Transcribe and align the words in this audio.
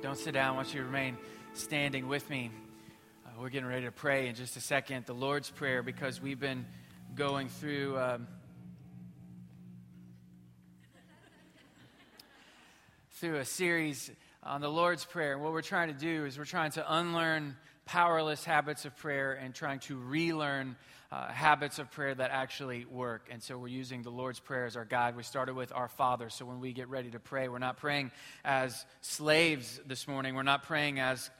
Don't 0.00 0.16
sit 0.16 0.34
down. 0.34 0.52
I 0.52 0.56
want 0.56 0.72
you 0.72 0.78
to 0.78 0.86
remain 0.86 1.18
standing 1.54 2.06
with 2.06 2.30
me. 2.30 2.52
Uh, 3.26 3.30
we're 3.40 3.48
getting 3.48 3.68
ready 3.68 3.84
to 3.86 3.90
pray 3.90 4.28
in 4.28 4.36
just 4.36 4.56
a 4.56 4.60
second, 4.60 5.06
the 5.06 5.12
Lord's 5.12 5.50
Prayer, 5.50 5.82
because 5.82 6.22
we've 6.22 6.38
been 6.38 6.66
going 7.16 7.48
through. 7.48 7.98
Um, 7.98 8.28
through 13.14 13.38
a 13.38 13.44
series 13.44 14.12
on 14.44 14.60
the 14.60 14.68
Lord's 14.68 15.04
Prayer. 15.04 15.32
And 15.32 15.42
what 15.42 15.52
we're 15.52 15.62
trying 15.62 15.88
to 15.88 15.98
do 15.98 16.24
is 16.26 16.38
we're 16.38 16.44
trying 16.44 16.70
to 16.72 16.94
unlearn 16.96 17.56
powerless 17.88 18.44
habits 18.44 18.84
of 18.84 18.94
prayer 18.96 19.32
and 19.32 19.54
trying 19.54 19.78
to 19.80 19.96
relearn 19.96 20.76
uh, 21.10 21.28
habits 21.28 21.78
of 21.78 21.90
prayer 21.90 22.14
that 22.14 22.30
actually 22.30 22.84
work. 22.84 23.28
And 23.30 23.42
so 23.42 23.56
we're 23.56 23.68
using 23.68 24.02
the 24.02 24.10
Lord's 24.10 24.40
Prayer 24.40 24.66
as 24.66 24.76
our 24.76 24.84
guide. 24.84 25.16
We 25.16 25.22
started 25.22 25.54
with 25.54 25.72
Our 25.72 25.88
Father. 25.88 26.28
So 26.28 26.44
when 26.44 26.60
we 26.60 26.74
get 26.74 26.88
ready 26.90 27.10
to 27.12 27.18
pray, 27.18 27.48
we're 27.48 27.58
not 27.58 27.78
praying 27.78 28.10
as 28.44 28.84
slaves 29.00 29.80
this 29.86 30.06
morning. 30.06 30.34
We're 30.34 30.42
not 30.42 30.64
praying 30.64 31.00
as 31.00 31.30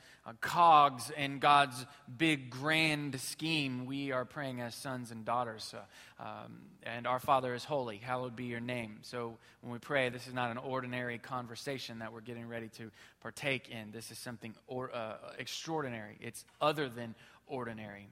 cogs 0.40 1.10
in 1.16 1.38
God's 1.38 1.86
big 2.16 2.50
grand 2.50 3.20
scheme. 3.20 3.86
We 3.86 4.12
are 4.12 4.24
praying 4.24 4.60
as 4.60 4.74
sons 4.74 5.10
and 5.10 5.24
daughters. 5.24 5.74
Uh, 5.74 6.22
um, 6.22 6.58
and 6.82 7.06
our 7.06 7.20
Father 7.20 7.54
is 7.54 7.64
holy. 7.64 7.98
Hallowed 7.98 8.36
be 8.36 8.44
your 8.44 8.60
name. 8.60 8.98
So 9.02 9.36
when 9.60 9.72
we 9.72 9.78
pray, 9.78 10.08
this 10.08 10.26
is 10.26 10.34
not 10.34 10.50
an 10.50 10.58
ordinary 10.58 11.18
conversation 11.18 12.00
that 12.00 12.12
we're 12.12 12.20
getting 12.20 12.48
ready 12.48 12.68
to 12.78 12.90
partake 13.20 13.68
in. 13.68 13.90
This 13.92 14.10
is 14.10 14.18
something 14.18 14.54
or, 14.66 14.94
uh, 14.94 15.16
extraordinary. 15.38 16.16
It's 16.20 16.44
other 16.60 16.88
than 16.88 17.14
ordinary. 17.46 18.08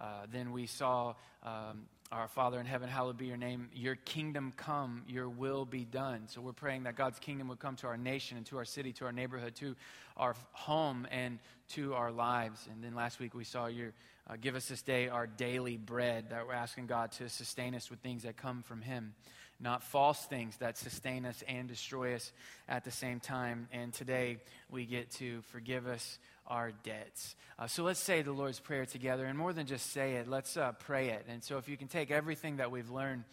Uh, 0.00 0.26
then 0.30 0.52
we 0.52 0.66
saw 0.66 1.14
um, 1.42 1.86
our 2.10 2.28
Father 2.28 2.58
in 2.58 2.64
heaven, 2.64 2.88
hallowed 2.88 3.18
be 3.18 3.26
your 3.26 3.36
name. 3.36 3.68
Your 3.74 3.94
kingdom 3.94 4.52
come, 4.56 5.02
your 5.06 5.28
will 5.28 5.66
be 5.66 5.84
done. 5.84 6.22
So 6.26 6.40
we're 6.40 6.52
praying 6.52 6.84
that 6.84 6.96
God's 6.96 7.18
kingdom 7.18 7.48
would 7.48 7.58
come 7.58 7.76
to 7.76 7.86
our 7.86 7.98
nation 7.98 8.38
and 8.38 8.46
to 8.46 8.56
our 8.56 8.64
city, 8.64 8.92
to 8.94 9.04
our 9.04 9.12
neighborhood, 9.12 9.54
to 9.56 9.76
our 10.16 10.34
home, 10.52 11.06
and 11.10 11.38
to 11.70 11.94
our 11.94 12.10
lives. 12.10 12.66
And 12.72 12.82
then 12.82 12.94
last 12.94 13.20
week 13.20 13.34
we 13.34 13.44
saw 13.44 13.66
your 13.66 13.92
uh, 14.28 14.36
give 14.40 14.54
us 14.56 14.66
this 14.68 14.82
day 14.82 15.08
our 15.08 15.26
daily 15.26 15.76
bread, 15.76 16.30
that 16.30 16.46
we're 16.46 16.54
asking 16.54 16.86
God 16.86 17.12
to 17.12 17.28
sustain 17.28 17.74
us 17.74 17.90
with 17.90 18.00
things 18.00 18.22
that 18.24 18.36
come 18.36 18.62
from 18.62 18.82
Him, 18.82 19.14
not 19.60 19.82
false 19.82 20.24
things 20.26 20.56
that 20.58 20.78
sustain 20.78 21.26
us 21.26 21.42
and 21.48 21.68
destroy 21.68 22.14
us 22.14 22.32
at 22.68 22.84
the 22.84 22.90
same 22.90 23.20
time. 23.20 23.68
And 23.72 23.92
today 23.92 24.38
we 24.70 24.86
get 24.86 25.10
to 25.12 25.42
forgive 25.52 25.86
us 25.86 26.18
our 26.46 26.72
debts. 26.84 27.34
Uh, 27.58 27.66
so 27.66 27.82
let's 27.82 28.00
say 28.00 28.22
the 28.22 28.32
Lord's 28.32 28.60
Prayer 28.60 28.86
together. 28.86 29.26
And 29.26 29.36
more 29.36 29.52
than 29.52 29.66
just 29.66 29.92
say 29.92 30.14
it, 30.14 30.28
let's 30.28 30.56
uh, 30.56 30.72
pray 30.72 31.08
it. 31.08 31.26
And 31.28 31.42
so 31.42 31.58
if 31.58 31.68
you 31.68 31.76
can 31.76 31.88
take 31.88 32.10
everything 32.10 32.56
that 32.56 32.70
we've 32.70 32.90
learned 32.90 33.24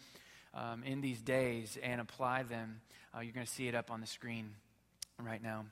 um, 0.52 0.82
in 0.82 1.00
these 1.00 1.22
days 1.22 1.78
and 1.82 2.00
apply 2.00 2.42
them, 2.42 2.80
uh, 3.14 3.20
you're 3.20 3.32
going 3.32 3.46
to 3.46 3.52
see 3.52 3.68
it 3.68 3.74
up 3.74 3.90
on 3.90 4.00
the 4.00 4.06
screen 4.06 4.50
right 5.22 5.42
now. 5.42 5.64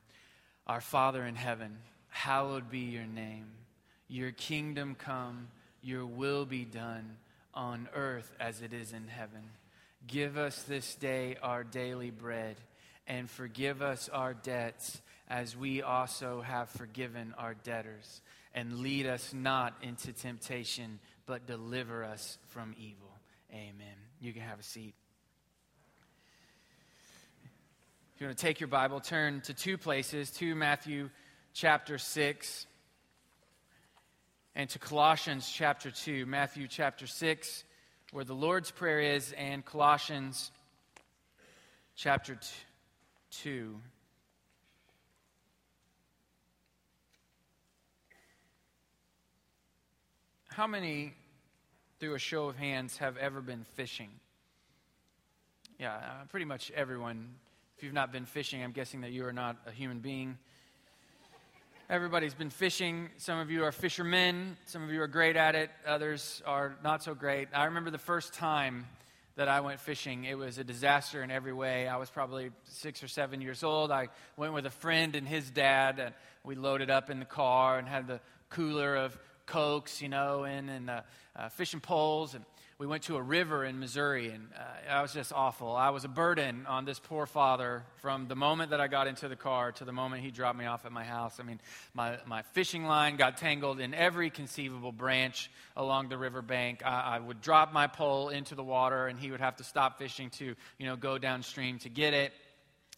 Our 0.67 0.81
Father 0.81 1.25
in 1.25 1.35
heaven, 1.35 1.79
hallowed 2.09 2.71
be 2.71 2.79
your 2.79 3.07
name. 3.07 3.47
Your 4.09 4.31
kingdom 4.31 4.95
come, 4.95 5.49
your 5.83 6.07
will 6.07 6.47
be 6.47 6.65
done 6.65 7.17
on 7.53 7.89
earth 7.95 8.33
as 8.41 8.63
it 8.63 8.73
is 8.73 8.93
in 8.93 9.09
heaven. 9.09 9.43
Give 10.07 10.37
us 10.37 10.63
this 10.65 10.95
day 10.97 11.37
our 11.43 11.65
daily 11.65 12.11
bread 12.11 12.57
and 13.07 13.29
forgive 13.29 13.83
us 13.83 14.09
our 14.09 14.35
debts 14.35 15.01
as 15.29 15.57
we 15.57 15.83
also 15.83 16.43
have 16.43 16.69
forgiven 16.71 17.35
our 17.39 17.55
debtors. 17.55 18.21
And 18.55 18.81
lead 18.81 19.07
us 19.07 19.33
not 19.33 19.75
into 19.83 20.13
temptation, 20.13 21.01
but 21.27 21.47
deliver 21.47 22.05
us 22.05 22.39
from 22.49 22.75
evil. 22.79 23.11
Amen. 23.53 23.97
You 24.21 24.33
can 24.33 24.43
have 24.43 24.61
a 24.61 24.63
seat. 24.63 24.95
If 28.15 28.21
you 28.21 28.27
want 28.29 28.39
to 28.39 28.47
take 28.47 28.61
your 28.61 28.69
Bible, 28.69 29.01
turn 29.01 29.41
to 29.43 29.55
two 29.55 29.77
places 29.77 30.31
to 30.33 30.55
Matthew 30.55 31.11
chapter 31.53 31.99
6 31.99 32.67
and 34.55 34.71
to 34.71 34.79
Colossians 34.79 35.51
chapter 35.53 35.91
2. 35.91 36.27
Matthew 36.27 36.69
chapter 36.69 37.09
6, 37.09 37.65
where 38.15 38.25
the 38.25 38.33
Lord's 38.33 38.70
Prayer 38.70 39.01
is, 39.01 39.35
and 39.36 39.64
Colossians 39.64 40.52
chapter 41.97 42.39
2. 43.42 43.77
How 50.47 50.69
many, 50.69 51.14
through 51.98 52.14
a 52.14 52.20
show 52.20 52.47
of 52.47 52.57
hands, 52.57 52.98
have 52.98 53.17
ever 53.17 53.41
been 53.41 53.64
fishing? 53.75 54.11
Yeah, 55.81 55.95
uh, 55.95 56.27
pretty 56.29 56.46
much 56.46 56.70
everyone. 56.70 57.35
If 57.77 57.83
you've 57.83 57.92
not 57.92 58.13
been 58.13 58.27
fishing, 58.27 58.63
I'm 58.63 58.70
guessing 58.70 59.01
that 59.01 59.11
you 59.11 59.27
are 59.27 59.33
not 59.33 59.57
a 59.67 59.73
human 59.73 59.98
being. 59.98 60.39
Everybody's 61.90 62.33
been 62.33 62.48
fishing. 62.48 63.11
Some 63.18 63.39
of 63.39 63.50
you 63.50 63.62
are 63.64 63.70
fishermen. 63.70 64.56
Some 64.64 64.83
of 64.83 64.90
you 64.90 65.02
are 65.02 65.06
great 65.06 65.36
at 65.36 65.55
it. 65.55 65.70
Others 65.86 66.42
are 66.46 66.77
not 66.83 67.02
so 67.02 67.14
great. 67.14 67.48
I 67.52 67.67
remember 67.67 67.90
the 67.90 67.98
first 67.98 68.33
time 68.33 68.86
that 69.36 69.48
I 69.48 69.61
went 69.61 69.78
fishing. 69.80 70.24
It 70.24 70.39
was 70.39 70.56
a 70.56 70.64
disaster 70.64 71.22
in 71.22 71.30
every 71.30 71.52
way. 71.52 71.86
I 71.86 71.98
was 71.98 72.08
probably 72.08 72.52
six 72.64 73.02
or 73.02 73.08
seven 73.08 73.42
years 73.42 73.62
old. 73.62 73.90
I 73.90 74.08
went 74.39 74.55
with 74.55 74.64
a 74.64 74.70
friend 74.70 75.14
and 75.14 75.28
his 75.28 75.50
dad, 75.50 75.98
and 75.98 76.14
we 76.42 76.55
loaded 76.55 76.89
up 76.89 77.11
in 77.11 77.18
the 77.18 77.27
car 77.27 77.78
and 77.78 77.86
had 77.86 78.06
the 78.06 78.20
cooler 78.48 78.96
of 78.96 79.18
cokes, 79.45 80.01
you 80.01 80.08
know, 80.08 80.45
and, 80.45 80.70
and 80.70 80.89
uh, 80.89 81.02
uh, 81.36 81.51
fishing 81.51 81.80
poles. 81.80 82.34
And 82.34 82.46
we 82.79 82.86
went 82.86 83.05
to 83.05 83.17
a 83.17 83.23
river 83.23 83.64
in 83.64 83.79
Missouri, 83.79 84.30
and 84.30 84.48
uh, 84.90 85.02
was 85.02 85.12
just 85.12 85.33
awful. 85.33 85.77
I 85.77 85.90
was 85.90 86.05
a 86.05 86.08
burden 86.08 86.67
on 86.67 86.85
this 86.85 86.98
poor 86.98 87.24
father 87.24 87.85
from 88.01 88.27
the 88.27 88.35
moment 88.35 88.70
that 88.70 88.80
I 88.80 88.89
got 88.89 89.07
into 89.07 89.29
the 89.29 89.36
car 89.36 89.70
to 89.73 89.85
the 89.85 89.92
moment 89.92 90.23
he 90.23 90.30
dropped 90.30 90.58
me 90.58 90.64
off 90.64 90.84
at 90.84 90.90
my 90.90 91.05
house. 91.05 91.39
I 91.39 91.45
mean, 91.45 91.61
my, 91.95 92.18
my 92.27 92.42
fishing 92.52 92.84
line 92.84 93.17
got 93.17 93.36
tangled 93.36 93.79
in 93.79 93.95
every 93.95 94.29
conceivable 94.30 94.92
branch 94.92 95.51
along 95.77 96.08
the 96.08 96.18
riverbank. 96.18 96.84
I, 96.84 97.17
I 97.17 97.18
would 97.20 97.40
drop 97.40 97.73
my 97.73 97.86
pole 97.86 98.30
into 98.30 98.55
the 98.55 98.64
water, 98.64 99.07
and 99.07 99.18
he 99.18 99.30
would 99.30 99.40
have 99.40 99.57
to 99.57 99.64
stop 99.64 99.98
fishing 99.98 100.30
to, 100.30 100.57
you 100.79 100.86
know, 100.86 100.96
go 100.96 101.17
downstream 101.18 101.79
to 101.80 101.89
get 101.89 102.13
it 102.13 102.33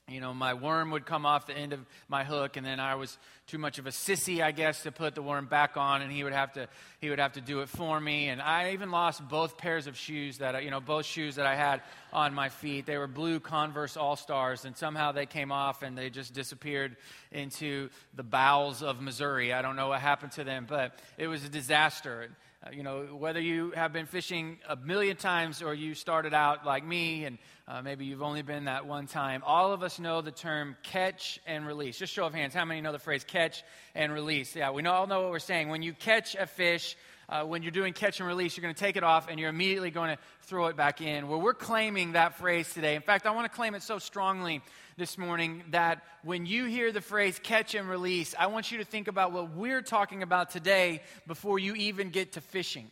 you 0.08 0.20
know, 0.20 0.32
my 0.32 0.54
worm 0.54 0.92
would 0.92 1.04
come 1.04 1.26
off 1.26 1.46
the 1.46 1.56
end 1.56 1.72
of 1.72 1.84
my 2.08 2.22
hook, 2.22 2.56
and 2.56 2.64
then 2.64 2.78
I 2.78 2.94
was 2.94 3.18
too 3.48 3.58
much 3.58 3.80
of 3.80 3.88
a 3.88 3.90
sissy, 3.90 4.40
I 4.40 4.52
guess, 4.52 4.84
to 4.84 4.92
put 4.92 5.16
the 5.16 5.22
worm 5.22 5.46
back 5.46 5.76
on, 5.76 6.00
and 6.00 6.12
he 6.12 6.22
would 6.22 6.32
have 6.32 6.52
to 6.52 6.68
he 7.00 7.10
would 7.10 7.18
have 7.18 7.32
to 7.32 7.40
do 7.40 7.58
it 7.60 7.68
for 7.68 7.98
me. 7.98 8.28
And 8.28 8.40
I 8.40 8.70
even 8.70 8.92
lost 8.92 9.28
both 9.28 9.58
pairs 9.58 9.88
of 9.88 9.96
shoes 9.96 10.38
that 10.38 10.54
I, 10.54 10.60
you 10.60 10.70
know 10.70 10.78
both 10.78 11.06
shoes 11.06 11.34
that 11.34 11.46
I 11.46 11.56
had 11.56 11.82
on 12.12 12.34
my 12.34 12.50
feet. 12.50 12.86
They 12.86 12.98
were 12.98 13.08
blue 13.08 13.40
Converse 13.40 13.96
All 13.96 14.14
Stars, 14.14 14.64
and 14.64 14.76
somehow 14.76 15.10
they 15.10 15.26
came 15.26 15.50
off 15.50 15.82
and 15.82 15.98
they 15.98 16.08
just 16.08 16.32
disappeared 16.32 16.96
into 17.32 17.88
the 18.14 18.22
bowels 18.22 18.84
of 18.84 19.00
Missouri. 19.00 19.52
I 19.52 19.60
don't 19.60 19.74
know 19.74 19.88
what 19.88 20.00
happened 20.00 20.30
to 20.32 20.44
them, 20.44 20.66
but 20.68 21.00
it 21.18 21.26
was 21.26 21.44
a 21.44 21.48
disaster. 21.48 22.30
Uh, 22.64 22.70
you 22.72 22.82
know, 22.82 23.02
whether 23.18 23.40
you 23.40 23.70
have 23.72 23.92
been 23.92 24.06
fishing 24.06 24.58
a 24.66 24.76
million 24.76 25.14
times 25.16 25.60
or 25.60 25.74
you 25.74 25.94
started 25.94 26.32
out 26.32 26.64
like 26.64 26.86
me 26.86 27.24
and 27.26 27.36
uh, 27.68 27.82
maybe 27.82 28.06
you've 28.06 28.22
only 28.22 28.40
been 28.40 28.64
that 28.64 28.86
one 28.86 29.06
time, 29.06 29.42
all 29.44 29.72
of 29.72 29.82
us 29.82 29.98
know 29.98 30.22
the 30.22 30.30
term 30.30 30.74
catch 30.82 31.38
and 31.46 31.66
release. 31.66 31.98
Just 31.98 32.14
show 32.14 32.24
of 32.24 32.32
hands, 32.32 32.54
how 32.54 32.64
many 32.64 32.80
know 32.80 32.92
the 32.92 32.98
phrase 32.98 33.24
catch 33.24 33.62
and 33.94 34.10
release? 34.10 34.56
Yeah, 34.56 34.70
we 34.70 34.82
all 34.86 35.06
know 35.06 35.20
what 35.22 35.30
we're 35.32 35.38
saying. 35.38 35.68
When 35.68 35.82
you 35.82 35.92
catch 35.92 36.34
a 36.34 36.46
fish, 36.46 36.96
uh, 37.28 37.44
when 37.44 37.62
you're 37.62 37.72
doing 37.72 37.92
catch 37.92 38.20
and 38.20 38.28
release, 38.28 38.56
you're 38.56 38.62
going 38.62 38.74
to 38.74 38.80
take 38.80 38.96
it 38.96 39.02
off 39.02 39.28
and 39.28 39.40
you're 39.40 39.50
immediately 39.50 39.90
going 39.90 40.16
to 40.16 40.22
throw 40.42 40.66
it 40.66 40.76
back 40.76 41.00
in. 41.00 41.28
Well, 41.28 41.40
we're 41.40 41.54
claiming 41.54 42.12
that 42.12 42.38
phrase 42.38 42.72
today. 42.72 42.94
In 42.94 43.02
fact, 43.02 43.26
I 43.26 43.32
want 43.32 43.50
to 43.50 43.56
claim 43.56 43.74
it 43.74 43.82
so 43.82 43.98
strongly 43.98 44.62
this 44.96 45.18
morning 45.18 45.64
that 45.70 46.02
when 46.22 46.46
you 46.46 46.66
hear 46.66 46.92
the 46.92 47.00
phrase 47.00 47.38
catch 47.42 47.74
and 47.74 47.88
release, 47.88 48.34
I 48.38 48.46
want 48.46 48.70
you 48.70 48.78
to 48.78 48.84
think 48.84 49.08
about 49.08 49.32
what 49.32 49.50
we're 49.50 49.82
talking 49.82 50.22
about 50.22 50.50
today 50.50 51.02
before 51.26 51.58
you 51.58 51.74
even 51.74 52.10
get 52.10 52.32
to 52.32 52.40
fishing. 52.40 52.90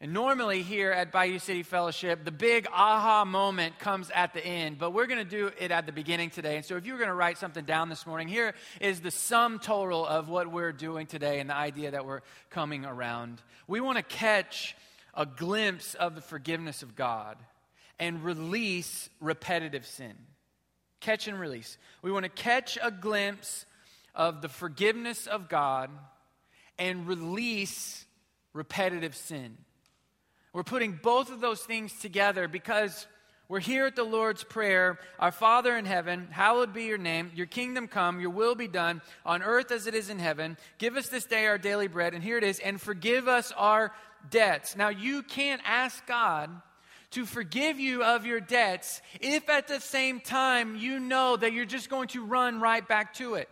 And 0.00 0.12
normally 0.12 0.62
here 0.62 0.92
at 0.92 1.10
Bayou 1.10 1.40
City 1.40 1.64
Fellowship, 1.64 2.24
the 2.24 2.30
big 2.30 2.68
aha 2.72 3.24
moment 3.24 3.80
comes 3.80 4.10
at 4.14 4.32
the 4.32 4.44
end, 4.44 4.78
but 4.78 4.92
we're 4.92 5.06
going 5.08 5.18
to 5.18 5.28
do 5.28 5.50
it 5.58 5.72
at 5.72 5.86
the 5.86 5.92
beginning 5.92 6.30
today. 6.30 6.54
And 6.54 6.64
so 6.64 6.76
if 6.76 6.86
you're 6.86 6.98
going 6.98 7.08
to 7.08 7.14
write 7.14 7.36
something 7.36 7.64
down 7.64 7.88
this 7.88 8.06
morning, 8.06 8.28
here 8.28 8.54
is 8.80 9.00
the 9.00 9.10
sum 9.10 9.58
total 9.58 10.06
of 10.06 10.28
what 10.28 10.52
we're 10.52 10.70
doing 10.70 11.06
today 11.06 11.40
and 11.40 11.50
the 11.50 11.56
idea 11.56 11.90
that 11.90 12.06
we're 12.06 12.20
coming 12.48 12.84
around. 12.84 13.42
We 13.66 13.80
want 13.80 13.96
to 13.96 14.04
catch 14.04 14.76
a 15.14 15.26
glimpse 15.26 15.94
of 15.94 16.14
the 16.14 16.20
forgiveness 16.20 16.84
of 16.84 16.94
God 16.94 17.36
and 17.98 18.22
release 18.22 19.10
repetitive 19.20 19.84
sin. 19.84 20.14
Catch 21.00 21.26
and 21.26 21.40
release. 21.40 21.76
We 22.02 22.12
want 22.12 22.22
to 22.22 22.28
catch 22.28 22.78
a 22.80 22.92
glimpse 22.92 23.66
of 24.14 24.42
the 24.42 24.48
forgiveness 24.48 25.26
of 25.26 25.48
God 25.48 25.90
and 26.78 27.08
release 27.08 28.04
repetitive 28.52 29.16
sin. 29.16 29.56
We're 30.52 30.62
putting 30.62 30.98
both 31.02 31.30
of 31.30 31.40
those 31.40 31.60
things 31.60 31.92
together 32.00 32.48
because 32.48 33.06
we're 33.48 33.60
here 33.60 33.86
at 33.86 33.96
the 33.96 34.04
Lord's 34.04 34.44
Prayer. 34.44 34.98
Our 35.18 35.32
Father 35.32 35.76
in 35.76 35.86
heaven, 35.86 36.28
hallowed 36.30 36.74
be 36.74 36.84
your 36.84 36.98
name. 36.98 37.30
Your 37.34 37.46
kingdom 37.46 37.88
come, 37.88 38.20
your 38.20 38.30
will 38.30 38.54
be 38.54 38.68
done 38.68 39.00
on 39.24 39.42
earth 39.42 39.70
as 39.72 39.86
it 39.86 39.94
is 39.94 40.10
in 40.10 40.18
heaven. 40.18 40.58
Give 40.76 40.96
us 40.96 41.08
this 41.08 41.24
day 41.24 41.46
our 41.46 41.56
daily 41.58 41.88
bread. 41.88 42.12
And 42.12 42.22
here 42.22 42.36
it 42.36 42.44
is. 42.44 42.58
And 42.58 42.80
forgive 42.80 43.26
us 43.26 43.52
our 43.56 43.92
debts. 44.30 44.76
Now, 44.76 44.88
you 44.88 45.22
can't 45.22 45.62
ask 45.64 46.06
God 46.06 46.50
to 47.12 47.24
forgive 47.24 47.80
you 47.80 48.04
of 48.04 48.26
your 48.26 48.40
debts 48.40 49.00
if 49.20 49.48
at 49.48 49.68
the 49.68 49.80
same 49.80 50.20
time 50.20 50.76
you 50.76 50.98
know 51.00 51.36
that 51.36 51.52
you're 51.52 51.64
just 51.64 51.88
going 51.88 52.08
to 52.08 52.24
run 52.24 52.60
right 52.60 52.86
back 52.86 53.14
to 53.14 53.34
it. 53.34 53.48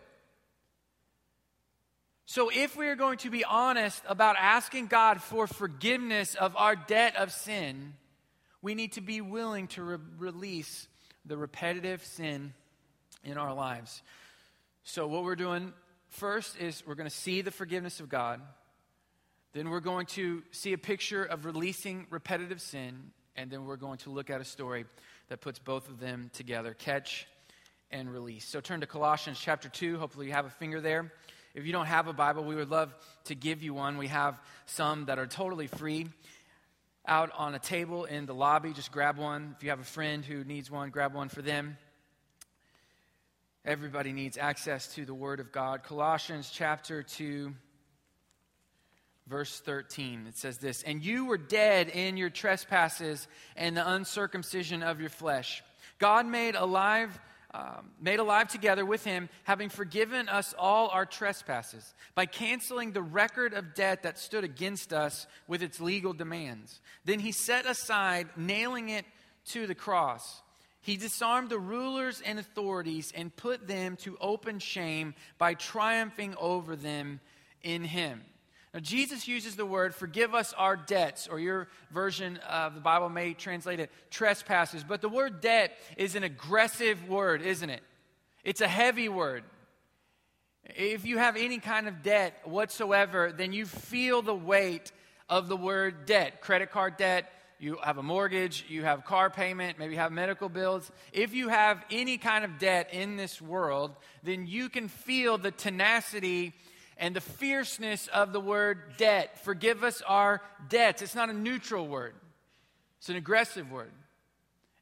So, 2.29 2.51
if 2.53 2.75
we 2.75 2.87
are 2.87 2.97
going 2.97 3.19
to 3.19 3.29
be 3.29 3.45
honest 3.45 4.03
about 4.05 4.35
asking 4.37 4.87
God 4.87 5.21
for 5.21 5.47
forgiveness 5.47 6.35
of 6.35 6.57
our 6.57 6.75
debt 6.75 7.15
of 7.15 7.31
sin, 7.31 7.93
we 8.61 8.75
need 8.75 8.91
to 8.93 9.01
be 9.01 9.21
willing 9.21 9.67
to 9.69 9.81
re- 9.81 9.97
release 10.17 10.89
the 11.25 11.37
repetitive 11.37 12.03
sin 12.03 12.53
in 13.23 13.37
our 13.37 13.53
lives. 13.53 14.03
So, 14.83 15.07
what 15.07 15.23
we're 15.23 15.37
doing 15.37 15.71
first 16.09 16.59
is 16.59 16.83
we're 16.85 16.95
going 16.95 17.09
to 17.09 17.15
see 17.15 17.39
the 17.39 17.49
forgiveness 17.49 18.01
of 18.01 18.09
God. 18.09 18.41
Then 19.53 19.69
we're 19.69 19.79
going 19.79 20.07
to 20.07 20.43
see 20.51 20.73
a 20.73 20.77
picture 20.77 21.23
of 21.23 21.45
releasing 21.45 22.07
repetitive 22.09 22.59
sin. 22.59 23.11
And 23.37 23.49
then 23.49 23.63
we're 23.63 23.77
going 23.77 23.99
to 23.99 24.09
look 24.09 24.29
at 24.29 24.41
a 24.41 24.45
story 24.45 24.83
that 25.29 25.39
puts 25.39 25.59
both 25.59 25.87
of 25.87 26.01
them 26.01 26.29
together 26.33 26.73
catch 26.73 27.25
and 27.89 28.11
release. 28.11 28.43
So, 28.43 28.59
turn 28.59 28.81
to 28.81 28.85
Colossians 28.85 29.39
chapter 29.39 29.69
2. 29.69 29.97
Hopefully, 29.97 30.25
you 30.27 30.33
have 30.33 30.45
a 30.45 30.49
finger 30.49 30.81
there. 30.81 31.13
If 31.57 31.65
you 31.65 31.71
don't 31.71 31.87
have 31.87 32.05
a 32.05 32.13
Bible, 32.13 32.43
we 32.43 32.53
would 32.53 32.69
love 32.69 32.93
to 33.23 33.33
give 33.33 33.63
you 33.63 33.73
one. 33.73 33.97
We 33.97 34.09
have 34.09 34.39
some 34.67 35.05
that 35.05 35.17
are 35.17 35.25
totally 35.25 35.65
free 35.65 36.05
out 37.03 37.31
on 37.35 37.55
a 37.55 37.59
table 37.59 38.05
in 38.05 38.27
the 38.27 38.35
lobby. 38.35 38.73
Just 38.73 38.91
grab 38.91 39.17
one. 39.17 39.55
If 39.57 39.63
you 39.63 39.71
have 39.71 39.79
a 39.79 39.83
friend 39.83 40.23
who 40.23 40.43
needs 40.43 40.69
one, 40.69 40.91
grab 40.91 41.15
one 41.15 41.29
for 41.29 41.41
them. 41.41 41.75
Everybody 43.65 44.13
needs 44.13 44.37
access 44.37 44.93
to 44.93 45.03
the 45.03 45.15
Word 45.15 45.39
of 45.39 45.51
God. 45.51 45.81
Colossians 45.81 46.51
chapter 46.53 47.01
2, 47.01 47.51
verse 49.25 49.59
13. 49.61 50.27
It 50.27 50.37
says 50.37 50.59
this 50.59 50.83
And 50.83 51.03
you 51.03 51.25
were 51.25 51.39
dead 51.39 51.89
in 51.89 52.17
your 52.17 52.29
trespasses 52.29 53.27
and 53.55 53.75
the 53.75 53.93
uncircumcision 53.93 54.83
of 54.83 55.01
your 55.01 55.09
flesh. 55.09 55.63
God 55.97 56.27
made 56.27 56.53
alive 56.53 57.19
um, 57.57 57.89
made 57.99 58.19
alive 58.19 58.47
together 58.49 58.85
with 58.85 59.03
him, 59.03 59.29
having 59.43 59.69
forgiven 59.69 60.29
us 60.29 60.53
all 60.59 60.89
our 60.89 61.07
trespasses, 61.07 61.95
by 62.13 62.27
canceling 62.27 62.91
the 62.91 63.01
record 63.01 63.55
of 63.55 63.73
debt 63.73 64.03
that 64.03 64.19
stood 64.19 64.43
against 64.43 64.93
us 64.93 65.25
with 65.47 65.63
its 65.63 65.79
legal 65.79 66.13
demands. 66.13 66.79
Then 67.03 67.19
he 67.19 67.31
set 67.31 67.65
aside, 67.65 68.27
nailing 68.37 68.89
it 68.89 69.05
to 69.47 69.65
the 69.65 69.73
cross. 69.73 70.43
He 70.81 70.97
disarmed 70.97 71.49
the 71.49 71.57
rulers 71.57 72.21
and 72.23 72.37
authorities 72.37 73.11
and 73.15 73.35
put 73.35 73.67
them 73.67 73.95
to 73.97 74.17
open 74.21 74.59
shame 74.59 75.15
by 75.39 75.55
triumphing 75.55 76.35
over 76.39 76.75
them 76.75 77.19
in 77.63 77.83
him. 77.83 78.21
Now, 78.73 78.81
Jesus 78.81 79.27
uses 79.27 79.55
the 79.55 79.65
word 79.65 79.95
forgive 79.95 80.35
us 80.35 80.53
our 80.53 80.75
debts, 80.75 81.27
or 81.27 81.39
your 81.39 81.67
version 81.91 82.37
of 82.49 82.75
the 82.75 82.81
Bible 82.81 83.09
may 83.09 83.33
translate 83.33 83.79
it 83.79 83.91
trespasses. 84.11 84.83
But 84.83 85.01
the 85.01 85.09
word 85.09 85.41
debt 85.41 85.75
is 85.95 86.15
an 86.15 86.23
aggressive 86.23 87.07
word, 87.07 87.41
isn't 87.41 87.69
it? 87.69 87.81
It's 88.43 88.61
a 88.61 88.67
heavy 88.67 89.09
word. 89.09 89.43
If 90.75 91.05
you 91.05 91.17
have 91.17 91.37
any 91.37 91.59
kind 91.59 91.87
of 91.87 92.03
debt 92.03 92.41
whatsoever, 92.43 93.31
then 93.31 93.53
you 93.53 93.65
feel 93.65 94.21
the 94.21 94.35
weight 94.35 94.91
of 95.29 95.47
the 95.47 95.57
word 95.57 96.05
debt. 96.05 96.41
Credit 96.41 96.69
card 96.69 96.97
debt, 96.97 97.31
you 97.59 97.77
have 97.81 97.97
a 97.97 98.03
mortgage, 98.03 98.65
you 98.67 98.83
have 98.83 99.05
car 99.05 99.29
payment, 99.29 99.79
maybe 99.79 99.93
you 99.93 99.99
have 99.99 100.11
medical 100.11 100.49
bills. 100.49 100.91
If 101.13 101.33
you 101.33 101.47
have 101.47 101.83
any 101.89 102.17
kind 102.17 102.45
of 102.45 102.59
debt 102.59 102.93
in 102.93 103.15
this 103.15 103.41
world, 103.41 103.95
then 104.23 104.45
you 104.45 104.69
can 104.69 104.89
feel 104.89 105.37
the 105.37 105.51
tenacity 105.51 106.53
and 106.99 107.15
the 107.15 107.21
fierceness 107.21 108.07
of 108.07 108.33
the 108.33 108.39
word 108.39 108.97
debt. 108.97 109.43
Forgive 109.43 109.83
us 109.83 110.01
our 110.07 110.41
debts. 110.69 111.01
It's 111.01 111.15
not 111.15 111.29
a 111.29 111.33
neutral 111.33 111.87
word, 111.87 112.15
it's 112.99 113.09
an 113.09 113.15
aggressive 113.15 113.71
word. 113.71 113.91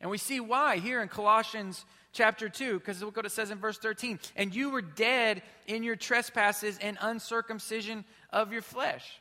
And 0.02 0.12
we 0.12 0.18
see 0.18 0.40
why 0.40 0.78
here 0.78 1.02
in 1.02 1.08
Colossians 1.08 1.86
chapter 2.12 2.50
2, 2.50 2.80
because 2.80 3.02
look 3.02 3.16
what 3.16 3.26
it 3.26 3.32
says 3.32 3.50
in 3.50 3.58
verse 3.58 3.78
13. 3.78 4.20
And 4.36 4.54
you 4.54 4.70
were 4.70 4.82
dead 4.82 5.42
in 5.68 5.84
your 5.84 5.96
trespasses 5.96 6.78
and 6.82 6.98
uncircumcision 7.02 8.06
of 8.32 8.52
your 8.52 8.62
flesh. 8.62 9.20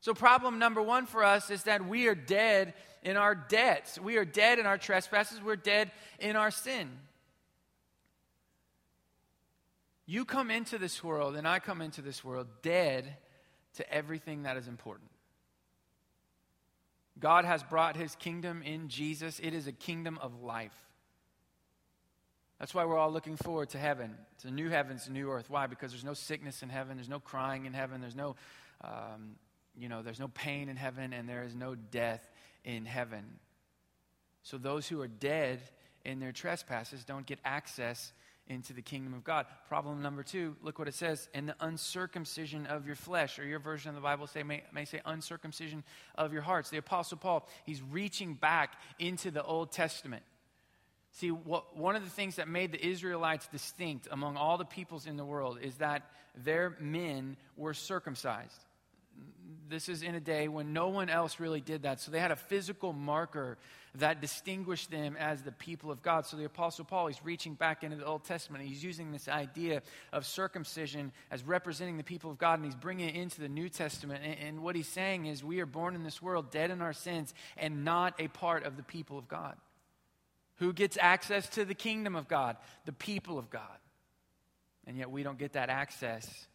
So, 0.00 0.14
problem 0.14 0.58
number 0.58 0.82
one 0.82 1.06
for 1.06 1.24
us 1.24 1.50
is 1.50 1.64
that 1.64 1.86
we 1.86 2.06
are 2.06 2.14
dead 2.14 2.74
in 3.02 3.16
our 3.16 3.34
debts. 3.34 3.98
We 3.98 4.16
are 4.18 4.24
dead 4.24 4.58
in 4.58 4.66
our 4.66 4.78
trespasses. 4.78 5.42
We're 5.42 5.56
dead 5.56 5.90
in 6.18 6.36
our 6.36 6.50
sin. 6.50 6.88
You 10.06 10.24
come 10.24 10.50
into 10.50 10.78
this 10.78 11.02
world, 11.02 11.36
and 11.36 11.46
I 11.46 11.58
come 11.58 11.80
into 11.80 12.00
this 12.00 12.24
world 12.24 12.46
dead 12.62 13.16
to 13.74 13.92
everything 13.92 14.44
that 14.44 14.56
is 14.56 14.68
important. 14.68 15.10
God 17.18 17.44
has 17.44 17.62
brought 17.62 17.96
his 17.96 18.14
kingdom 18.16 18.62
in 18.62 18.88
Jesus. 18.88 19.40
It 19.40 19.52
is 19.52 19.66
a 19.66 19.72
kingdom 19.72 20.18
of 20.20 20.42
life. 20.42 20.74
That's 22.58 22.74
why 22.74 22.84
we're 22.84 22.96
all 22.96 23.10
looking 23.10 23.36
forward 23.36 23.70
to 23.70 23.78
heaven, 23.78 24.16
to 24.42 24.50
new 24.50 24.70
heavens, 24.70 25.08
new 25.10 25.30
earth. 25.30 25.50
Why? 25.50 25.66
Because 25.66 25.90
there's 25.90 26.04
no 26.04 26.14
sickness 26.14 26.62
in 26.62 26.68
heaven, 26.68 26.96
there's 26.96 27.08
no 27.08 27.20
crying 27.20 27.66
in 27.66 27.74
heaven, 27.74 28.00
there's 28.00 28.16
no, 28.16 28.36
um, 28.82 29.36
you 29.76 29.88
know, 29.88 30.02
there's 30.02 30.20
no 30.20 30.28
pain 30.28 30.68
in 30.68 30.76
heaven, 30.76 31.12
and 31.12 31.28
there 31.28 31.44
is 31.44 31.54
no 31.54 31.74
death 31.74 32.30
in 32.64 32.86
heaven. 32.86 33.24
So 34.42 34.56
those 34.56 34.86
who 34.86 35.00
are 35.02 35.08
dead 35.08 35.60
in 36.04 36.20
their 36.20 36.32
trespasses 36.32 37.04
don't 37.04 37.26
get 37.26 37.40
access 37.44 38.12
into 38.48 38.72
the 38.72 38.82
kingdom 38.82 39.14
of 39.14 39.24
God. 39.24 39.46
Problem 39.68 40.02
number 40.02 40.22
two, 40.22 40.56
look 40.62 40.78
what 40.78 40.88
it 40.88 40.94
says, 40.94 41.28
in 41.34 41.46
the 41.46 41.56
uncircumcision 41.60 42.66
of 42.66 42.86
your 42.86 42.94
flesh, 42.94 43.38
or 43.38 43.44
your 43.44 43.58
version 43.58 43.88
of 43.88 43.94
the 43.94 44.00
Bible 44.00 44.26
say 44.26 44.42
may, 44.42 44.62
may 44.72 44.84
say 44.84 45.00
uncircumcision 45.04 45.84
of 46.14 46.32
your 46.32 46.42
hearts. 46.42 46.70
The 46.70 46.76
Apostle 46.78 47.18
Paul, 47.18 47.48
he's 47.64 47.82
reaching 47.82 48.34
back 48.34 48.74
into 48.98 49.30
the 49.30 49.42
Old 49.42 49.72
Testament. 49.72 50.22
See, 51.12 51.30
what, 51.30 51.76
one 51.76 51.96
of 51.96 52.04
the 52.04 52.10
things 52.10 52.36
that 52.36 52.46
made 52.46 52.72
the 52.72 52.86
Israelites 52.86 53.48
distinct 53.48 54.06
among 54.10 54.36
all 54.36 54.58
the 54.58 54.64
peoples 54.64 55.06
in 55.06 55.16
the 55.16 55.24
world 55.24 55.58
is 55.62 55.76
that 55.76 56.02
their 56.36 56.76
men 56.78 57.36
were 57.56 57.72
circumcised 57.72 58.65
this 59.68 59.88
is 59.88 60.02
in 60.02 60.14
a 60.14 60.20
day 60.20 60.48
when 60.48 60.72
no 60.72 60.88
one 60.88 61.08
else 61.08 61.40
really 61.40 61.60
did 61.60 61.82
that. 61.82 62.00
So 62.00 62.10
they 62.10 62.20
had 62.20 62.30
a 62.30 62.36
physical 62.36 62.92
marker 62.92 63.58
that 63.96 64.20
distinguished 64.20 64.90
them 64.90 65.16
as 65.18 65.42
the 65.42 65.52
people 65.52 65.90
of 65.90 66.02
God. 66.02 66.26
So 66.26 66.36
the 66.36 66.44
Apostle 66.44 66.84
Paul, 66.84 67.06
he's 67.06 67.24
reaching 67.24 67.54
back 67.54 67.82
into 67.82 67.96
the 67.96 68.04
Old 68.04 68.24
Testament. 68.24 68.64
He's 68.64 68.84
using 68.84 69.10
this 69.10 69.26
idea 69.26 69.82
of 70.12 70.26
circumcision 70.26 71.12
as 71.30 71.42
representing 71.42 71.96
the 71.96 72.04
people 72.04 72.30
of 72.30 72.38
God, 72.38 72.58
and 72.58 72.64
he's 72.64 72.74
bringing 72.74 73.08
it 73.08 73.14
into 73.14 73.40
the 73.40 73.48
New 73.48 73.68
Testament. 73.68 74.22
And, 74.24 74.38
and 74.38 74.62
what 74.62 74.76
he's 74.76 74.88
saying 74.88 75.26
is, 75.26 75.42
we 75.42 75.60
are 75.60 75.66
born 75.66 75.94
in 75.94 76.04
this 76.04 76.20
world 76.20 76.50
dead 76.50 76.70
in 76.70 76.82
our 76.82 76.92
sins 76.92 77.32
and 77.56 77.84
not 77.84 78.14
a 78.20 78.28
part 78.28 78.64
of 78.64 78.76
the 78.76 78.82
people 78.82 79.18
of 79.18 79.28
God. 79.28 79.56
Who 80.56 80.72
gets 80.72 80.96
access 81.00 81.48
to 81.50 81.64
the 81.64 81.74
kingdom 81.74 82.16
of 82.16 82.28
God? 82.28 82.56
The 82.84 82.92
people 82.92 83.38
of 83.38 83.50
God. 83.50 83.62
And 84.86 84.96
yet 84.96 85.10
we 85.10 85.22
don't 85.22 85.38
get 85.38 85.54
that 85.54 85.68
access. 85.68 86.46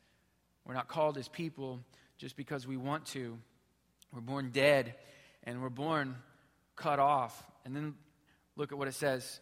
We're 0.66 0.74
not 0.74 0.88
called 0.88 1.18
as 1.18 1.28
people 1.28 1.82
just 2.22 2.36
because 2.38 2.68
we 2.68 2.78
want 2.78 3.04
to. 3.08 3.36
We're 4.14 4.22
born 4.22 4.52
dead 4.52 4.94
and 5.44 5.60
we're 5.60 5.70
born 5.70 6.16
cut 6.76 7.00
off. 7.00 7.44
And 7.66 7.76
then 7.76 7.96
look 8.56 8.72
at 8.72 8.78
what 8.78 8.88
it 8.88 8.94
says. 8.94 9.40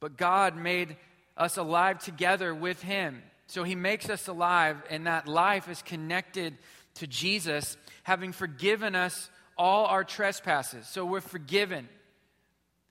But 0.00 0.16
God 0.16 0.56
made 0.56 0.96
us 1.36 1.58
alive 1.58 1.98
together 1.98 2.54
with 2.54 2.80
Him. 2.80 3.22
So 3.48 3.64
He 3.64 3.74
makes 3.74 4.08
us 4.08 4.28
alive, 4.28 4.82
and 4.88 5.06
that 5.06 5.28
life 5.28 5.68
is 5.68 5.82
connected 5.82 6.56
to 6.94 7.06
Jesus, 7.06 7.76
having 8.04 8.32
forgiven 8.32 8.94
us 8.94 9.28
all 9.58 9.84
our 9.84 10.04
trespasses. 10.04 10.88
So 10.88 11.04
we're 11.04 11.20
forgiven. 11.20 11.86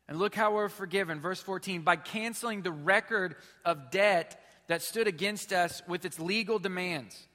And 0.08 0.20
look 0.20 0.36
how 0.36 0.54
we're 0.54 0.70
forgiven. 0.70 1.20
Verse 1.20 1.42
14 1.42 1.82
by 1.82 1.96
canceling 1.96 2.62
the 2.62 2.72
record 2.72 3.38
of 3.66 3.90
debt 3.90 4.40
that 4.68 4.84
stood 4.84 5.08
against 5.08 5.52
us 5.52 5.82
with 5.88 6.06
its 6.06 6.20
legal 6.20 6.60
demands. 6.60 7.28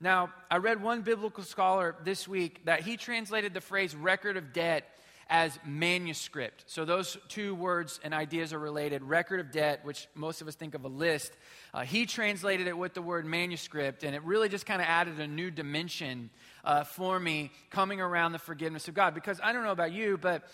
Now, 0.00 0.32
I 0.48 0.58
read 0.58 0.80
one 0.80 1.02
biblical 1.02 1.42
scholar 1.42 1.96
this 2.04 2.28
week 2.28 2.64
that 2.66 2.82
he 2.82 2.96
translated 2.96 3.52
the 3.52 3.60
phrase 3.60 3.96
record 3.96 4.36
of 4.36 4.52
debt 4.52 4.84
as 5.28 5.58
manuscript. 5.66 6.64
So 6.68 6.84
those 6.84 7.18
two 7.28 7.54
words 7.54 7.98
and 8.04 8.14
ideas 8.14 8.52
are 8.52 8.60
related. 8.60 9.02
Record 9.02 9.40
of 9.40 9.50
debt, 9.50 9.80
which 9.84 10.06
most 10.14 10.40
of 10.40 10.46
us 10.46 10.54
think 10.54 10.74
of 10.74 10.84
a 10.84 10.88
list, 10.88 11.32
uh, 11.74 11.82
he 11.82 12.06
translated 12.06 12.68
it 12.68 12.78
with 12.78 12.94
the 12.94 13.02
word 13.02 13.26
manuscript, 13.26 14.04
and 14.04 14.14
it 14.14 14.22
really 14.22 14.48
just 14.48 14.66
kind 14.66 14.80
of 14.80 14.86
added 14.86 15.18
a 15.18 15.26
new 15.26 15.50
dimension 15.50 16.30
uh, 16.64 16.84
for 16.84 17.18
me 17.18 17.50
coming 17.70 18.00
around 18.00 18.32
the 18.32 18.38
forgiveness 18.38 18.86
of 18.86 18.94
God. 18.94 19.14
Because 19.14 19.40
I 19.42 19.52
don't 19.52 19.64
know 19.64 19.72
about 19.72 19.92
you, 19.92 20.16
but 20.16 20.44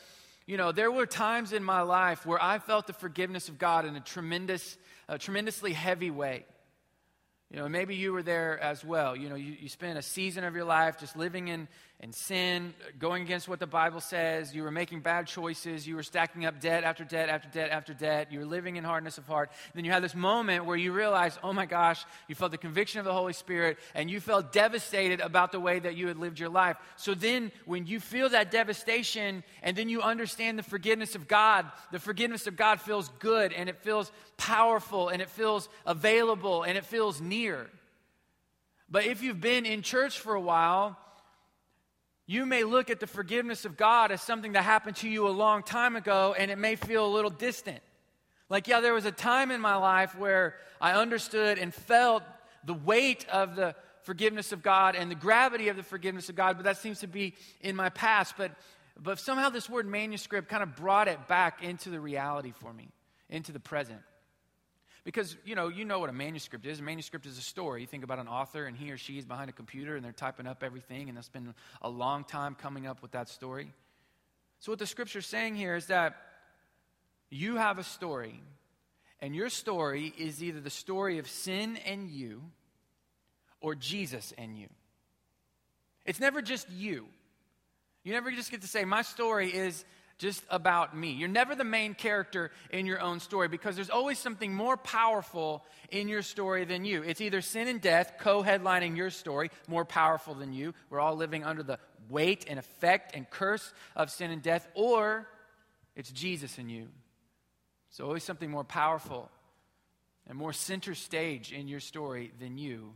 you 0.46 0.56
know, 0.56 0.72
there 0.72 0.90
were 0.90 1.06
times 1.06 1.52
in 1.52 1.62
my 1.62 1.82
life 1.82 2.26
where 2.26 2.42
I 2.42 2.58
felt 2.58 2.86
the 2.86 2.92
forgiveness 2.94 3.48
of 3.48 3.58
God 3.58 3.84
in 3.84 3.94
a 3.94 4.00
tremendous, 4.00 4.76
uh, 5.08 5.18
tremendously 5.18 5.74
heavy 5.74 6.10
way. 6.10 6.46
You 7.54 7.60
know, 7.60 7.68
maybe 7.68 7.94
you 7.94 8.12
were 8.12 8.24
there 8.24 8.58
as 8.58 8.84
well. 8.84 9.14
You 9.14 9.28
know, 9.28 9.36
you, 9.36 9.56
you 9.60 9.68
spent 9.68 9.96
a 9.96 10.02
season 10.02 10.42
of 10.42 10.56
your 10.56 10.64
life 10.64 10.98
just 10.98 11.16
living 11.16 11.46
in, 11.46 11.68
in 12.00 12.12
sin, 12.12 12.74
going 12.98 13.22
against 13.22 13.48
what 13.48 13.60
the 13.60 13.66
Bible 13.66 14.00
says. 14.00 14.54
You 14.54 14.62
were 14.62 14.70
making 14.70 15.00
bad 15.00 15.26
choices. 15.26 15.86
You 15.86 15.94
were 15.94 16.02
stacking 16.02 16.44
up 16.44 16.60
debt 16.60 16.84
after 16.84 17.04
debt 17.04 17.28
after 17.28 17.48
debt 17.48 17.70
after 17.70 17.94
debt. 17.94 18.32
You 18.32 18.40
were 18.40 18.46
living 18.46 18.76
in 18.76 18.84
hardness 18.84 19.16
of 19.16 19.26
heart. 19.26 19.50
Then 19.74 19.84
you 19.84 19.92
had 19.92 20.02
this 20.02 20.14
moment 20.14 20.66
where 20.66 20.76
you 20.76 20.92
realized, 20.92 21.38
oh 21.42 21.52
my 21.52 21.66
gosh, 21.66 22.04
you 22.28 22.34
felt 22.34 22.50
the 22.50 22.58
conviction 22.58 22.98
of 22.98 23.04
the 23.04 23.12
Holy 23.12 23.32
Spirit 23.32 23.78
and 23.94 24.10
you 24.10 24.20
felt 24.20 24.52
devastated 24.52 25.20
about 25.20 25.52
the 25.52 25.60
way 25.60 25.78
that 25.78 25.96
you 25.96 26.08
had 26.08 26.18
lived 26.18 26.38
your 26.38 26.48
life. 26.48 26.76
So 26.96 27.14
then, 27.14 27.52
when 27.64 27.86
you 27.86 28.00
feel 28.00 28.28
that 28.30 28.50
devastation 28.50 29.44
and 29.62 29.76
then 29.76 29.88
you 29.88 30.02
understand 30.02 30.58
the 30.58 30.62
forgiveness 30.62 31.14
of 31.14 31.28
God, 31.28 31.70
the 31.92 32.00
forgiveness 32.00 32.46
of 32.46 32.56
God 32.56 32.80
feels 32.80 33.08
good 33.18 33.52
and 33.52 33.68
it 33.68 33.78
feels 33.82 34.10
powerful 34.36 35.08
and 35.08 35.22
it 35.22 35.30
feels 35.30 35.68
available 35.86 36.64
and 36.64 36.76
it 36.76 36.84
feels 36.84 37.20
near. 37.20 37.70
But 38.90 39.06
if 39.06 39.22
you've 39.22 39.40
been 39.40 39.64
in 39.64 39.82
church 39.82 40.18
for 40.18 40.34
a 40.34 40.40
while, 40.40 40.98
you 42.26 42.46
may 42.46 42.64
look 42.64 42.90
at 42.90 43.00
the 43.00 43.06
forgiveness 43.06 43.64
of 43.64 43.76
God 43.76 44.10
as 44.10 44.22
something 44.22 44.52
that 44.52 44.62
happened 44.62 44.96
to 44.96 45.08
you 45.08 45.28
a 45.28 45.30
long 45.30 45.62
time 45.62 45.94
ago 45.94 46.34
and 46.38 46.50
it 46.50 46.58
may 46.58 46.76
feel 46.76 47.06
a 47.06 47.12
little 47.12 47.30
distant. 47.30 47.80
Like, 48.48 48.66
yeah, 48.68 48.80
there 48.80 48.94
was 48.94 49.04
a 49.04 49.12
time 49.12 49.50
in 49.50 49.60
my 49.60 49.76
life 49.76 50.16
where 50.16 50.54
I 50.80 50.92
understood 50.92 51.58
and 51.58 51.72
felt 51.72 52.22
the 52.64 52.74
weight 52.74 53.26
of 53.28 53.56
the 53.56 53.74
forgiveness 54.02 54.52
of 54.52 54.62
God 54.62 54.96
and 54.96 55.10
the 55.10 55.14
gravity 55.16 55.68
of 55.68 55.76
the 55.76 55.82
forgiveness 55.82 56.28
of 56.28 56.36
God, 56.36 56.56
but 56.56 56.64
that 56.64 56.78
seems 56.78 57.00
to 57.00 57.06
be 57.06 57.34
in 57.60 57.74
my 57.76 57.88
past. 57.88 58.34
But, 58.36 58.52
but 59.00 59.18
somehow 59.18 59.50
this 59.50 59.68
word 59.68 59.86
manuscript 59.86 60.48
kind 60.48 60.62
of 60.62 60.76
brought 60.76 61.08
it 61.08 61.26
back 61.26 61.62
into 61.62 61.90
the 61.90 62.00
reality 62.00 62.52
for 62.52 62.72
me, 62.72 62.88
into 63.28 63.52
the 63.52 63.60
present. 63.60 64.00
Because, 65.04 65.36
you 65.44 65.54
know, 65.54 65.68
you 65.68 65.84
know 65.84 65.98
what 65.98 66.08
a 66.08 66.14
manuscript 66.14 66.64
is. 66.64 66.80
A 66.80 66.82
manuscript 66.82 67.26
is 67.26 67.36
a 67.36 67.42
story. 67.42 67.82
You 67.82 67.86
think 67.86 68.04
about 68.04 68.18
an 68.18 68.26
author 68.26 68.64
and 68.64 68.74
he 68.74 68.90
or 68.90 68.96
she 68.96 69.18
is 69.18 69.26
behind 69.26 69.50
a 69.50 69.52
computer 69.52 69.96
and 69.96 70.04
they're 70.04 70.12
typing 70.12 70.46
up 70.46 70.62
everything 70.62 71.10
and 71.10 71.18
they 71.18 71.22
spend 71.22 71.52
a 71.82 71.88
long 71.90 72.24
time 72.24 72.54
coming 72.54 72.86
up 72.86 73.02
with 73.02 73.12
that 73.12 73.28
story. 73.28 73.72
So 74.60 74.72
what 74.72 74.78
the 74.78 74.86
scripture's 74.86 75.26
saying 75.26 75.56
here 75.56 75.76
is 75.76 75.86
that 75.86 76.16
you 77.28 77.56
have 77.56 77.78
a 77.78 77.84
story 77.84 78.40
and 79.20 79.34
your 79.34 79.50
story 79.50 80.12
is 80.16 80.42
either 80.42 80.60
the 80.60 80.70
story 80.70 81.18
of 81.18 81.28
sin 81.28 81.76
and 81.86 82.08
you 82.08 82.42
or 83.60 83.74
Jesus 83.74 84.32
and 84.38 84.58
you. 84.58 84.68
It's 86.06 86.20
never 86.20 86.40
just 86.40 86.70
you. 86.70 87.06
You 88.04 88.12
never 88.12 88.30
just 88.30 88.50
get 88.50 88.62
to 88.62 88.68
say, 88.68 88.84
My 88.84 89.02
story 89.02 89.50
is 89.50 89.84
just 90.18 90.44
about 90.48 90.96
me. 90.96 91.12
You're 91.12 91.28
never 91.28 91.54
the 91.54 91.64
main 91.64 91.94
character 91.94 92.50
in 92.70 92.86
your 92.86 93.00
own 93.00 93.20
story 93.20 93.48
because 93.48 93.74
there's 93.74 93.90
always 93.90 94.18
something 94.18 94.54
more 94.54 94.76
powerful 94.76 95.64
in 95.90 96.08
your 96.08 96.22
story 96.22 96.64
than 96.64 96.84
you. 96.84 97.02
It's 97.02 97.20
either 97.20 97.40
sin 97.40 97.68
and 97.68 97.80
death 97.80 98.14
co 98.18 98.42
headlining 98.42 98.96
your 98.96 99.10
story, 99.10 99.50
more 99.66 99.84
powerful 99.84 100.34
than 100.34 100.52
you. 100.52 100.74
We're 100.90 101.00
all 101.00 101.16
living 101.16 101.44
under 101.44 101.62
the 101.62 101.78
weight 102.08 102.44
and 102.48 102.58
effect 102.58 103.14
and 103.14 103.28
curse 103.28 103.72
of 103.96 104.10
sin 104.10 104.30
and 104.30 104.42
death, 104.42 104.66
or 104.74 105.26
it's 105.96 106.10
Jesus 106.10 106.58
in 106.58 106.68
you. 106.68 106.88
So, 107.90 108.04
always 108.06 108.24
something 108.24 108.50
more 108.50 108.64
powerful 108.64 109.30
and 110.26 110.38
more 110.38 110.52
center 110.52 110.94
stage 110.94 111.52
in 111.52 111.68
your 111.68 111.80
story 111.80 112.32
than 112.40 112.58
you. 112.58 112.92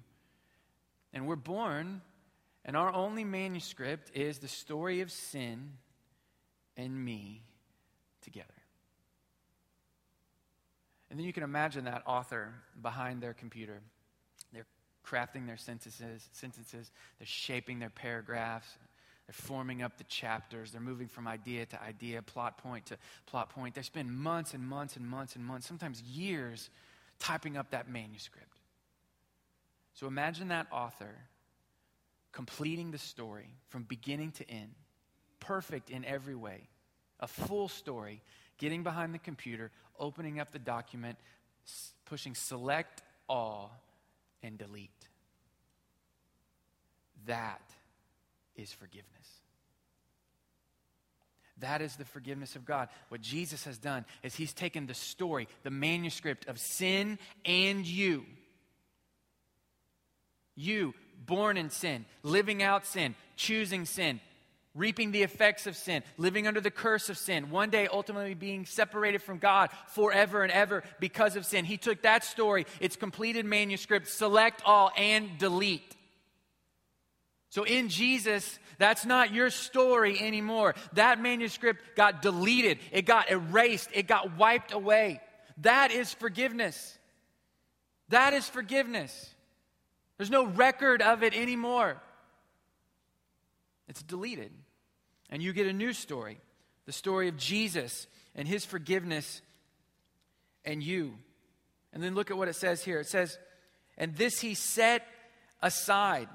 And 1.13 1.27
we're 1.27 1.37
born, 1.37 2.01
and 2.65 2.77
our 2.77 2.93
only 2.93 3.25
manuscript 3.25 4.11
is 4.15 4.39
the 4.39 4.49
story 4.49 5.01
of 5.01 5.11
sin 5.11 5.73
and 6.79 7.05
me 7.05 7.43
together. 8.23 8.47
And 11.11 11.19
then 11.19 11.27
you 11.27 11.33
can 11.33 11.43
imagine 11.43 11.85
that 11.85 12.03
author 12.07 12.55
behind 12.81 13.21
their 13.21 13.35
computer. 13.35 13.81
They're 14.53 14.67
crafting 15.07 15.47
their 15.47 15.57
sentences, 15.57 16.29
sentences, 16.33 16.91
they're 17.19 17.27
shaping 17.27 17.79
their 17.79 17.91
paragraphs, 17.91 18.69
they're 19.27 19.35
forming 19.35 19.83
up 19.83 19.99
the 19.99 20.05
chapters, 20.05 20.71
they're 20.71 20.81
moving 20.81 21.09
from 21.09 21.27
idea 21.27 21.67
to 21.67 21.83
idea, 21.83 22.23
plot 22.23 22.59
point 22.59 22.87
to 22.87 22.97
plot 23.27 23.51
point. 23.51 23.75
They 23.75 23.83
spend 23.83 24.11
months 24.11 24.55
and 24.55 24.67
months 24.67 24.97
and 24.97 25.07
months 25.07 25.35
and 25.35 25.45
months, 25.45 25.67
sometimes 25.67 26.01
years, 26.03 26.71
typing 27.19 27.57
up 27.57 27.71
that 27.71 27.91
manuscript. 27.91 28.61
So 29.95 30.07
imagine 30.07 30.49
that 30.49 30.69
author 30.71 31.15
completing 32.33 32.93
the 32.93 32.99
story 32.99 33.51
from 33.69 33.83
beginning 33.83 34.31
to 34.33 34.49
end 34.49 34.75
perfect 35.49 35.89
in 35.89 36.05
every 36.05 36.35
way, 36.35 36.69
a 37.21 37.27
full 37.27 37.69
story, 37.69 38.21
getting 38.59 38.83
behind 38.83 39.15
the 39.15 39.19
computer, 39.19 39.71
opening 39.99 40.39
up 40.39 40.53
the 40.53 40.59
document, 40.59 41.17
pushing 42.05 42.35
select 42.35 43.03
all 43.31 43.73
and 44.43 44.59
delete. 44.59 44.91
That 47.27 47.63
is 48.57 48.71
forgiveness. 48.73 49.07
That 51.61 51.81
is 51.81 51.97
the 51.97 52.05
forgiveness 52.05 52.55
of 52.55 52.67
God. 52.67 52.91
What 53.09 53.23
Jesus 53.23 53.65
has 53.65 53.79
done 53.79 54.05
is 54.23 54.35
he's 54.35 54.53
taken 54.53 54.87
the 54.87 54.93
story, 54.93 55.49
the 55.63 55.71
manuscript 55.71 56.47
of 56.47 56.59
sin 56.59 57.19
and 57.47 57.87
you. 57.87 58.27
You, 60.55 60.93
born 61.25 61.57
in 61.57 61.71
sin, 61.71 62.05
living 62.23 62.63
out 62.63 62.85
sin, 62.85 63.15
choosing 63.37 63.87
sin, 63.87 64.21
reaping 64.79 65.11
the 65.11 65.23
effects 65.23 65.67
of 65.67 65.77
sin, 65.77 66.03
living 66.17 66.47
under 66.47 66.61
the 66.61 66.71
curse 66.71 67.11
of 67.11 67.19
sin, 67.19 67.51
one 67.51 67.69
day 67.69 67.89
ultimately 67.93 68.35
being 68.35 68.65
separated 68.65 69.21
from 69.21 69.39
God 69.39 69.71
forever 69.89 70.43
and 70.43 70.53
ever 70.53 70.83
because 71.01 71.37
of 71.37 71.45
sin. 71.45 71.65
He 71.65 71.77
took 71.77 72.03
that 72.03 72.25
story, 72.25 72.65
its 72.81 72.97
completed 72.97 73.45
manuscript, 73.45 74.09
select 74.09 74.63
all, 74.65 74.91
and 74.97 75.37
delete. 75.39 75.97
So 77.51 77.65
in 77.65 77.89
Jesus, 77.89 78.59
that's 78.79 79.05
not 79.05 79.33
your 79.33 79.51
story 79.51 80.21
anymore. 80.21 80.75
That 80.93 81.21
manuscript 81.21 81.97
got 81.97 82.23
deleted, 82.23 82.79
it 82.93 83.03
got 83.03 83.31
erased, 83.31 83.91
it 83.93 84.07
got 84.07 84.37
wiped 84.37 84.73
away. 84.73 85.21
That 85.63 85.91
is 85.91 86.15
forgiveness. 86.15 86.97
That 88.11 88.33
is 88.33 88.49
forgiveness. 88.49 89.35
There's 90.17 90.31
no 90.31 90.47
record 90.47 91.03
of 91.03 91.23
it 91.23 91.35
anymore. 91.35 92.01
It's 93.89 94.03
deleted. 94.03 94.53
And 95.31 95.43
you 95.43 95.53
get 95.53 95.67
a 95.67 95.73
new 95.73 95.93
story 95.93 96.39
the 96.89 96.93
story 96.93 97.29
of 97.29 97.37
Jesus 97.37 98.07
and 98.35 98.49
his 98.49 98.65
forgiveness 98.65 99.43
and 100.65 100.83
you. 100.83 101.13
And 101.93 102.03
then 102.03 102.15
look 102.15 102.31
at 102.31 102.39
what 102.39 102.49
it 102.49 102.57
says 102.57 102.83
here. 102.83 102.99
It 102.99 103.07
says, 103.07 103.39
And 103.99 104.17
this 104.17 104.41
he 104.41 104.55
set 104.55 105.07
aside. 105.61 106.29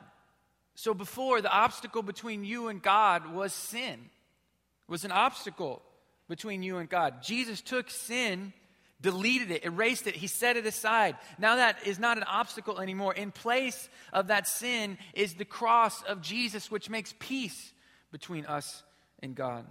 So 0.75 0.93
before, 0.93 1.41
the 1.41 1.51
obstacle 1.51 2.03
between 2.03 2.43
you 2.43 2.67
and 2.67 2.83
God 2.83 3.33
was 3.33 3.51
sin, 3.51 3.93
it 3.93 4.91
was 4.91 5.05
an 5.05 5.11
obstacle 5.11 5.81
between 6.27 6.61
you 6.61 6.77
and 6.77 6.87
God. 6.87 7.23
Jesus 7.23 7.59
took 7.59 7.89
sin, 7.89 8.53
deleted 9.01 9.49
it, 9.49 9.65
erased 9.65 10.05
it, 10.05 10.15
he 10.15 10.27
set 10.27 10.55
it 10.55 10.67
aside. 10.67 11.15
Now 11.39 11.55
that 11.55 11.77
is 11.87 11.97
not 11.97 12.17
an 12.17 12.25
obstacle 12.25 12.79
anymore. 12.79 13.15
In 13.15 13.31
place 13.31 13.89
of 14.11 14.27
that 14.27 14.47
sin 14.47 14.99
is 15.15 15.33
the 15.33 15.45
cross 15.45 16.03
of 16.03 16.21
Jesus, 16.21 16.69
which 16.69 16.91
makes 16.91 17.15
peace 17.17 17.73
between 18.13 18.45
us 18.45 18.83
and 19.21 19.35
God. 19.35 19.65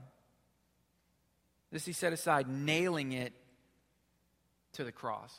This 1.71 1.87
he 1.87 1.95
set 1.95 2.13
aside, 2.13 2.49
nailing 2.49 3.13
it 3.13 3.33
to 4.75 4.85
the 4.85 4.93
cross. 4.93 5.33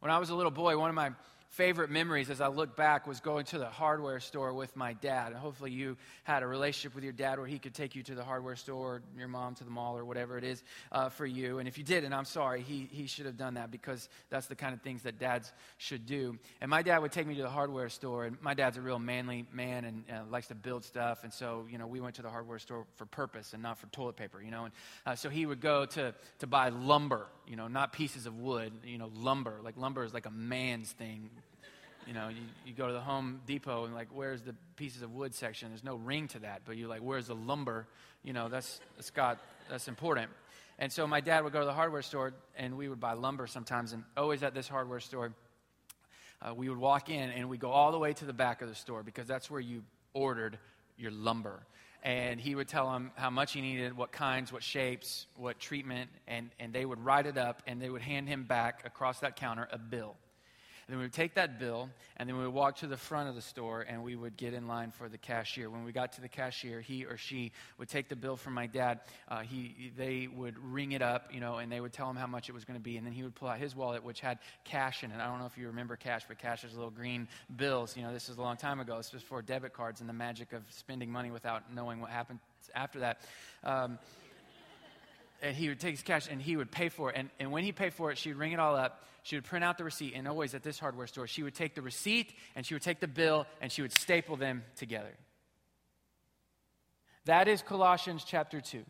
When 0.00 0.10
I 0.10 0.18
was 0.18 0.30
a 0.30 0.34
little 0.34 0.50
boy, 0.50 0.76
one 0.76 0.88
of 0.88 0.96
my 0.96 1.10
favorite 1.56 1.90
memories 1.90 2.28
as 2.28 2.42
I 2.42 2.48
look 2.48 2.76
back 2.76 3.06
was 3.06 3.20
going 3.20 3.46
to 3.46 3.58
the 3.58 3.70
hardware 3.70 4.20
store 4.20 4.52
with 4.52 4.76
my 4.76 4.92
dad. 4.92 5.28
And 5.28 5.36
hopefully, 5.36 5.70
you 5.70 5.96
had 6.24 6.42
a 6.42 6.46
relationship 6.46 6.94
with 6.94 7.02
your 7.02 7.14
dad 7.14 7.38
where 7.38 7.46
he 7.46 7.58
could 7.58 7.72
take 7.72 7.96
you 7.96 8.02
to 8.02 8.14
the 8.14 8.22
hardware 8.22 8.56
store, 8.56 9.00
your 9.16 9.28
mom 9.28 9.54
to 9.54 9.64
the 9.64 9.70
mall, 9.70 9.96
or 9.96 10.04
whatever 10.04 10.36
it 10.36 10.44
is 10.44 10.62
uh, 10.92 11.08
for 11.08 11.24
you. 11.24 11.58
And 11.58 11.66
if 11.66 11.78
you 11.78 11.84
didn't, 11.84 12.12
I'm 12.12 12.26
sorry, 12.26 12.60
he, 12.60 12.88
he 12.92 13.06
should 13.06 13.24
have 13.24 13.38
done 13.38 13.54
that 13.54 13.70
because 13.70 14.10
that's 14.28 14.48
the 14.48 14.54
kind 14.54 14.74
of 14.74 14.82
things 14.82 15.02
that 15.04 15.18
dads 15.18 15.50
should 15.78 16.04
do. 16.04 16.38
And 16.60 16.70
my 16.70 16.82
dad 16.82 16.98
would 16.98 17.12
take 17.12 17.26
me 17.26 17.34
to 17.36 17.42
the 17.42 17.48
hardware 17.48 17.88
store, 17.88 18.26
and 18.26 18.36
my 18.42 18.52
dad's 18.52 18.76
a 18.76 18.82
real 18.82 18.98
manly 18.98 19.46
man 19.50 19.86
and 19.86 20.04
uh, 20.12 20.30
likes 20.30 20.48
to 20.48 20.54
build 20.54 20.84
stuff. 20.84 21.24
And 21.24 21.32
so, 21.32 21.64
you 21.70 21.78
know, 21.78 21.86
we 21.86 22.00
went 22.00 22.16
to 22.16 22.22
the 22.22 22.30
hardware 22.30 22.58
store 22.58 22.84
for 22.96 23.06
purpose 23.06 23.54
and 23.54 23.62
not 23.62 23.78
for 23.78 23.86
toilet 23.86 24.16
paper, 24.16 24.42
you 24.42 24.50
know. 24.50 24.64
And 24.64 24.74
uh, 25.06 25.14
so 25.14 25.30
he 25.30 25.46
would 25.46 25.60
go 25.60 25.86
to, 25.86 26.14
to 26.40 26.46
buy 26.46 26.68
lumber, 26.68 27.28
you 27.46 27.56
know, 27.56 27.68
not 27.68 27.92
pieces 27.92 28.26
of 28.26 28.38
wood, 28.38 28.72
you 28.84 28.98
know, 28.98 29.10
lumber. 29.14 29.58
Like 29.62 29.76
lumber 29.76 30.04
is 30.04 30.12
like 30.12 30.26
a 30.26 30.30
man's 30.30 30.90
thing 30.92 31.30
you 32.06 32.12
know, 32.12 32.28
you, 32.28 32.42
you 32.64 32.72
go 32.72 32.86
to 32.86 32.92
the 32.92 33.00
Home 33.00 33.40
Depot 33.46 33.84
and 33.84 33.94
like, 33.94 34.08
where's 34.12 34.42
the 34.42 34.54
pieces 34.76 35.02
of 35.02 35.12
wood 35.12 35.34
section? 35.34 35.70
There's 35.70 35.84
no 35.84 35.96
ring 35.96 36.28
to 36.28 36.38
that, 36.40 36.62
but 36.64 36.76
you're 36.76 36.88
like, 36.88 37.00
where's 37.00 37.26
the 37.26 37.34
lumber? 37.34 37.88
You 38.22 38.32
know, 38.32 38.48
that's, 38.48 38.80
that's 38.96 39.10
got, 39.10 39.40
that's 39.68 39.88
important. 39.88 40.30
And 40.78 40.92
so 40.92 41.06
my 41.06 41.20
dad 41.20 41.42
would 41.42 41.52
go 41.52 41.60
to 41.60 41.66
the 41.66 41.72
hardware 41.72 42.02
store 42.02 42.32
and 42.56 42.76
we 42.76 42.88
would 42.88 43.00
buy 43.00 43.14
lumber 43.14 43.46
sometimes. 43.48 43.92
And 43.92 44.04
always 44.16 44.42
at 44.44 44.54
this 44.54 44.68
hardware 44.68 45.00
store, 45.00 45.32
uh, 46.40 46.54
we 46.54 46.68
would 46.68 46.78
walk 46.78 47.10
in 47.10 47.30
and 47.30 47.48
we'd 47.48 47.60
go 47.60 47.70
all 47.70 47.90
the 47.90 47.98
way 47.98 48.12
to 48.12 48.24
the 48.24 48.32
back 48.32 48.62
of 48.62 48.68
the 48.68 48.74
store 48.74 49.02
because 49.02 49.26
that's 49.26 49.50
where 49.50 49.60
you 49.60 49.82
ordered 50.12 50.58
your 50.96 51.10
lumber. 51.10 51.60
And 52.06 52.40
he 52.40 52.54
would 52.54 52.68
tell 52.68 52.92
them 52.92 53.10
how 53.16 53.30
much 53.30 53.52
he 53.52 53.60
needed, 53.60 53.96
what 53.96 54.12
kinds, 54.12 54.52
what 54.52 54.62
shapes, 54.62 55.26
what 55.34 55.58
treatment, 55.58 56.08
and, 56.28 56.50
and 56.60 56.72
they 56.72 56.84
would 56.84 57.04
write 57.04 57.26
it 57.26 57.36
up 57.36 57.62
and 57.66 57.82
they 57.82 57.90
would 57.90 58.00
hand 58.00 58.28
him 58.28 58.44
back 58.44 58.82
across 58.84 59.18
that 59.20 59.34
counter 59.34 59.66
a 59.72 59.78
bill. 59.78 60.14
Then 60.88 60.98
we 60.98 61.04
would 61.04 61.12
take 61.12 61.34
that 61.34 61.58
bill, 61.58 61.90
and 62.16 62.28
then 62.28 62.36
we 62.36 62.44
would 62.44 62.54
walk 62.54 62.76
to 62.76 62.86
the 62.86 62.96
front 62.96 63.28
of 63.28 63.34
the 63.34 63.42
store, 63.42 63.82
and 63.82 64.04
we 64.04 64.14
would 64.14 64.36
get 64.36 64.54
in 64.54 64.68
line 64.68 64.92
for 64.92 65.08
the 65.08 65.18
cashier. 65.18 65.68
When 65.68 65.82
we 65.82 65.90
got 65.90 66.12
to 66.12 66.20
the 66.20 66.28
cashier, 66.28 66.80
he 66.80 67.04
or 67.04 67.16
she 67.16 67.50
would 67.78 67.88
take 67.88 68.08
the 68.08 68.14
bill 68.14 68.36
from 68.36 68.54
my 68.54 68.68
dad. 68.68 69.00
Uh, 69.28 69.40
he, 69.40 69.90
they 69.96 70.28
would 70.32 70.56
ring 70.58 70.92
it 70.92 71.02
up, 71.02 71.34
you 71.34 71.40
know, 71.40 71.56
and 71.56 71.72
they 71.72 71.80
would 71.80 71.92
tell 71.92 72.08
him 72.08 72.14
how 72.14 72.28
much 72.28 72.48
it 72.48 72.52
was 72.52 72.64
going 72.64 72.78
to 72.78 72.82
be. 72.82 72.96
And 72.96 73.04
then 73.04 73.12
he 73.12 73.24
would 73.24 73.34
pull 73.34 73.48
out 73.48 73.58
his 73.58 73.74
wallet, 73.74 74.04
which 74.04 74.20
had 74.20 74.38
cash 74.62 75.02
in 75.02 75.10
it. 75.10 75.18
I 75.20 75.26
don't 75.26 75.40
know 75.40 75.46
if 75.46 75.58
you 75.58 75.66
remember 75.66 75.96
cash, 75.96 76.22
but 76.28 76.38
cash 76.38 76.62
is 76.62 76.72
little 76.74 76.90
green 76.90 77.26
bills. 77.56 77.96
You 77.96 78.04
know, 78.04 78.12
this 78.12 78.28
is 78.28 78.36
a 78.36 78.40
long 78.40 78.56
time 78.56 78.78
ago. 78.78 78.98
It's 78.98 79.12
was 79.12 79.22
before 79.22 79.42
debit 79.42 79.72
cards 79.72 80.00
and 80.00 80.08
the 80.08 80.14
magic 80.14 80.52
of 80.52 80.62
spending 80.70 81.10
money 81.10 81.32
without 81.32 81.74
knowing 81.74 82.00
what 82.00 82.10
happened 82.10 82.38
after 82.74 83.00
that. 83.00 83.20
Um, 83.64 83.98
and 85.42 85.56
he 85.56 85.68
would 85.68 85.80
take 85.80 85.92
his 85.92 86.02
cash 86.02 86.28
and 86.30 86.40
he 86.40 86.56
would 86.56 86.70
pay 86.70 86.88
for 86.88 87.10
it. 87.10 87.16
And, 87.16 87.30
and 87.38 87.52
when 87.52 87.64
he 87.64 87.72
paid 87.72 87.94
for 87.94 88.10
it, 88.10 88.18
she 88.18 88.30
would 88.30 88.38
ring 88.38 88.52
it 88.52 88.60
all 88.60 88.76
up. 88.76 89.04
She 89.22 89.36
would 89.36 89.44
print 89.44 89.64
out 89.64 89.78
the 89.78 89.84
receipt. 89.84 90.14
And 90.14 90.28
always 90.28 90.54
at 90.54 90.62
this 90.62 90.78
hardware 90.78 91.06
store, 91.06 91.26
she 91.26 91.42
would 91.42 91.54
take 91.54 91.74
the 91.74 91.82
receipt 91.82 92.32
and 92.54 92.64
she 92.64 92.74
would 92.74 92.82
take 92.82 93.00
the 93.00 93.08
bill 93.08 93.46
and 93.60 93.70
she 93.70 93.82
would 93.82 93.92
staple 93.92 94.36
them 94.36 94.64
together. 94.76 95.12
That 97.24 97.48
is 97.48 97.60
Colossians 97.60 98.24
chapter 98.24 98.60
2. 98.60 98.84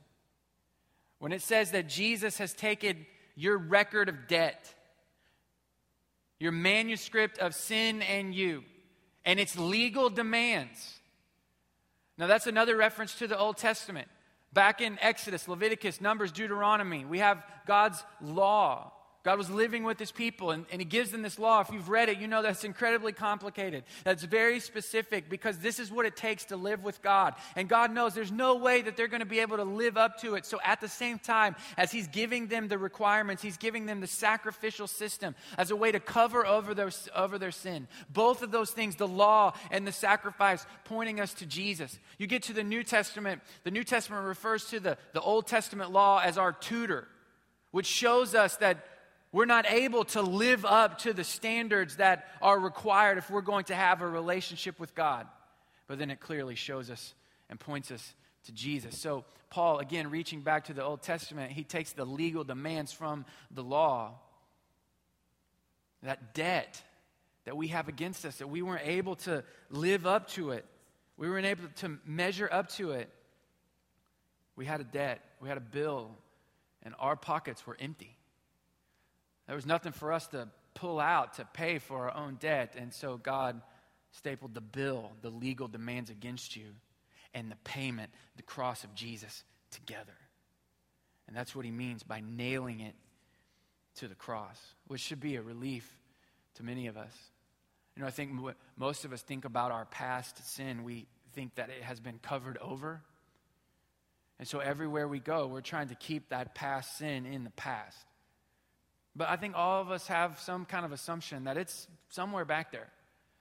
When 1.19 1.33
it 1.33 1.41
says 1.43 1.71
that 1.71 1.89
Jesus 1.89 2.39
has 2.39 2.53
taken 2.53 3.07
your 3.35 3.57
record 3.57 4.09
of 4.09 4.29
debt, 4.29 4.75
your 6.39 6.53
manuscript 6.53 7.39
of 7.39 7.55
sin 7.55 8.03
and 8.03 8.35
you, 8.35 8.63
and 9.25 9.41
its 9.41 9.59
legal 9.59 10.11
demands. 10.11 11.01
Now, 12.19 12.27
that's 12.27 12.47
another 12.47 12.77
reference 12.77 13.15
to 13.17 13.27
the 13.27 13.39
Old 13.39 13.57
Testament. 13.57 14.09
Back 14.57 14.81
in 14.81 14.99
Exodus, 15.03 15.49
Leviticus, 15.49 16.01
Numbers, 16.01 16.33
Deuteronomy, 16.33 17.05
we 17.05 17.19
have 17.19 17.45
God's 17.67 18.03
law. 18.23 18.91
God 19.27 19.39
was 19.39 19.51
living 19.51 19.83
with 19.83 19.99
his 19.99 20.13
people, 20.13 20.53
and, 20.53 20.67
and, 20.71 20.81
he 20.81 20.85
gives 20.85 21.11
them 21.11 21.23
this 21.23 21.37
law. 21.37 21.61
If 21.61 21.73
you've 21.73 21.89
read 21.89 22.09
it, 22.09 22.19
you 22.19 22.29
know 22.29 22.43
that's 22.43 22.63
incredibly 22.63 23.11
complicated. 23.11 23.83
That's 24.05 24.23
very 24.23 24.61
specific 24.61 25.29
because 25.29 25.59
this 25.59 25.81
is 25.81 25.91
what 25.91 26.07
it 26.07 26.15
takes 26.15 26.45
to 26.45 26.57
live 26.57 26.85
with 26.85 27.03
God. 27.03 27.35
And 27.57 27.69
God 27.69 27.91
knows 27.91 28.15
there's 28.15 28.31
no 28.31 28.55
way 28.55 28.83
that 28.83 28.97
they're 28.97 29.09
going 29.09 29.19
to 29.19 29.27
be 29.27 29.41
able 29.41 29.57
to 29.57 29.65
live 29.65 29.97
up 29.97 30.21
to 30.21 30.37
it. 30.37 30.47
So 30.47 30.61
at 30.65 30.81
the 30.81 30.87
same 30.87 31.19
time, 31.19 31.57
as 31.77 31.91
he's 31.91 32.07
giving 32.07 32.47
them 32.47 32.69
the 32.69 32.79
requirements, 32.79 33.43
he's 33.43 33.57
giving 33.57 33.87
them 33.87 34.01
the 34.01 34.07
sacrificial 34.07 34.87
system 34.87 35.35
as 35.59 35.73
a 35.73 35.77
way 35.77 35.91
to 35.91 35.99
cover 35.99 36.47
over 36.47 36.73
their, 36.73 36.93
over 37.13 37.37
their 37.37 37.51
sin. 37.51 37.89
Both 38.09 38.45
of 38.45 38.53
those 38.53 38.71
things, 38.71 38.95
the 38.95 39.09
law 39.09 39.55
and 39.73 39.85
the 39.85 39.91
sacrifice, 39.91 40.65
pointing 40.85 41.19
us 41.19 41.35
to 41.35 41.47
Jesus. 41.47 41.99
You 42.19 42.29
get 42.29 42.45
to 42.45 42.53
the 42.53 42.63
New 42.63 42.85
Testament, 42.85 43.43
the 43.65 43.73
New 43.73 43.83
Testament 43.83 44.25
refers 44.25 44.67
to 44.67 44.79
the, 44.79 44.97
the 45.15 45.21
Old 45.21 45.49
Testament 45.49 45.91
law 45.91 46.21
as 46.21 46.39
our 46.39 46.53
tutor, 46.53 47.09
which 47.73 47.87
shows 47.87 48.33
us 48.33 48.57
that 48.59 48.87
we're 49.33 49.45
not 49.45 49.71
able 49.71 50.05
to 50.05 50.23
live 50.23 50.65
up 50.65 50.99
to 50.99 51.13
the 51.13 51.25
standards 51.25 51.97
that 51.97 52.27
are 52.41 52.59
required 52.59 53.19
if 53.19 53.31
we're 53.31 53.41
going 53.41 53.65
to 53.65 53.75
have 53.75 54.01
a 54.01 54.09
relationship 54.09 54.79
with 54.79 54.95
God. 54.95 55.27
But 55.87 55.99
then 55.99 56.11
it 56.11 56.21
clearly 56.21 56.55
shows 56.55 56.91
us 56.91 57.15
and 57.49 57.61
points 57.61 57.91
us 57.91 58.15
to 58.45 58.53
Jesus. 58.53 58.99
So, 59.01 59.25
Paul, 59.51 59.79
again, 59.79 60.11
reaching 60.11 60.41
back 60.41 60.65
to 60.65 60.75
the 60.75 60.83
Old 60.83 61.03
Testament, 61.03 61.53
he 61.53 61.65
takes 61.65 61.93
the 61.93 62.05
legal 62.05 62.45
demands 62.45 62.93
from 62.93 63.25
the 63.51 63.63
law, 63.63 64.15
that 66.03 66.35
debt 66.35 66.83
that 67.45 67.57
we 67.57 67.69
have 67.69 67.89
against 67.89 68.25
us, 68.25 68.37
that 68.37 68.49
we 68.49 68.63
weren't 68.63 68.87
able 68.87 69.17
to 69.17 69.45
live 69.71 70.07
up 70.07 70.29
to 70.31 70.51
it, 70.51 70.65
we 71.17 71.29
weren't 71.29 71.47
able 71.47 71.69
to 71.77 71.99
measure 72.05 72.49
up 72.51 72.69
to 72.71 72.93
it. 72.93 73.09
We 74.57 74.65
had 74.65 74.81
a 74.81 74.85
debt, 74.85 75.23
we 75.41 75.49
had 75.49 75.59
a 75.59 75.63
bill, 75.63 76.11
and 76.83 76.95
our 76.99 77.17
pockets 77.17 77.67
were 77.67 77.77
empty. 77.79 78.16
There 79.47 79.57
was 79.57 79.67
nothing 79.67 79.93
for 79.93 80.13
us 80.13 80.27
to 80.29 80.49
pull 80.75 81.01
out 81.01 81.35
to 81.35 81.45
pay 81.45 81.79
for 81.79 82.09
our 82.09 82.17
own 82.17 82.37
debt. 82.37 82.75
And 82.77 82.93
so 82.93 83.17
God 83.17 83.61
stapled 84.13 84.55
the 84.55 84.61
bill, 84.61 85.13
the 85.23 85.31
legal 85.31 85.69
demands 85.69 86.11
against 86.11 86.57
you, 86.57 86.67
and 87.35 87.51
the 87.51 87.57
payment, 87.65 88.11
the 88.37 88.43
cross 88.43 88.85
of 88.85 88.95
Jesus 88.95 89.45
together. 89.71 90.17
And 91.27 91.37
that's 91.37 91.55
what 91.55 91.65
he 91.65 91.71
means 91.71 92.03
by 92.03 92.23
nailing 92.25 92.81
it 92.81 92.95
to 93.97 94.09
the 94.09 94.15
cross, 94.15 94.61
which 94.87 95.01
should 95.01 95.21
be 95.21 95.37
a 95.37 95.43
relief 95.43 95.99
to 96.55 96.63
many 96.63 96.87
of 96.87 96.97
us. 96.97 97.13
You 97.97 98.03
know, 98.03 98.09
I 98.09 98.11
think 98.11 98.31
most 98.77 99.05
of 99.05 99.13
us 99.13 99.23
think 99.23 99.45
about 99.45 99.73
our 99.73 99.87
past 99.87 100.55
sin, 100.55 100.85
we 100.85 101.07
think 101.35 101.55
that 101.57 101.71
it 101.71 101.83
has 101.83 101.99
been 101.99 102.19
covered 102.23 102.59
over. 102.59 103.01
And 104.39 104.47
so 104.47 104.59
everywhere 104.59 105.09
we 105.09 105.19
go, 105.19 105.47
we're 105.47 105.63
trying 105.63 105.89
to 105.89 105.95
keep 105.95 106.29
that 106.29 106.55
past 106.55 106.99
sin 106.99 107.25
in 107.25 107.45
the 107.45 107.51
past. 107.51 107.97
But 109.17 109.31
I 109.31 109.37
think 109.37 109.55
all 109.57 109.81
of 109.81 109.91
us 109.91 110.07
have 110.09 110.39
some 110.39 110.67
kind 110.67 110.85
of 110.85 110.93
assumption 110.93 111.45
that 111.45 111.57
it's 111.57 111.89
somewhere 112.11 112.45
back 112.45 112.71
there. 112.71 112.89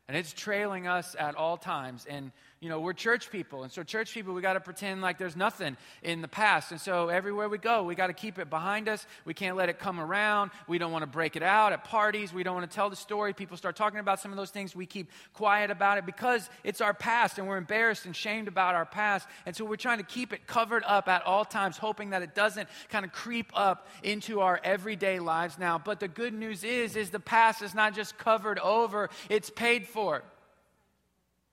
And 0.08 0.16
it's 0.16 0.34
trailing 0.34 0.88
us 0.88 1.16
at 1.20 1.36
all 1.36 1.58
times. 1.58 2.06
And, 2.10 2.32
you 2.66 2.70
know, 2.70 2.80
we're 2.80 2.94
church 2.94 3.30
people. 3.30 3.62
And 3.62 3.72
so, 3.72 3.84
church 3.84 4.12
people, 4.12 4.34
we 4.34 4.42
got 4.42 4.54
to 4.54 4.60
pretend 4.60 5.00
like 5.00 5.20
there's 5.20 5.36
nothing 5.36 5.78
in 6.02 6.24
the 6.24 6.28
past. 6.28 6.72
And 6.72 6.82
so, 6.82 7.10
everywhere 7.10 7.48
we 7.48 7.60
go, 7.60 7.84
we 7.84 7.94
got 7.94 8.08
to 8.08 8.14
keep 8.14 8.40
it 8.40 8.50
behind 8.50 8.90
us. 8.90 9.06
We 9.24 9.36
can't 9.36 9.56
let 9.56 9.70
it 9.70 9.78
come 9.78 10.00
around. 10.00 10.50
We 10.68 10.80
don't 10.80 10.92
want 10.92 11.04
to 11.04 11.08
break 11.08 11.36
it 11.36 11.44
out 11.44 11.74
at 11.74 11.84
parties. 11.84 12.34
We 12.34 12.42
don't 12.42 12.56
want 12.56 12.68
to 12.68 12.76
tell 12.76 12.90
the 12.90 12.96
story. 12.96 13.36
People 13.36 13.56
start 13.56 13.76
talking 13.76 14.00
about 14.00 14.20
some 14.20 14.32
of 14.32 14.38
those 14.38 14.50
things. 14.50 14.76
We 14.76 14.88
keep 14.88 15.12
quiet 15.36 15.70
about 15.70 16.00
it 16.00 16.08
because 16.08 16.50
it's 16.64 16.82
our 16.82 16.96
past 16.96 17.38
and 17.38 17.48
we're 17.48 17.58
embarrassed 17.58 18.08
and 18.08 18.16
shamed 18.16 18.48
about 18.48 18.74
our 18.74 18.88
past. 18.88 19.28
And 19.46 19.56
so, 19.56 19.64
we're 19.64 19.76
trying 19.76 20.00
to 20.00 20.04
keep 20.04 20.34
it 20.34 20.48
covered 20.48 20.84
up 20.88 21.08
at 21.08 21.22
all 21.22 21.46
times, 21.46 21.78
hoping 21.78 22.10
that 22.10 22.24
it 22.24 22.34
doesn't 22.34 22.68
kind 22.90 23.06
of 23.06 23.12
creep 23.12 23.52
up 23.54 23.88
into 24.02 24.40
our 24.40 24.60
everyday 24.64 25.20
lives 25.20 25.60
now. 25.60 25.78
But 25.78 26.00
the 26.00 26.08
good 26.08 26.34
news 26.34 26.64
is, 26.64 26.96
is 26.96 27.12
the 27.12 27.20
past 27.20 27.62
is 27.62 27.76
not 27.76 27.94
just 27.94 28.18
covered 28.18 28.58
over, 28.58 29.12
it's 29.30 29.52
paid 29.52 29.88
for. 29.88 30.24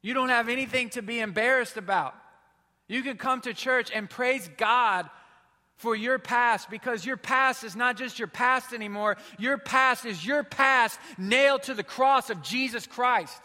You 0.03 0.15
don't 0.15 0.29
have 0.29 0.49
anything 0.49 0.91
to 0.91 1.03
be 1.03 1.21
embarrassed 1.21 1.77
about. 1.77 2.15
You 2.89 3.03
can 3.03 3.17
come 3.17 3.41
to 3.43 3.55
church 3.55 3.91
and 3.95 4.11
praise 4.11 4.51
God 4.59 5.09
for 5.77 5.97
your 5.97 6.19
past 6.19 6.69
because 6.71 7.07
your 7.07 7.17
past 7.17 7.65
is 7.65 7.75
not 7.75 7.97
just 7.97 8.19
your 8.19 8.29
past 8.29 8.73
anymore. 8.73 9.17
Your 9.39 9.59
past 9.59 10.05
is 10.05 10.25
your 10.25 10.45
past 10.45 10.99
nailed 11.17 11.65
to 11.65 11.75
the 11.75 11.83
cross 11.83 12.31
of 12.31 12.43
Jesus 12.43 12.87
Christ. 12.87 13.41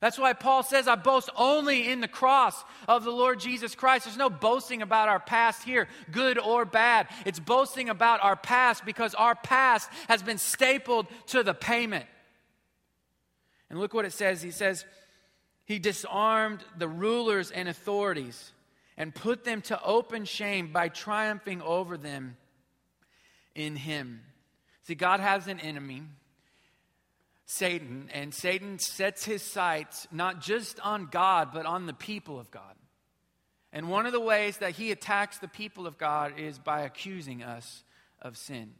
That's 0.00 0.18
why 0.18 0.32
Paul 0.32 0.62
says, 0.62 0.88
I 0.88 0.94
boast 0.94 1.28
only 1.36 1.90
in 1.90 2.00
the 2.00 2.08
cross 2.08 2.64
of 2.88 3.04
the 3.04 3.10
Lord 3.10 3.38
Jesus 3.38 3.74
Christ. 3.74 4.06
There's 4.06 4.16
no 4.16 4.30
boasting 4.30 4.80
about 4.80 5.10
our 5.10 5.20
past 5.20 5.62
here, 5.62 5.88
good 6.10 6.38
or 6.38 6.64
bad. 6.64 7.08
It's 7.26 7.38
boasting 7.38 7.90
about 7.90 8.24
our 8.24 8.36
past 8.36 8.86
because 8.86 9.14
our 9.14 9.34
past 9.34 9.90
has 10.08 10.22
been 10.22 10.38
stapled 10.38 11.06
to 11.26 11.42
the 11.42 11.52
payment. 11.52 12.06
And 13.70 13.78
look 13.78 13.94
what 13.94 14.04
it 14.04 14.12
says. 14.12 14.42
He 14.42 14.50
says, 14.50 14.84
He 15.64 15.78
disarmed 15.78 16.64
the 16.76 16.88
rulers 16.88 17.50
and 17.50 17.68
authorities 17.68 18.52
and 18.96 19.14
put 19.14 19.44
them 19.44 19.62
to 19.62 19.82
open 19.82 20.24
shame 20.24 20.72
by 20.72 20.88
triumphing 20.88 21.62
over 21.62 21.96
them 21.96 22.36
in 23.54 23.76
Him. 23.76 24.20
See, 24.82 24.94
God 24.94 25.20
has 25.20 25.46
an 25.46 25.60
enemy. 25.60 26.02
Satan, 27.46 28.08
and 28.14 28.32
Satan 28.32 28.78
sets 28.78 29.24
his 29.24 29.42
sights 29.42 30.06
not 30.12 30.40
just 30.40 30.78
on 30.80 31.08
God, 31.10 31.48
but 31.52 31.66
on 31.66 31.86
the 31.86 31.92
people 31.92 32.38
of 32.38 32.48
God. 32.52 32.76
And 33.72 33.88
one 33.88 34.06
of 34.06 34.12
the 34.12 34.20
ways 34.20 34.58
that 34.58 34.72
he 34.72 34.92
attacks 34.92 35.38
the 35.38 35.48
people 35.48 35.88
of 35.88 35.98
God 35.98 36.38
is 36.38 36.60
by 36.60 36.82
accusing 36.82 37.42
us 37.42 37.82
of 38.22 38.36
sin. 38.36 38.70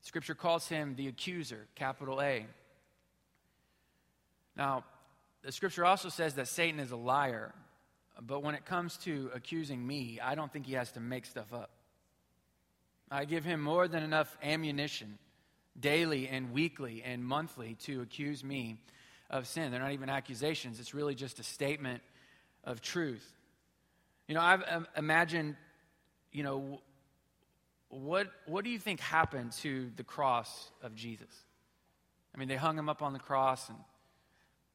Scripture 0.00 0.36
calls 0.36 0.68
him 0.68 0.94
the 0.94 1.08
accuser, 1.08 1.66
capital 1.74 2.22
A. 2.22 2.46
Now, 4.56 4.84
the 5.42 5.52
scripture 5.52 5.84
also 5.84 6.08
says 6.08 6.34
that 6.34 6.48
Satan 6.48 6.80
is 6.80 6.90
a 6.90 6.96
liar, 6.96 7.54
but 8.20 8.42
when 8.42 8.54
it 8.54 8.64
comes 8.64 8.96
to 8.98 9.30
accusing 9.34 9.84
me, 9.86 10.20
I 10.22 10.34
don't 10.34 10.52
think 10.52 10.66
he 10.66 10.74
has 10.74 10.92
to 10.92 11.00
make 11.00 11.26
stuff 11.26 11.52
up. 11.52 11.70
I 13.10 13.24
give 13.24 13.44
him 13.44 13.60
more 13.60 13.86
than 13.86 14.02
enough 14.02 14.36
ammunition 14.42 15.18
daily 15.78 16.28
and 16.28 16.52
weekly 16.52 17.02
and 17.04 17.24
monthly 17.24 17.74
to 17.82 18.00
accuse 18.00 18.42
me 18.42 18.78
of 19.28 19.46
sin. 19.46 19.70
They're 19.70 19.80
not 19.80 19.92
even 19.92 20.08
accusations, 20.08 20.80
it's 20.80 20.94
really 20.94 21.14
just 21.14 21.38
a 21.38 21.42
statement 21.42 22.02
of 22.62 22.80
truth. 22.80 23.24
You 24.28 24.34
know, 24.34 24.40
I've 24.40 24.62
um, 24.66 24.86
imagined, 24.96 25.56
you 26.32 26.42
know, 26.42 26.80
what, 27.88 28.28
what 28.46 28.64
do 28.64 28.70
you 28.70 28.78
think 28.78 29.00
happened 29.00 29.52
to 29.52 29.90
the 29.96 30.04
cross 30.04 30.70
of 30.82 30.94
Jesus? 30.94 31.28
I 32.34 32.38
mean, 32.38 32.48
they 32.48 32.56
hung 32.56 32.78
him 32.78 32.88
up 32.88 33.02
on 33.02 33.12
the 33.12 33.18
cross 33.18 33.68
and 33.68 33.78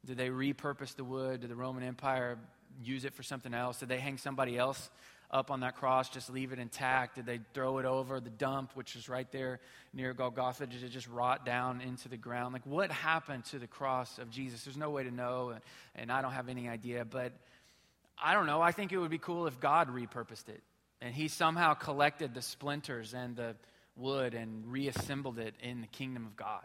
did 0.06 0.18
they 0.18 0.30
repurpose 0.30 0.96
the 0.96 1.04
wood? 1.04 1.42
Did 1.42 1.50
the 1.50 1.56
Roman 1.56 1.84
Empire 1.84 2.38
use 2.84 3.06
it 3.06 3.14
for 3.14 3.24
something 3.24 3.54
else? 3.54 3.80
Did 3.80 3.90
they 3.90 4.00
hang 4.00 4.18
somebody 4.18 4.58
else 4.58 4.90
up 5.32 5.52
on 5.52 5.60
that 5.60 5.76
cross, 5.76 6.10
just 6.10 6.30
leave 6.32 6.52
it 6.52 6.60
intact? 6.60 7.16
Did 7.16 7.26
they 7.26 7.40
throw 7.54 7.78
it 7.78 7.86
over 7.86 8.20
the 8.20 8.32
dump, 8.32 8.72
which 8.74 8.96
is 8.96 9.08
right 9.08 9.32
there 9.32 9.60
near 9.94 10.14
Golgotha? 10.14 10.66
Did 10.66 10.84
it 10.84 10.90
just 10.90 11.08
rot 11.08 11.46
down 11.46 11.82
into 11.82 12.10
the 12.10 12.18
ground? 12.18 12.54
Like, 12.54 12.66
what 12.66 12.92
happened 12.92 13.46
to 13.46 13.60
the 13.60 13.68
cross 13.68 14.18
of 14.18 14.32
Jesus? 14.32 14.64
There's 14.64 14.78
no 14.78 14.90
way 14.90 15.04
to 15.04 15.12
know, 15.12 15.50
and, 15.50 15.62
and 15.96 16.12
I 16.12 16.22
don't 16.22 16.32
have 16.32 16.50
any 16.50 16.68
idea, 16.68 17.06
but 17.06 17.32
I 18.22 18.34
don't 18.34 18.48
know. 18.48 18.62
I 18.62 18.72
think 18.72 18.92
it 18.92 18.98
would 18.98 19.12
be 19.12 19.20
cool 19.20 19.46
if 19.46 19.60
God 19.60 19.90
repurposed 19.90 20.50
it 20.50 20.64
and 21.02 21.14
He 21.14 21.28
somehow 21.28 21.74
collected 21.74 22.34
the 22.34 22.42
splinters 22.42 23.14
and 23.14 23.36
the 23.36 23.56
wood 23.96 24.34
and 24.34 24.66
reassembled 24.72 25.40
it 25.40 25.56
in 25.62 25.82
the 25.82 25.88
kingdom 25.88 26.26
of 26.26 26.36
God. 26.36 26.64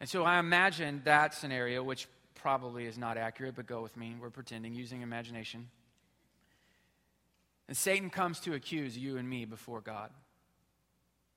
And 0.00 0.08
so 0.08 0.24
I 0.24 0.38
imagine 0.38 1.02
that 1.04 1.34
scenario, 1.34 1.82
which 1.82 2.08
probably 2.34 2.86
is 2.86 2.98
not 2.98 3.16
accurate, 3.16 3.54
but 3.54 3.66
go 3.66 3.82
with 3.82 3.96
me. 3.96 4.16
We're 4.20 4.30
pretending, 4.30 4.74
using 4.74 5.02
imagination. 5.02 5.68
And 7.68 7.76
Satan 7.76 8.10
comes 8.10 8.40
to 8.40 8.54
accuse 8.54 8.98
you 8.98 9.16
and 9.16 9.28
me 9.28 9.44
before 9.44 9.80
God. 9.80 10.10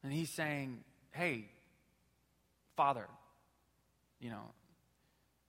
And 0.03 0.11
he's 0.11 0.29
saying, 0.29 0.79
Hey, 1.11 1.45
Father, 2.75 3.07
you 4.19 4.29
know, 4.29 4.51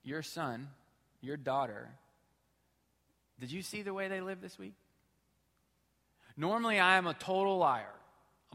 your 0.03 0.21
son, 0.21 0.69
your 1.21 1.37
daughter, 1.37 1.89
did 3.39 3.51
you 3.51 3.61
see 3.61 3.81
the 3.81 3.93
way 3.93 4.07
they 4.07 4.21
live 4.21 4.41
this 4.41 4.57
week? 4.57 4.73
Normally, 6.35 6.79
I 6.79 6.97
am 6.97 7.07
a 7.07 7.13
total 7.13 7.57
liar, 7.57 7.93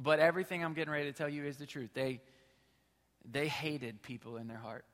but 0.01 0.19
everything 0.19 0.64
I'm 0.64 0.75
getting 0.75 0.93
ready 0.93 1.05
to 1.05 1.12
tell 1.12 1.29
you 1.29 1.45
is 1.45 1.57
the 1.57 1.67
truth. 1.67 1.90
They, 1.93 2.21
they 3.31 3.49
hated 3.49 4.03
people 4.03 4.37
in 4.37 4.49
their 4.49 4.59
heart. 4.59 4.85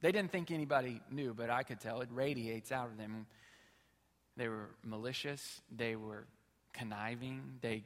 They 0.00 0.12
didn't 0.12 0.30
think 0.30 0.50
anybody 0.50 1.00
knew, 1.10 1.34
but 1.34 1.50
I 1.50 1.62
could 1.62 1.80
tell. 1.80 2.00
It 2.00 2.08
radiates 2.12 2.70
out 2.70 2.86
of 2.86 2.98
them. 2.98 3.26
They 4.36 4.48
were 4.48 4.70
malicious. 4.84 5.60
They 5.74 5.96
were 5.96 6.24
conniving. 6.72 7.58
They 7.60 7.84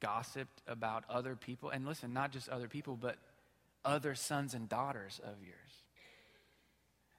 gossiped 0.00 0.62
about 0.66 1.04
other 1.08 1.34
people. 1.34 1.70
And 1.70 1.84
listen, 1.84 2.12
not 2.12 2.30
just 2.30 2.48
other 2.48 2.68
people, 2.68 2.96
but 2.96 3.16
other 3.84 4.14
sons 4.14 4.54
and 4.54 4.68
daughters 4.68 5.20
of 5.24 5.42
yours. 5.42 5.56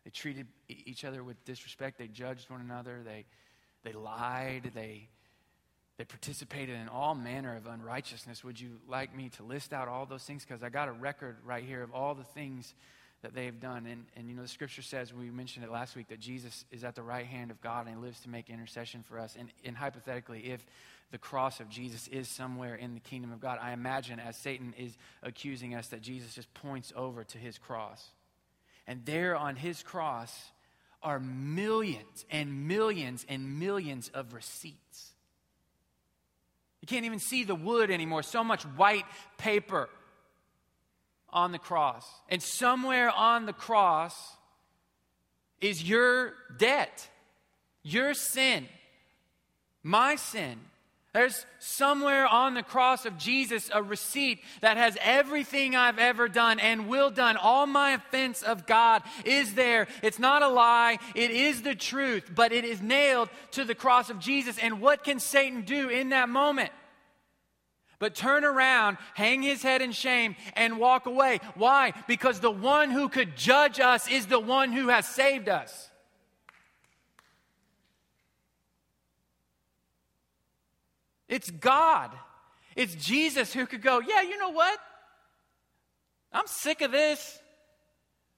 They 0.03 0.11
treated 0.11 0.47
each 0.69 1.03
other 1.03 1.23
with 1.23 1.43
disrespect. 1.45 1.97
They 1.97 2.07
judged 2.07 2.49
one 2.49 2.61
another. 2.61 3.01
They, 3.03 3.25
they 3.83 3.93
lied. 3.93 4.71
They 4.73 5.09
they 5.97 6.05
participated 6.05 6.75
in 6.75 6.87
all 6.87 7.13
manner 7.13 7.55
of 7.55 7.67
unrighteousness. 7.67 8.43
Would 8.43 8.59
you 8.59 8.79
like 8.87 9.15
me 9.15 9.29
to 9.37 9.43
list 9.43 9.73
out 9.73 9.87
all 9.87 10.05
those 10.05 10.23
things? 10.23 10.45
Because 10.45 10.63
I 10.63 10.69
got 10.69 10.87
a 10.87 10.93
record 10.93 11.37
right 11.45 11.63
here 11.63 11.83
of 11.83 11.93
all 11.93 12.15
the 12.15 12.23
things 12.23 12.73
that 13.21 13.35
they've 13.35 13.59
done. 13.59 13.85
And, 13.85 14.05
and 14.15 14.27
you 14.29 14.35
know, 14.35 14.41
the 14.41 14.47
scripture 14.47 14.81
says, 14.81 15.13
we 15.13 15.29
mentioned 15.29 15.63
it 15.63 15.71
last 15.71 15.95
week, 15.95 16.07
that 16.09 16.19
Jesus 16.19 16.65
is 16.71 16.83
at 16.83 16.95
the 16.95 17.03
right 17.03 17.25
hand 17.25 17.51
of 17.51 17.61
God 17.61 17.85
and 17.85 17.95
he 17.95 18.01
lives 18.01 18.19
to 18.21 18.29
make 18.29 18.49
intercession 18.49 19.03
for 19.03 19.19
us. 19.19 19.35
And, 19.37 19.51
and 19.63 19.77
hypothetically, 19.77 20.51
if 20.51 20.65
the 21.11 21.17
cross 21.17 21.59
of 21.59 21.69
Jesus 21.69 22.07
is 22.07 22.27
somewhere 22.27 22.75
in 22.75 22.93
the 22.93 22.99
kingdom 22.99 23.31
of 23.31 23.39
God, 23.39 23.59
I 23.61 23.73
imagine 23.73 24.19
as 24.19 24.37
Satan 24.37 24.73
is 24.77 24.97
accusing 25.21 25.75
us 25.75 25.89
that 25.89 26.01
Jesus 26.01 26.33
just 26.33 26.51
points 26.53 26.91
over 26.95 27.23
to 27.23 27.37
his 27.37 27.57
cross. 27.57 28.03
And 28.87 29.05
there 29.05 29.35
on 29.35 29.55
his 29.55 29.83
cross 29.83 30.33
are 31.03 31.19
millions 31.19 32.25
and 32.31 32.67
millions 32.67 33.25
and 33.27 33.59
millions 33.59 34.09
of 34.13 34.33
receipts 34.33 35.11
you 36.81 36.87
can't 36.87 37.05
even 37.05 37.19
see 37.19 37.43
the 37.43 37.55
wood 37.55 37.91
anymore. 37.91 38.23
So 38.23 38.43
much 38.43 38.63
white 38.63 39.05
paper 39.37 39.89
on 41.29 41.51
the 41.51 41.59
cross. 41.59 42.07
And 42.27 42.41
somewhere 42.41 43.09
on 43.11 43.45
the 43.45 43.53
cross 43.53 44.35
is 45.61 45.83
your 45.83 46.33
debt, 46.57 47.07
your 47.83 48.13
sin, 48.13 48.67
my 49.83 50.15
sin. 50.15 50.59
There's 51.13 51.45
somewhere 51.59 52.25
on 52.25 52.53
the 52.53 52.63
cross 52.63 53.05
of 53.05 53.17
Jesus 53.17 53.69
a 53.73 53.83
receipt 53.83 54.41
that 54.61 54.77
has 54.77 54.97
everything 55.01 55.75
I've 55.75 55.99
ever 55.99 56.29
done 56.29 56.57
and 56.57 56.87
will 56.87 57.09
done. 57.09 57.35
All 57.35 57.67
my 57.67 57.91
offense 57.91 58.43
of 58.43 58.65
God 58.65 59.03
is 59.25 59.53
there. 59.53 59.87
It's 60.01 60.19
not 60.19 60.41
a 60.41 60.47
lie, 60.47 60.99
it 61.13 61.31
is 61.31 61.63
the 61.63 61.75
truth, 61.75 62.31
but 62.33 62.53
it 62.53 62.63
is 62.63 62.81
nailed 62.81 63.29
to 63.51 63.65
the 63.65 63.75
cross 63.75 64.09
of 64.09 64.19
Jesus. 64.19 64.57
And 64.57 64.79
what 64.79 65.03
can 65.03 65.19
Satan 65.19 65.63
do 65.63 65.89
in 65.89 66.09
that 66.09 66.29
moment? 66.29 66.71
But 67.99 68.15
turn 68.15 68.45
around, 68.45 68.97
hang 69.13 69.43
his 69.43 69.61
head 69.61 69.81
in 69.81 69.91
shame, 69.91 70.37
and 70.55 70.79
walk 70.79 71.07
away. 71.07 71.39
Why? 71.55 71.93
Because 72.07 72.39
the 72.39 72.49
one 72.49 72.89
who 72.89 73.09
could 73.09 73.35
judge 73.35 73.81
us 73.81 74.09
is 74.09 74.27
the 74.27 74.39
one 74.39 74.71
who 74.71 74.87
has 74.87 75.05
saved 75.05 75.49
us. 75.49 75.90
It's 81.31 81.49
God. 81.49 82.11
It's 82.75 82.93
Jesus 82.93 83.53
who 83.53 83.65
could 83.65 83.81
go, 83.81 83.99
Yeah, 83.99 84.21
you 84.21 84.37
know 84.37 84.51
what? 84.51 84.77
I'm 86.31 86.45
sick 86.45 86.81
of 86.81 86.91
this. 86.91 87.39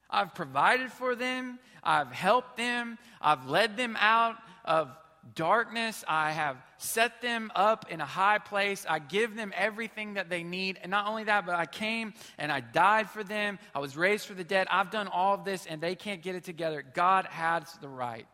I've 0.10 0.36
provided 0.36 0.92
for 0.92 1.16
them, 1.16 1.58
I've 1.84 2.12
helped 2.12 2.56
them, 2.56 3.00
I've 3.20 3.50
led 3.50 3.78
them 3.78 3.98
out 4.00 4.36
of 4.64 4.96
darkness. 5.36 6.04
I 6.08 6.32
have 6.32 6.58
set 6.78 7.22
them 7.22 7.52
up 7.56 7.86
in 7.90 8.02
a 8.02 8.06
high 8.06 8.40
place. 8.40 8.86
I 8.88 9.00
give 9.00 9.36
them 9.36 9.54
everything 9.56 10.16
that 10.16 10.30
they 10.30 10.44
need. 10.44 10.80
And 10.82 10.92
not 10.92 11.08
only 11.08 11.24
that, 11.24 11.46
but 11.46 11.56
I 11.56 11.66
came 11.66 12.14
and 12.38 12.52
I 12.52 12.60
died 12.60 13.10
for 13.10 13.24
them. 13.24 13.58
I 13.74 13.80
was 13.80 13.96
raised 13.96 14.28
for 14.28 14.34
the 14.34 14.44
dead. 14.44 14.68
I've 14.70 14.92
done 14.92 15.08
all 15.08 15.34
of 15.34 15.46
this 15.46 15.66
and 15.66 15.82
they 15.82 15.96
can't 15.96 16.22
get 16.22 16.36
it 16.36 16.44
together. 16.44 16.84
God 16.94 17.26
has 17.26 17.64
the 17.82 17.88
right 17.88 18.28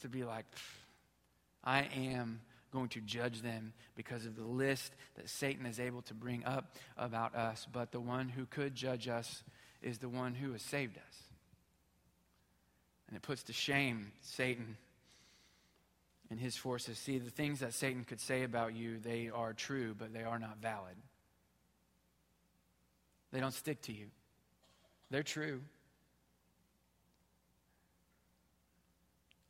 to 0.00 0.08
be 0.08 0.24
like, 0.24 0.46
I 1.64 1.88
am 1.96 2.40
going 2.76 2.88
to 2.90 3.00
judge 3.00 3.40
them 3.40 3.72
because 3.94 4.26
of 4.26 4.36
the 4.36 4.44
list 4.44 4.92
that 5.16 5.30
Satan 5.30 5.64
is 5.64 5.80
able 5.80 6.02
to 6.02 6.14
bring 6.14 6.44
up 6.44 6.76
about 6.98 7.34
us. 7.34 7.66
But 7.72 7.90
the 7.90 8.00
one 8.00 8.28
who 8.28 8.44
could 8.44 8.74
judge 8.74 9.08
us 9.08 9.42
is 9.82 9.98
the 9.98 10.10
one 10.10 10.34
who 10.34 10.52
has 10.52 10.60
saved 10.60 10.98
us. 10.98 11.22
And 13.08 13.16
it 13.16 13.22
puts 13.22 13.44
to 13.44 13.54
shame 13.54 14.12
Satan 14.20 14.76
and 16.30 16.38
his 16.38 16.56
forces. 16.56 16.98
See, 16.98 17.18
the 17.18 17.30
things 17.30 17.60
that 17.60 17.72
Satan 17.72 18.04
could 18.04 18.20
say 18.20 18.42
about 18.42 18.76
you, 18.76 18.98
they 18.98 19.30
are 19.32 19.54
true, 19.54 19.94
but 19.98 20.12
they 20.12 20.24
are 20.24 20.38
not 20.38 20.58
valid. 20.60 20.96
They 23.32 23.40
don't 23.40 23.54
stick 23.54 23.80
to 23.82 23.92
you. 23.92 24.06
They're 25.10 25.22
true. 25.22 25.62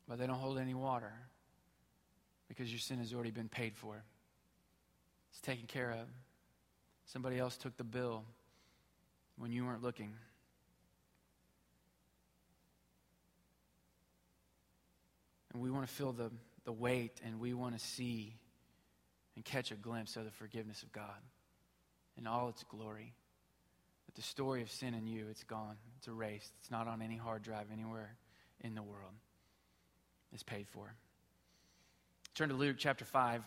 But 0.07 0.17
they 0.17 0.27
don't 0.27 0.39
hold 0.39 0.59
any 0.59 0.73
water 0.73 1.11
because 2.47 2.71
your 2.71 2.79
sin 2.79 2.99
has 2.99 3.13
already 3.13 3.31
been 3.31 3.49
paid 3.49 3.75
for. 3.75 4.03
It's 5.31 5.41
taken 5.41 5.67
care 5.67 5.91
of. 5.91 6.07
Somebody 7.05 7.39
else 7.39 7.57
took 7.57 7.77
the 7.77 7.83
bill 7.83 8.23
when 9.37 9.51
you 9.51 9.65
weren't 9.65 9.83
looking. 9.83 10.13
And 15.53 15.61
we 15.61 15.71
want 15.71 15.87
to 15.87 15.93
feel 15.93 16.11
the, 16.11 16.31
the 16.65 16.71
weight 16.71 17.21
and 17.25 17.39
we 17.39 17.53
want 17.53 17.77
to 17.77 17.83
see 17.83 18.35
and 19.35 19.45
catch 19.45 19.71
a 19.71 19.75
glimpse 19.75 20.15
of 20.15 20.25
the 20.25 20.31
forgiveness 20.31 20.83
of 20.83 20.91
God 20.91 21.21
in 22.17 22.27
all 22.27 22.49
its 22.49 22.63
glory. 22.63 23.13
But 24.05 24.15
the 24.15 24.21
story 24.21 24.61
of 24.61 24.71
sin 24.71 24.93
in 24.93 25.05
you, 25.05 25.27
it's 25.29 25.43
gone. 25.43 25.77
It's 25.97 26.07
erased. 26.07 26.51
It's 26.59 26.71
not 26.71 26.87
on 26.87 27.01
any 27.01 27.17
hard 27.17 27.43
drive 27.43 27.67
anywhere 27.71 28.15
in 28.61 28.73
the 28.75 28.81
world. 28.81 29.13
It's 30.33 30.43
paid 30.43 30.67
for. 30.67 30.93
Turn 32.37 32.49
to 32.49 32.55
Luke 32.55 32.75
chapter 32.77 33.03
5. 33.03 33.41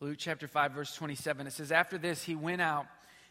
Luke 0.00 0.16
chapter 0.16 0.48
5, 0.48 0.72
verse 0.72 0.94
27. 0.94 1.46
It 1.46 1.52
says, 1.52 1.70
After 1.70 1.98
this, 1.98 2.22
he 2.22 2.34
went 2.34 2.62
out 2.62 2.86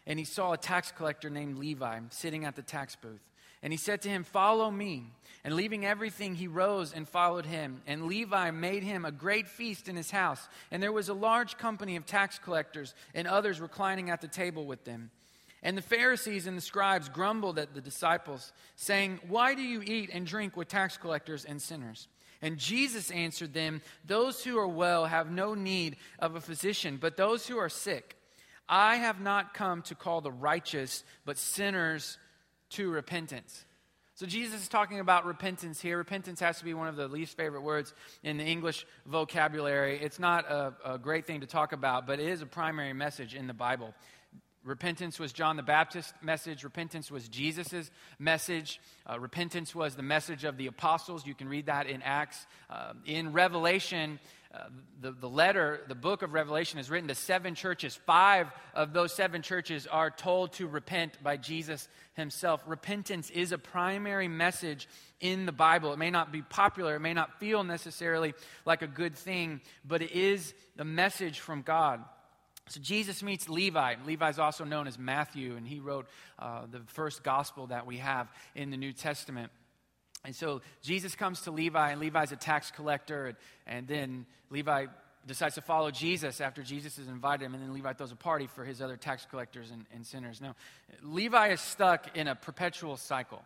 and 0.06 0.20
he 0.20 0.24
saw 0.24 0.52
a 0.52 0.56
tax 0.56 0.92
collector 0.92 1.28
named 1.28 1.58
Levi 1.58 1.98
sitting 2.10 2.44
at 2.44 2.54
the 2.54 2.62
tax 2.62 2.94
booth. 2.94 3.28
And 3.62 3.72
he 3.72 3.76
said 3.76 4.02
to 4.02 4.08
him, 4.08 4.24
Follow 4.24 4.70
me. 4.70 5.06
And 5.42 5.54
leaving 5.54 5.86
everything, 5.86 6.34
he 6.34 6.46
rose 6.46 6.92
and 6.92 7.08
followed 7.08 7.46
him. 7.46 7.80
And 7.86 8.06
Levi 8.06 8.50
made 8.50 8.82
him 8.82 9.04
a 9.04 9.12
great 9.12 9.48
feast 9.48 9.88
in 9.88 9.96
his 9.96 10.10
house. 10.10 10.48
And 10.70 10.82
there 10.82 10.92
was 10.92 11.08
a 11.08 11.14
large 11.14 11.56
company 11.56 11.96
of 11.96 12.04
tax 12.04 12.38
collectors 12.38 12.94
and 13.14 13.26
others 13.26 13.60
reclining 13.60 14.10
at 14.10 14.20
the 14.20 14.28
table 14.28 14.66
with 14.66 14.84
them. 14.84 15.10
And 15.62 15.76
the 15.76 15.82
Pharisees 15.82 16.46
and 16.46 16.56
the 16.56 16.62
scribes 16.62 17.08
grumbled 17.08 17.58
at 17.58 17.74
the 17.74 17.80
disciples, 17.80 18.52
saying, 18.76 19.20
Why 19.28 19.54
do 19.54 19.62
you 19.62 19.82
eat 19.82 20.10
and 20.12 20.26
drink 20.26 20.56
with 20.56 20.68
tax 20.68 20.96
collectors 20.96 21.44
and 21.44 21.60
sinners? 21.60 22.08
And 22.42 22.56
Jesus 22.56 23.10
answered 23.10 23.52
them, 23.52 23.82
Those 24.06 24.42
who 24.42 24.58
are 24.58 24.68
well 24.68 25.06
have 25.06 25.30
no 25.30 25.54
need 25.54 25.96
of 26.18 26.34
a 26.34 26.40
physician, 26.40 26.98
but 26.98 27.16
those 27.16 27.46
who 27.46 27.58
are 27.58 27.68
sick. 27.68 28.16
I 28.68 28.96
have 28.96 29.20
not 29.20 29.52
come 29.52 29.82
to 29.82 29.94
call 29.94 30.20
the 30.20 30.30
righteous, 30.30 31.02
but 31.24 31.36
sinners 31.36 32.18
to 32.70 32.90
repentance. 32.90 33.64
So 34.14 34.26
Jesus 34.26 34.60
is 34.60 34.68
talking 34.68 35.00
about 35.00 35.24
repentance 35.24 35.80
here. 35.80 35.96
Repentance 35.96 36.40
has 36.40 36.58
to 36.58 36.64
be 36.64 36.74
one 36.74 36.88
of 36.88 36.96
the 36.96 37.08
least 37.08 37.36
favorite 37.38 37.62
words 37.62 37.94
in 38.22 38.36
the 38.36 38.44
English 38.44 38.86
vocabulary. 39.06 39.98
It's 39.98 40.18
not 40.18 40.44
a, 40.50 40.74
a 40.84 40.98
great 40.98 41.26
thing 41.26 41.40
to 41.40 41.46
talk 41.46 41.72
about, 41.72 42.06
but 42.06 42.20
it 42.20 42.28
is 42.28 42.42
a 42.42 42.46
primary 42.46 42.92
message 42.92 43.34
in 43.34 43.46
the 43.46 43.54
Bible. 43.54 43.94
Repentance 44.62 45.18
was 45.18 45.32
John 45.32 45.56
the 45.56 45.62
Baptist's 45.62 46.12
message. 46.20 46.64
Repentance 46.64 47.10
was 47.10 47.28
Jesus' 47.28 47.90
message. 48.18 48.78
Uh, 49.08 49.18
repentance 49.18 49.74
was 49.74 49.94
the 49.94 50.02
message 50.02 50.44
of 50.44 50.58
the 50.58 50.66
apostles. 50.66 51.26
You 51.26 51.34
can 51.34 51.48
read 51.48 51.66
that 51.66 51.86
in 51.86 52.02
Acts. 52.02 52.46
Uh, 52.68 52.92
in 53.06 53.32
Revelation, 53.32 54.18
uh, 54.52 54.64
the, 55.00 55.12
the 55.12 55.28
letter, 55.28 55.80
the 55.88 55.94
book 55.94 56.20
of 56.20 56.34
Revelation 56.34 56.78
is 56.78 56.90
written 56.90 57.08
to 57.08 57.14
seven 57.14 57.54
churches. 57.54 57.98
Five 58.04 58.48
of 58.74 58.92
those 58.92 59.14
seven 59.14 59.40
churches 59.40 59.86
are 59.86 60.10
told 60.10 60.52
to 60.54 60.66
repent 60.66 61.22
by 61.22 61.38
Jesus 61.38 61.88
himself. 62.12 62.62
Repentance 62.66 63.30
is 63.30 63.52
a 63.52 63.58
primary 63.58 64.28
message 64.28 64.88
in 65.20 65.46
the 65.46 65.52
Bible. 65.52 65.94
It 65.94 65.98
may 65.98 66.10
not 66.10 66.32
be 66.32 66.42
popular, 66.42 66.96
it 66.96 67.00
may 67.00 67.14
not 67.14 67.40
feel 67.40 67.64
necessarily 67.64 68.34
like 68.66 68.82
a 68.82 68.86
good 68.86 69.16
thing, 69.16 69.62
but 69.86 70.02
it 70.02 70.10
is 70.10 70.52
the 70.76 70.84
message 70.84 71.40
from 71.40 71.62
God. 71.62 72.04
So 72.70 72.80
Jesus 72.80 73.20
meets 73.20 73.48
Levi. 73.48 73.96
Levi 74.06 74.28
is 74.28 74.38
also 74.38 74.62
known 74.62 74.86
as 74.86 74.96
Matthew, 74.96 75.56
and 75.56 75.66
he 75.66 75.80
wrote 75.80 76.06
uh, 76.38 76.66
the 76.70 76.78
first 76.86 77.24
gospel 77.24 77.66
that 77.66 77.84
we 77.84 77.96
have 77.96 78.28
in 78.54 78.70
the 78.70 78.76
New 78.76 78.92
Testament. 78.92 79.50
And 80.24 80.36
so 80.36 80.62
Jesus 80.80 81.16
comes 81.16 81.40
to 81.42 81.50
Levi, 81.50 81.90
and 81.90 82.00
Levi's 82.00 82.30
a 82.30 82.36
tax 82.36 82.70
collector, 82.70 83.26
and, 83.26 83.36
and 83.66 83.88
then 83.88 84.24
Levi 84.50 84.86
decides 85.26 85.56
to 85.56 85.62
follow 85.62 85.90
Jesus 85.90 86.40
after 86.40 86.62
Jesus 86.62 86.96
has 86.96 87.08
invited 87.08 87.44
him, 87.44 87.54
and 87.54 87.62
then 87.62 87.74
Levi 87.74 87.92
throws 87.94 88.12
a 88.12 88.16
party 88.16 88.46
for 88.46 88.64
his 88.64 88.80
other 88.80 88.96
tax 88.96 89.26
collectors 89.28 89.72
and, 89.72 89.84
and 89.92 90.06
sinners. 90.06 90.40
Now, 90.40 90.54
Levi 91.02 91.48
is 91.48 91.60
stuck 91.60 92.16
in 92.16 92.28
a 92.28 92.36
perpetual 92.36 92.96
cycle. 92.96 93.42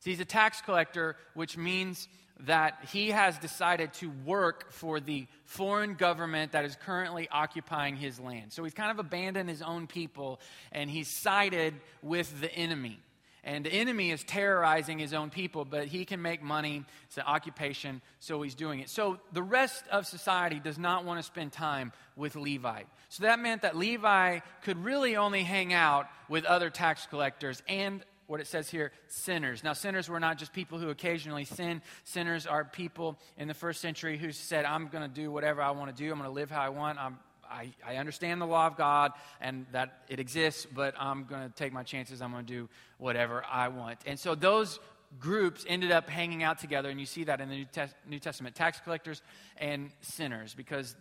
So 0.00 0.10
he's 0.10 0.20
a 0.20 0.26
tax 0.26 0.60
collector, 0.60 1.16
which 1.32 1.56
means 1.56 2.08
that 2.40 2.78
he 2.92 3.10
has 3.10 3.38
decided 3.38 3.92
to 3.94 4.10
work 4.24 4.70
for 4.70 5.00
the 5.00 5.26
foreign 5.44 5.94
government 5.94 6.52
that 6.52 6.64
is 6.64 6.76
currently 6.76 7.28
occupying 7.30 7.96
his 7.96 8.20
land. 8.20 8.52
So 8.52 8.62
he's 8.64 8.74
kind 8.74 8.90
of 8.90 8.98
abandoned 8.98 9.48
his 9.48 9.62
own 9.62 9.86
people 9.86 10.40
and 10.72 10.90
he's 10.90 11.08
sided 11.08 11.74
with 12.02 12.40
the 12.40 12.52
enemy. 12.54 13.00
And 13.42 13.64
the 13.64 13.72
enemy 13.72 14.10
is 14.10 14.24
terrorizing 14.24 14.98
his 14.98 15.14
own 15.14 15.30
people, 15.30 15.64
but 15.64 15.86
he 15.86 16.04
can 16.04 16.20
make 16.20 16.42
money. 16.42 16.84
It's 17.06 17.16
an 17.16 17.22
occupation, 17.26 18.02
so 18.18 18.42
he's 18.42 18.56
doing 18.56 18.80
it. 18.80 18.90
So 18.90 19.20
the 19.32 19.42
rest 19.42 19.84
of 19.92 20.04
society 20.04 20.58
does 20.58 20.78
not 20.78 21.04
want 21.04 21.20
to 21.20 21.22
spend 21.22 21.52
time 21.52 21.92
with 22.16 22.34
Levi. 22.34 22.82
So 23.08 23.22
that 23.22 23.38
meant 23.38 23.62
that 23.62 23.76
Levi 23.76 24.40
could 24.62 24.84
really 24.84 25.16
only 25.16 25.44
hang 25.44 25.72
out 25.72 26.08
with 26.28 26.44
other 26.44 26.70
tax 26.70 27.06
collectors 27.06 27.62
and 27.68 28.02
what 28.26 28.40
it 28.40 28.46
says 28.46 28.68
here 28.68 28.92
sinners. 29.08 29.62
Now, 29.62 29.72
sinners 29.72 30.08
were 30.08 30.20
not 30.20 30.38
just 30.38 30.52
people 30.52 30.78
who 30.78 30.90
occasionally 30.90 31.44
sin. 31.44 31.82
Sinners 32.04 32.46
are 32.46 32.64
people 32.64 33.18
in 33.36 33.48
the 33.48 33.54
first 33.54 33.80
century 33.80 34.18
who 34.18 34.32
said, 34.32 34.64
I'm 34.64 34.88
going 34.88 35.02
to 35.02 35.14
do 35.14 35.30
whatever 35.30 35.62
I 35.62 35.70
want 35.70 35.94
to 35.94 36.02
do. 36.02 36.10
I'm 36.10 36.18
going 36.18 36.30
to 36.30 36.34
live 36.34 36.50
how 36.50 36.62
I 36.62 36.70
want. 36.70 36.98
I'm, 36.98 37.18
I, 37.48 37.70
I 37.86 37.96
understand 37.96 38.40
the 38.40 38.46
law 38.46 38.66
of 38.66 38.76
God 38.76 39.12
and 39.40 39.66
that 39.72 40.02
it 40.08 40.18
exists, 40.18 40.66
but 40.66 40.94
I'm 40.98 41.24
going 41.24 41.48
to 41.48 41.54
take 41.54 41.72
my 41.72 41.82
chances. 41.82 42.20
I'm 42.20 42.32
going 42.32 42.44
to 42.44 42.52
do 42.52 42.68
whatever 42.98 43.44
I 43.48 43.68
want. 43.68 43.98
And 44.06 44.18
so 44.18 44.34
those 44.34 44.80
groups 45.18 45.64
ended 45.68 45.92
up 45.92 46.10
hanging 46.10 46.42
out 46.42 46.58
together, 46.58 46.90
and 46.90 46.98
you 46.98 47.06
see 47.06 47.24
that 47.24 47.40
in 47.40 47.48
the 47.48 47.56
New, 47.56 47.66
New 48.08 48.18
Testament 48.18 48.54
tax 48.54 48.80
collectors 48.80 49.22
and 49.56 49.90
sinners 50.00 50.54
because 50.54 50.96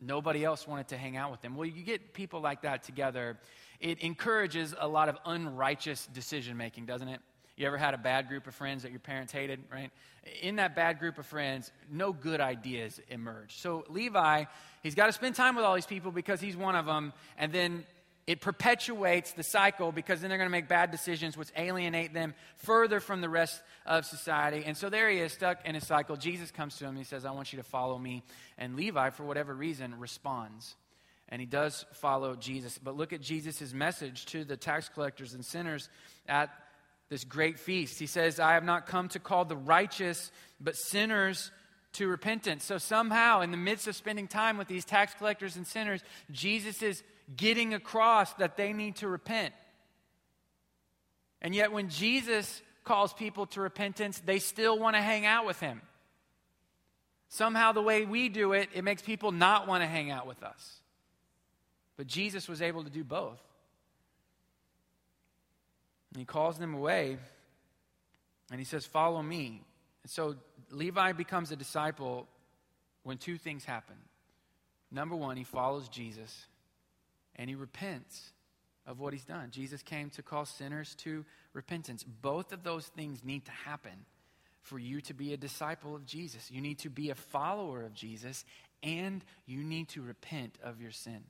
nobody 0.00 0.44
else 0.44 0.66
wanted 0.66 0.88
to 0.88 0.96
hang 0.96 1.16
out 1.16 1.30
with 1.30 1.40
them. 1.40 1.56
Well, 1.56 1.66
you 1.66 1.82
get 1.82 2.14
people 2.14 2.40
like 2.40 2.62
that 2.62 2.82
together 2.82 3.38
it 3.80 4.00
encourages 4.00 4.74
a 4.78 4.86
lot 4.86 5.08
of 5.08 5.16
unrighteous 5.24 6.06
decision 6.12 6.56
making, 6.56 6.84
doesn't 6.84 7.08
it? 7.08 7.20
You 7.56 7.66
ever 7.66 7.78
had 7.78 7.94
a 7.94 7.98
bad 7.98 8.28
group 8.28 8.46
of 8.46 8.54
friends 8.54 8.82
that 8.82 8.90
your 8.90 9.00
parents 9.00 9.32
hated, 9.32 9.60
right? 9.72 9.90
In 10.42 10.56
that 10.56 10.74
bad 10.74 10.98
group 10.98 11.18
of 11.18 11.26
friends, 11.26 11.72
no 11.90 12.12
good 12.12 12.40
ideas 12.40 13.00
emerge. 13.08 13.56
So 13.56 13.84
Levi, 13.88 14.44
he's 14.82 14.94
got 14.94 15.06
to 15.06 15.12
spend 15.12 15.34
time 15.34 15.56
with 15.56 15.64
all 15.64 15.74
these 15.74 15.86
people 15.86 16.10
because 16.10 16.40
he's 16.40 16.56
one 16.56 16.76
of 16.76 16.86
them, 16.86 17.12
and 17.38 17.52
then 17.52 17.84
it 18.30 18.40
perpetuates 18.40 19.32
the 19.32 19.42
cycle 19.42 19.90
because 19.90 20.20
then 20.20 20.28
they're 20.28 20.38
going 20.38 20.46
to 20.46 20.52
make 20.52 20.68
bad 20.68 20.92
decisions 20.92 21.36
which 21.36 21.48
alienate 21.56 22.14
them 22.14 22.32
further 22.58 23.00
from 23.00 23.20
the 23.20 23.28
rest 23.28 23.60
of 23.84 24.06
society. 24.06 24.62
And 24.64 24.76
so 24.76 24.88
there 24.88 25.10
he 25.10 25.18
is, 25.18 25.32
stuck 25.32 25.66
in 25.66 25.74
a 25.74 25.80
cycle. 25.80 26.14
Jesus 26.14 26.52
comes 26.52 26.76
to 26.76 26.84
him 26.84 26.90
and 26.90 26.98
he 26.98 27.04
says, 27.04 27.24
I 27.24 27.32
want 27.32 27.52
you 27.52 27.56
to 27.56 27.64
follow 27.64 27.98
me. 27.98 28.22
And 28.56 28.76
Levi, 28.76 29.10
for 29.10 29.24
whatever 29.24 29.52
reason, 29.52 29.98
responds 29.98 30.76
and 31.28 31.40
he 31.40 31.46
does 31.46 31.84
follow 31.94 32.36
Jesus. 32.36 32.78
But 32.78 32.96
look 32.96 33.12
at 33.12 33.20
Jesus' 33.20 33.72
message 33.72 34.26
to 34.26 34.44
the 34.44 34.56
tax 34.56 34.88
collectors 34.88 35.34
and 35.34 35.44
sinners 35.44 35.88
at 36.28 36.50
this 37.08 37.24
great 37.24 37.58
feast. 37.58 37.98
He 37.98 38.06
says, 38.06 38.38
I 38.38 38.52
have 38.52 38.64
not 38.64 38.86
come 38.86 39.08
to 39.08 39.18
call 39.18 39.44
the 39.44 39.56
righteous, 39.56 40.30
but 40.60 40.76
sinners 40.76 41.50
to 41.94 42.08
repentance. 42.08 42.64
So 42.64 42.78
somehow, 42.78 43.40
in 43.40 43.50
the 43.50 43.56
midst 43.56 43.86
of 43.88 43.96
spending 43.96 44.28
time 44.28 44.56
with 44.56 44.68
these 44.68 44.84
tax 44.84 45.14
collectors 45.14 45.56
and 45.56 45.66
sinners, 45.66 46.02
Jesus 46.30 46.82
is 46.82 47.02
getting 47.36 47.74
across 47.74 48.32
that 48.34 48.56
they 48.56 48.72
need 48.72 48.96
to 48.96 49.08
repent. 49.08 49.54
And 51.42 51.54
yet, 51.54 51.72
when 51.72 51.88
Jesus 51.88 52.62
calls 52.84 53.12
people 53.12 53.46
to 53.46 53.60
repentance, 53.60 54.20
they 54.24 54.38
still 54.38 54.78
want 54.78 54.96
to 54.96 55.02
hang 55.02 55.26
out 55.26 55.46
with 55.46 55.58
him. 55.60 55.80
Somehow, 57.28 57.72
the 57.72 57.82
way 57.82 58.04
we 58.04 58.28
do 58.28 58.52
it, 58.52 58.68
it 58.74 58.82
makes 58.82 59.02
people 59.02 59.32
not 59.32 59.66
want 59.68 59.82
to 59.82 59.86
hang 59.86 60.10
out 60.10 60.26
with 60.26 60.42
us. 60.42 60.80
But 61.96 62.06
Jesus 62.06 62.48
was 62.48 62.62
able 62.62 62.84
to 62.84 62.90
do 62.90 63.04
both. 63.04 63.40
And 66.12 66.18
he 66.18 66.24
calls 66.24 66.58
them 66.58 66.74
away 66.74 67.18
and 68.50 68.58
he 68.58 68.64
says, 68.64 68.84
Follow 68.84 69.22
me. 69.22 69.62
And 70.02 70.10
so 70.10 70.36
Levi 70.70 71.12
becomes 71.12 71.50
a 71.50 71.56
disciple 71.56 72.26
when 73.02 73.18
two 73.18 73.38
things 73.38 73.64
happen. 73.64 73.96
Number 74.90 75.14
one, 75.14 75.36
he 75.36 75.44
follows 75.44 75.88
Jesus 75.88 76.46
and 77.36 77.48
he 77.48 77.54
repents 77.54 78.32
of 78.86 78.98
what 78.98 79.12
he's 79.12 79.24
done. 79.24 79.50
Jesus 79.50 79.82
came 79.82 80.10
to 80.10 80.22
call 80.22 80.44
sinners 80.44 80.94
to 80.96 81.24
repentance. 81.52 82.02
Both 82.02 82.52
of 82.52 82.62
those 82.62 82.86
things 82.86 83.22
need 83.24 83.44
to 83.44 83.52
happen 83.52 84.04
for 84.62 84.78
you 84.78 85.00
to 85.02 85.14
be 85.14 85.32
a 85.32 85.36
disciple 85.36 85.94
of 85.94 86.04
Jesus. 86.04 86.50
You 86.50 86.60
need 86.60 86.78
to 86.80 86.90
be 86.90 87.10
a 87.10 87.14
follower 87.14 87.82
of 87.82 87.94
Jesus 87.94 88.44
and 88.82 89.24
you 89.46 89.62
need 89.62 89.88
to 89.90 90.02
repent 90.02 90.58
of 90.62 90.80
your 90.80 90.90
sin. 90.90 91.22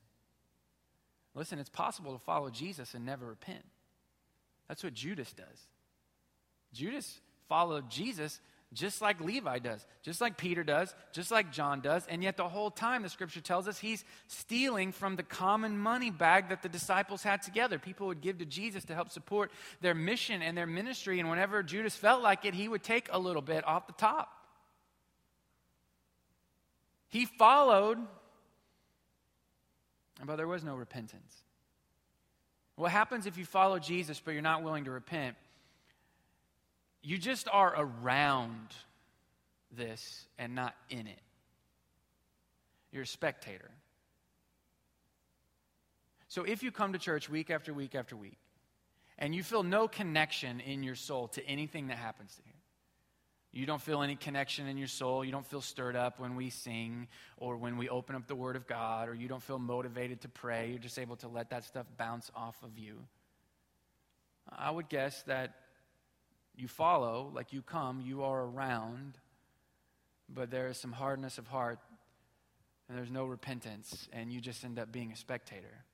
Listen, 1.35 1.59
it's 1.59 1.71
possible 1.71 2.13
to 2.13 2.19
follow 2.19 2.51
Jesus 2.51 2.95
and 2.95 3.05
never 3.05 3.27
repent. 3.27 3.65
That's 4.69 4.83
what 4.83 4.95
Judas 4.95 5.33
does. 5.33 5.67
Judas 6.73 7.21
followed 7.49 7.91
Jesus 7.91 8.41
just 8.73 9.03
like 9.03 9.21
Levi 9.21 9.59
does, 9.59 9.85
just 10.03 10.21
like 10.21 10.37
Peter 10.37 10.63
does, 10.63 10.95
just 11.13 11.31
like 11.31 11.53
John 11.53 11.81
does, 11.81 12.07
and 12.09 12.23
yet 12.23 12.37
the 12.37 12.49
whole 12.49 12.71
time 12.71 13.03
the 13.03 13.09
scripture 13.09 13.41
tells 13.41 13.67
us 13.67 13.79
he's 13.79 14.05
stealing 14.29 14.93
from 14.93 15.17
the 15.17 15.23
common 15.23 15.77
money 15.77 16.11
bag 16.11 16.51
that 16.51 16.63
the 16.63 16.69
disciples 16.69 17.23
had 17.23 17.43
together. 17.43 17.79
People 17.79 18.07
would 18.07 18.21
give 18.21 18.39
to 18.39 18.45
Jesus 18.45 18.85
to 18.85 18.95
help 18.95 19.11
support 19.11 19.51
their 19.81 19.95
mission 19.95 20.41
and 20.43 20.57
their 20.57 20.67
ministry, 20.67 21.19
and 21.19 21.29
whenever 21.29 21.63
Judas 21.63 21.97
felt 21.97 22.23
like 22.23 22.45
it, 22.45 22.55
he 22.55 22.69
would 22.69 22.83
take 22.83 23.09
a 23.13 23.19
little 23.19 23.43
bit 23.43 23.67
off 23.67 23.87
the 23.87 23.93
top. 23.95 24.33
He 27.09 27.27
followed 27.27 27.99
but 30.25 30.37
there 30.37 30.47
was 30.47 30.63
no 30.63 30.75
repentance. 30.75 31.35
What 32.77 32.91
happens 32.91 33.27
if 33.27 33.37
you 33.37 33.45
follow 33.45 33.79
Jesus 33.79 34.21
but 34.25 34.33
you're 34.33 34.43
not 34.43 34.63
willing 34.63 34.85
to 34.85 34.91
repent? 34.91 35.37
You 37.03 37.19
just 37.19 37.49
are 37.51 37.75
around 37.77 38.75
this 39.77 40.27
and 40.39 40.55
not 40.55 40.75
in 40.89 41.07
it. 41.07 41.21
You're 42.93 43.05
a 43.05 43.07
spectator. 43.07 43.71
So 46.29 46.45
if 46.45 46.63
you 46.63 46.71
come 46.71 46.93
to 46.93 46.99
church 46.99 47.29
week 47.29 47.51
after 47.51 47.73
week 47.73 47.95
after 47.95 48.17
week 48.17 48.39
and 49.19 49.35
you 49.35 49.43
feel 49.43 49.63
no 49.63 49.89
connection 49.89 50.61
in 50.61 50.83
your 50.83 50.95
soul 50.95 51.29
to 51.29 51.45
anything 51.47 51.89
that 51.89 51.97
happens 51.97 52.35
to 52.37 52.43
here, 52.45 52.55
you 53.53 53.67
don't 53.67 53.83
feel 53.83 54.03
any 54.03 54.15
connection 54.15 54.69
in 54.69 54.79
your 54.79 54.87
soul. 54.87 55.25
You 55.25 55.33
don't 55.33 55.47
feel 55.47 55.61
stirred 55.61 55.97
up 55.97 56.21
when 56.21 56.37
we 56.37 56.51
sing 56.51 57.09
or 57.37 57.57
when 57.57 57.77
we 57.79 57.89
open 57.89 58.15
up 58.15 58.29
the 58.29 58.37
Word 58.37 58.55
of 58.55 58.69
God, 58.69 59.09
or 59.09 59.15
you 59.15 59.27
don't 59.27 59.43
feel 59.43 59.59
motivated 59.59 60.21
to 60.21 60.29
pray. 60.29 60.71
You're 60.71 60.79
just 60.79 61.01
able 61.01 61.17
to 61.17 61.29
let 61.29 61.51
that 61.51 61.65
stuff 61.65 61.87
bounce 61.97 62.31
off 62.37 62.57
of 62.63 62.79
you. 62.79 62.99
I 64.49 64.71
would 64.71 64.89
guess 64.89 65.23
that 65.25 65.55
you 66.61 66.68
follow, 66.68 67.31
like 67.35 67.53
you 67.53 67.62
come, 67.62 68.01
you 68.01 68.23
are 68.23 68.44
around, 68.44 69.18
but 70.29 70.51
there 70.51 70.68
is 70.68 70.79
some 70.79 70.92
hardness 70.92 71.38
of 71.38 71.46
heart 71.46 71.79
and 72.88 72.99
there's 72.99 73.11
no 73.11 73.25
repentance, 73.25 74.09
and 74.12 74.33
you 74.33 74.40
just 74.40 74.64
end 74.64 74.77
up 74.77 74.90
being 74.90 75.12
a 75.12 75.16
spectator. 75.16 75.85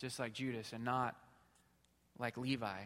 Just 0.00 0.18
like 0.18 0.32
Judas, 0.32 0.72
and 0.72 0.82
not 0.82 1.14
like 2.18 2.36
Levi. 2.36 2.80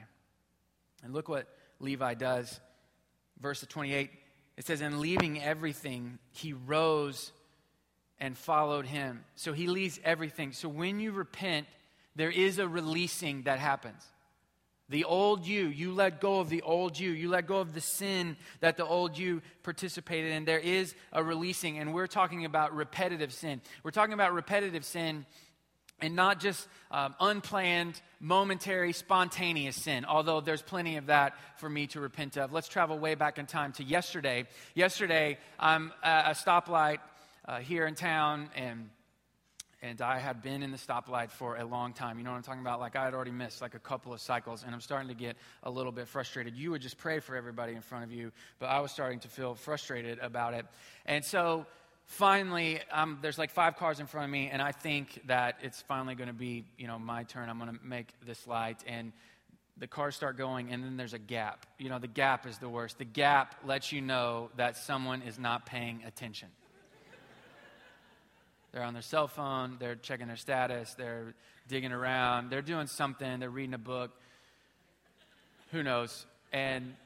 And 1.03 1.15
look 1.15 1.27
what 1.27 1.49
Levi 1.81 2.13
does 2.15 2.61
verse 3.41 3.65
28, 3.69 4.11
it 4.57 4.67
says, 4.67 4.81
And 4.81 5.01
leaving 5.01 5.43
everything, 5.43 6.19
he 6.33 6.53
rose 6.53 7.33
and 8.19 8.37
followed 8.37 8.87
him. 8.87 9.25
So 9.35 9.53
he 9.53 9.67
leaves 9.67 10.01
everything. 10.05 10.53
So 10.53 10.69
when 10.69 11.01
you 11.01 11.13
repent, 11.13 11.67
there 12.17 12.31
is 12.31 12.59
a 12.59 12.69
releasing 12.69 13.43
that 13.43 13.59
happens. 13.59 14.03
The 14.91 15.05
old 15.05 15.47
you, 15.47 15.67
you 15.67 15.93
let 15.93 16.21
go 16.21 16.41
of 16.41 16.51
the 16.51 16.63
old 16.63 16.99
you. 16.99 17.11
You 17.11 17.31
let 17.31 17.47
go 17.47 17.59
of 17.59 17.73
the 17.73 17.81
sin 17.81 18.37
that 18.61 18.77
the 18.77 18.85
old 18.85 19.17
you 19.17 19.41
participated 19.63 20.33
in. 20.33 20.45
There 20.45 20.59
is 20.59 20.95
a 21.13 21.25
releasing, 21.25 21.79
and 21.79 21.95
we're 21.95 22.07
talking 22.07 22.45
about 22.45 22.75
repetitive 22.77 23.33
sin. 23.33 23.63
We're 23.83 23.93
talking 23.93 24.13
about 24.13 24.35
repetitive 24.35 24.85
sin 24.85 25.25
and 26.01 26.15
not 26.15 26.39
just 26.39 26.69
um, 26.91 27.15
unplanned, 27.19 28.01
momentary, 28.21 28.93
spontaneous 28.93 29.77
sin, 29.77 30.05
although 30.05 30.41
there's 30.41 30.61
plenty 30.61 30.97
of 30.97 31.07
that 31.07 31.35
for 31.57 31.71
me 31.71 31.87
to 31.89 32.01
repent 32.01 32.37
of. 32.37 32.53
Let's 32.53 32.69
travel 32.69 32.99
way 32.99 33.15
back 33.15 33.39
in 33.39 33.47
time 33.47 33.73
to 33.75 33.85
yesterday. 33.85 34.47
Yesterday, 34.75 35.39
I'm 35.59 35.93
at 36.03 36.31
a 36.31 36.35
stoplight 36.35 36.99
uh, 37.47 37.61
here 37.61 37.87
in 37.87 37.95
town, 37.95 38.51
and 38.55 38.91
and 39.85 40.01
I 40.01 40.19
had 40.19 40.41
been 40.41 40.63
in 40.63 40.71
the 40.71 40.79
stoplight 40.79 41.31
for 41.31 41.57
a 41.57 41.65
long 41.65 41.93
time. 41.93 42.17
You 42.17 42.25
know 42.25 42.31
what 42.31 42.39
I'm 42.39 42.43
talking 42.43 42.63
about? 42.63 42.81
Like 42.81 42.97
I 42.97 43.05
had 43.05 43.13
already 43.13 43.31
missed 43.31 43.61
like 43.61 43.75
a 43.75 43.79
couple 43.79 44.15
of 44.15 44.21
cycles, 44.21 44.63
and 44.65 44.75
I'm 44.75 44.81
starting 44.81 45.09
to 45.09 45.15
get 45.15 45.37
a 45.63 45.71
little 45.71 45.93
bit 45.93 46.09
frustrated. 46.09 46.57
You 46.57 46.71
would 46.71 46.81
just 46.81 46.97
pray 46.97 47.21
for 47.21 47.37
everybody 47.37 47.75
in 47.75 47.83
front 47.83 48.05
of 48.05 48.11
you, 48.11 48.33
but 48.59 48.67
I 48.67 48.81
was 48.81 48.93
starting 48.93 49.21
to 49.21 49.29
feel 49.29 49.55
frustrated 49.55 50.19
about 50.21 50.55
it. 50.55 50.65
And 51.05 51.23
so 51.23 51.67
finally, 52.07 52.81
um, 52.91 53.19
there's 53.21 53.37
like 53.37 53.51
five 53.51 53.77
cars 53.77 54.01
in 54.01 54.07
front 54.07 54.25
of 54.25 54.31
me, 54.31 54.49
and 54.51 54.63
I 54.63 54.73
think 54.73 55.21
that 55.27 55.57
it's 55.61 55.83
finally 55.83 56.15
going 56.15 56.29
to 56.29 56.35
be, 56.35 56.65
you 56.79 56.87
know, 56.87 56.99
my 56.99 57.25
turn. 57.25 57.51
I'm 57.51 57.59
going 57.59 57.75
to 57.75 57.85
make 57.85 58.09
this 58.25 58.47
light, 58.47 58.83
and 58.87 59.13
the 59.77 59.87
cars 59.87 60.17
start 60.17 60.39
going, 60.39 60.73
and 60.73 60.83
then 60.83 60.97
there's 60.97 61.13
a 61.13 61.19
gap. 61.19 61.67
You 61.79 61.91
know, 61.91 61.99
the 61.99 62.07
gap 62.07 62.47
is 62.47 62.57
the 62.57 62.71
worst. 62.71 62.97
The 62.97 63.05
gap 63.05 63.57
lets 63.67 63.93
you 63.93 64.01
know 64.01 64.49
that 64.57 64.79
someone 64.79 65.21
is 65.21 65.39
not 65.39 65.67
paying 65.67 66.05
attention. 66.07 66.49
They're 68.75 68.83
on 68.83 68.93
their 68.93 69.03
cell 69.03 69.29
phone, 69.29 69.77
they're 69.79 69.95
checking 69.95 70.27
their 70.27 70.37
status, 70.37 70.95
they're 70.95 71.33
digging 71.69 71.93
around, 71.93 72.51
they're 72.51 72.61
doing 72.61 72.89
something, 72.89 73.39
they're 73.39 73.49
reading 73.49 73.75
a 73.75 73.79
book. 73.79 74.11
Who 75.71 75.85
knows? 75.85 76.27
And 76.53 76.97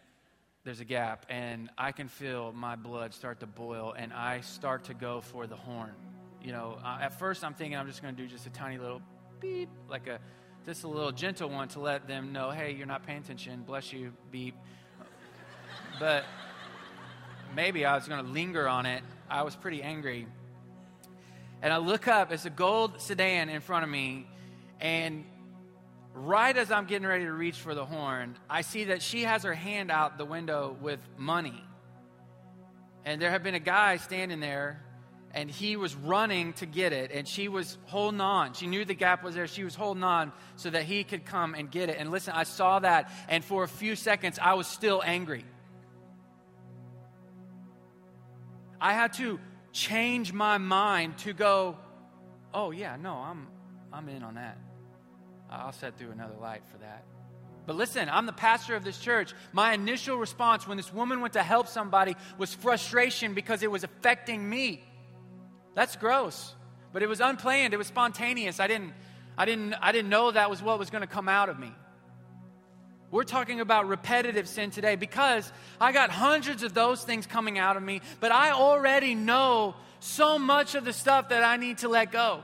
there's 0.65 0.81
a 0.81 0.87
gap, 0.87 1.27
and 1.29 1.69
I 1.77 1.93
can 1.93 2.09
feel 2.09 2.53
my 2.53 2.75
blood 2.75 3.13
start 3.13 3.41
to 3.41 3.47
boil, 3.47 3.95
and 3.95 4.15
I 4.15 4.41
start 4.41 4.85
to 4.85 4.95
go 4.95 5.21
for 5.21 5.47
the 5.47 5.57
horn. 5.57 5.91
You 6.43 6.53
know, 6.53 6.79
uh, 6.83 7.01
at 7.03 7.19
first 7.19 7.45
I'm 7.45 7.53
thinking 7.53 7.77
I'm 7.77 7.87
just 7.87 8.01
going 8.01 8.17
to 8.17 8.23
do 8.23 8.27
just 8.27 8.47
a 8.47 8.51
tiny 8.51 8.79
little 8.79 9.03
beep, 9.39 9.69
like 9.91 10.07
a 10.07 10.21
just 10.65 10.85
a 10.85 10.89
little 10.89 11.13
gentle 11.13 11.51
one 11.51 11.69
to 11.69 11.81
let 11.81 12.09
them 12.09 12.33
know, 12.33 12.51
hey, 12.51 12.73
you're 12.73 12.87
not 12.87 13.07
paying 13.07 13.19
attention. 13.19 13.63
Bless 13.67 13.93
you, 13.93 14.15
beep. 14.31 14.55
But 16.01 16.25
maybe 17.55 17.85
I 17.85 17.95
was 17.95 18.09
going 18.09 18.25
to 18.25 18.31
linger 18.31 18.67
on 18.67 18.87
it. 18.87 19.03
I 19.29 19.43
was 19.43 19.55
pretty 19.55 19.83
angry 19.83 20.27
and 21.63 21.73
I 21.73 21.79
look 21.79 22.09
up, 22.09 22.33
it's 22.33 22.45
a 22.45 22.51
gold 22.51 23.01
sedan 23.01 23.49
in 23.49 23.61
front 23.61 23.85
of 23.85 23.91
me, 23.91 24.27
and 24.81 25.25
right 26.15 26.57
as 26.57 26.71
I'm 26.71 26.87
getting 26.87 27.07
ready 27.07 27.25
to 27.25 27.33
reach 27.33 27.57
for 27.57 27.75
the 27.75 27.85
horn, 27.85 28.37
I 28.49 28.63
see 28.63 28.85
that 28.85 29.03
she 29.03 29.23
has 29.23 29.43
her 29.43 29.55
hand 29.55 29.91
out 29.91 30.19
the 30.19 30.25
window 30.25 30.77
with 30.81 31.01
money. 31.17 31.65
And 33.05 33.23
there 33.23 33.31
had 33.31 33.43
been 33.43 33.55
a 33.55 33.61
guy 33.61 33.97
standing 33.97 34.41
there, 34.41 34.83
and 35.33 35.51
he 35.51 35.77
was 35.77 35.95
running 35.95 36.53
to 36.55 36.67
get 36.67 36.93
it, 36.93 37.11
and 37.13 37.27
she 37.27 37.49
was 37.49 37.79
holding 37.85 38.21
on. 38.21 38.55
She 38.55 38.67
knew 38.67 38.85
the 38.85 38.95
gap 38.95 39.23
was 39.23 39.35
there. 39.35 39.47
She 39.47 39.65
was 39.65 39.75
holding 39.75 40.03
on 40.03 40.33
so 40.57 40.71
that 40.71 40.85
he 40.85 41.05
could 41.05 41.25
come 41.25 41.55
and 41.55 41.71
get 41.71 41.89
it. 41.89 41.97
And 41.99 42.11
listen, 42.11 42.35
I 42.35 42.45
saw 42.45 42.79
that, 42.81 43.11
and 43.29 43.45
for 43.45 43.63
a 43.63 43.69
few 43.69 43.95
seconds, 43.95 44.39
I 44.41 44.55
was 44.55 44.67
still 44.67 45.03
angry. 45.05 45.45
I 48.81 48.93
had 48.93 49.13
to 49.15 49.39
change 49.79 50.33
my 50.33 50.59
mind 50.59 51.17
to 51.19 51.33
go, 51.33 51.77
oh, 52.53 52.73
yeah, 52.73 52.97
no, 52.97 53.15
I'm, 53.15 53.47
I'm 53.93 54.09
in 54.09 54.23
on 54.23 54.35
that. 54.35 54.59
I'll 55.51 55.73
set 55.73 55.97
through 55.97 56.11
another 56.11 56.35
light 56.41 56.63
for 56.71 56.79
that. 56.79 57.05
But 57.65 57.77
listen, 57.77 58.09
I'm 58.11 58.27
the 58.27 58.33
pastor 58.33 58.75
of 58.75 58.83
this 58.83 58.99
church. 58.99 59.35
My 59.53 59.75
initial 59.75 60.17
response 60.17 60.67
when 60.67 60.77
this 60.77 60.93
woman 60.93 61.21
went 61.21 61.35
to 61.35 61.43
help 61.43 61.69
somebody 61.69 62.17
was 62.39 62.53
frustration 62.55 63.35
because 63.35 63.63
it 63.63 63.71
was 63.71 63.85
affecting 63.85 64.49
me. 64.49 64.83
That's 65.75 65.95
gross. 65.97 66.55
But 66.93 67.03
it 67.03 67.09
was 67.09 67.21
unplanned, 67.21 67.75
it 67.75 67.77
was 67.77 67.87
spontaneous. 67.87 68.59
I 68.59 68.67
didn't, 68.67 68.95
I 69.37 69.45
didn't, 69.45 69.75
I 69.75 69.93
didn't 69.93 70.11
know 70.11 70.31
that 70.31 70.51
was 70.51 70.63
what 70.63 70.79
was 70.79 70.91
going 70.91 71.03
to 71.03 71.07
come 71.07 71.29
out 71.29 71.49
of 71.49 71.59
me. 71.59 71.73
We're 73.11 73.25
talking 73.25 73.61
about 73.61 73.89
repetitive 73.89 74.47
sin 74.47 74.71
today 74.71 74.97
because 74.97 75.51
I 75.81 75.93
got 75.93 76.11
hundreds 76.11 76.63
of 76.63 76.75
those 76.75 77.03
things 77.03 77.27
coming 77.27 77.59
out 77.59 77.77
of 77.77 77.83
me, 77.83 78.03
but 78.21 78.33
I 78.33 78.51
already 78.51 79.15
know 79.15 79.75
so 80.01 80.39
much 80.39 80.75
of 80.75 80.85
the 80.85 80.93
stuff 80.93 81.31
that 81.31 81.43
I 81.43 81.57
need 81.57 81.79
to 81.79 81.89
let 81.89 82.13
go. 82.13 82.43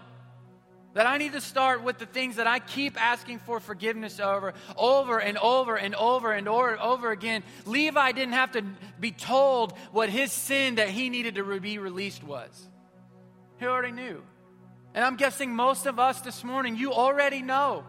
That 0.95 1.07
I 1.07 1.19
need 1.19 1.33
to 1.33 1.41
start 1.41 1.83
with 1.83 1.99
the 1.99 2.07
things 2.07 2.37
that 2.37 2.47
I 2.47 2.61
keep 2.61 3.01
asking 3.03 3.41
for 3.41 3.59
forgiveness 3.61 4.21
over, 4.21 4.55
over 4.77 5.19
and 5.19 5.37
over 5.39 5.75
and 5.77 5.95
over 5.97 6.33
and 6.33 6.49
over, 6.49 6.81
over 6.81 7.11
again. 7.11 7.43
Levi 7.67 8.13
didn't 8.13 8.35
have 8.35 8.53
to 8.53 8.63
be 9.01 9.11
told 9.11 9.77
what 9.91 10.09
his 10.09 10.33
sin 10.33 10.77
that 10.77 10.89
he 10.89 11.11
needed 11.11 11.35
to 11.35 11.61
be 11.61 11.79
released 11.79 12.23
was. 12.23 12.69
He 13.59 13.67
already 13.67 13.93
knew. 13.93 14.23
And 14.95 15.05
I'm 15.05 15.17
guessing 15.17 15.53
most 15.55 15.87
of 15.87 15.99
us 15.99 16.21
this 16.21 16.45
morning, 16.45 16.77
you 16.77 16.93
already 16.93 17.43
know. 17.43 17.85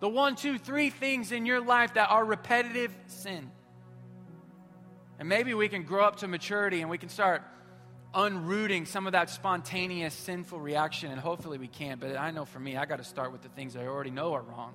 The 0.00 0.08
one, 0.08 0.36
two, 0.36 0.58
three 0.58 0.90
things 0.90 1.32
in 1.32 1.44
your 1.44 1.60
life 1.60 1.94
that 1.94 2.10
are 2.10 2.24
repetitive 2.24 2.94
sin. 3.06 3.50
And 5.18 5.28
maybe 5.28 5.54
we 5.54 5.68
can 5.68 5.82
grow 5.82 6.04
up 6.04 6.16
to 6.16 6.28
maturity 6.28 6.80
and 6.80 6.90
we 6.90 6.98
can 6.98 7.08
start 7.08 7.42
unrooting 8.14 8.86
some 8.86 9.06
of 9.06 9.12
that 9.12 9.28
spontaneous 9.28 10.14
sinful 10.14 10.60
reaction, 10.60 11.10
and 11.10 11.20
hopefully 11.20 11.58
we 11.58 11.68
can. 11.68 11.98
But 11.98 12.16
I 12.16 12.30
know 12.30 12.44
for 12.44 12.60
me, 12.60 12.76
I 12.76 12.86
got 12.86 12.98
to 12.98 13.04
start 13.04 13.32
with 13.32 13.42
the 13.42 13.48
things 13.48 13.76
I 13.76 13.86
already 13.86 14.10
know 14.10 14.32
are 14.32 14.42
wrong 14.42 14.74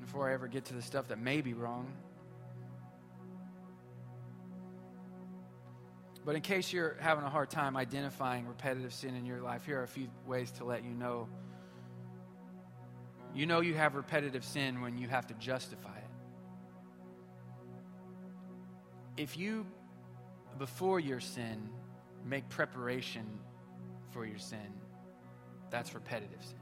before 0.00 0.30
I 0.30 0.34
ever 0.34 0.48
get 0.48 0.66
to 0.66 0.74
the 0.74 0.82
stuff 0.82 1.08
that 1.08 1.18
may 1.18 1.40
be 1.40 1.54
wrong. 1.54 1.92
But 6.24 6.36
in 6.36 6.42
case 6.42 6.72
you're 6.72 6.96
having 7.00 7.24
a 7.24 7.30
hard 7.30 7.50
time 7.50 7.76
identifying 7.76 8.46
repetitive 8.46 8.92
sin 8.92 9.14
in 9.14 9.24
your 9.24 9.40
life, 9.40 9.64
here 9.64 9.80
are 9.80 9.84
a 9.84 9.88
few 9.88 10.08
ways 10.26 10.50
to 10.52 10.64
let 10.64 10.84
you 10.84 10.90
know 10.90 11.28
you 13.34 13.46
know 13.46 13.60
you 13.60 13.74
have 13.74 13.94
repetitive 13.94 14.44
sin 14.44 14.80
when 14.80 14.98
you 14.98 15.08
have 15.08 15.26
to 15.28 15.34
justify 15.34 15.96
it. 15.96 16.04
If 19.16 19.36
you, 19.36 19.66
before 20.58 20.98
your 20.98 21.20
sin, 21.20 21.68
make 22.24 22.48
preparation 22.48 23.26
for 24.12 24.24
your 24.24 24.38
sin, 24.38 24.72
that's 25.70 25.94
repetitive 25.94 26.42
sin. 26.42 26.56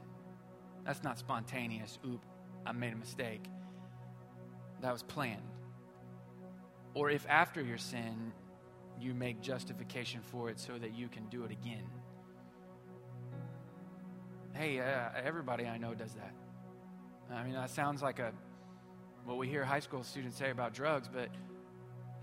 That's 0.85 1.03
not 1.03 1.17
spontaneous, 1.17 1.97
oop, 2.05 2.25
I 2.65 2.71
made 2.71 2.93
a 2.93 2.97
mistake. 2.97 3.45
That 4.81 4.93
was 4.93 5.03
planned. 5.03 5.41
Or 6.93 7.09
if 7.09 7.25
after 7.29 7.61
your 7.61 7.77
sin, 7.77 8.31
you 8.99 9.13
make 9.13 9.41
justification 9.41 10.21
for 10.21 10.49
it 10.49 10.59
so 10.59 10.77
that 10.77 10.95
you 10.95 11.07
can 11.07 11.25
do 11.27 11.43
it 11.43 11.51
again. 11.51 11.87
Hey, 14.53 14.79
uh, 14.79 15.09
everybody 15.23 15.65
I 15.65 15.77
know 15.77 15.93
does 15.93 16.13
that. 16.13 16.33
I 17.33 17.43
mean, 17.43 17.53
that 17.53 17.69
sounds 17.69 18.01
like 18.01 18.19
a 18.19 18.31
what 19.25 19.37
we 19.37 19.47
hear 19.47 19.63
high 19.63 19.79
school 19.79 20.03
students 20.03 20.37
say 20.37 20.49
about 20.49 20.73
drugs, 20.73 21.07
but 21.11 21.29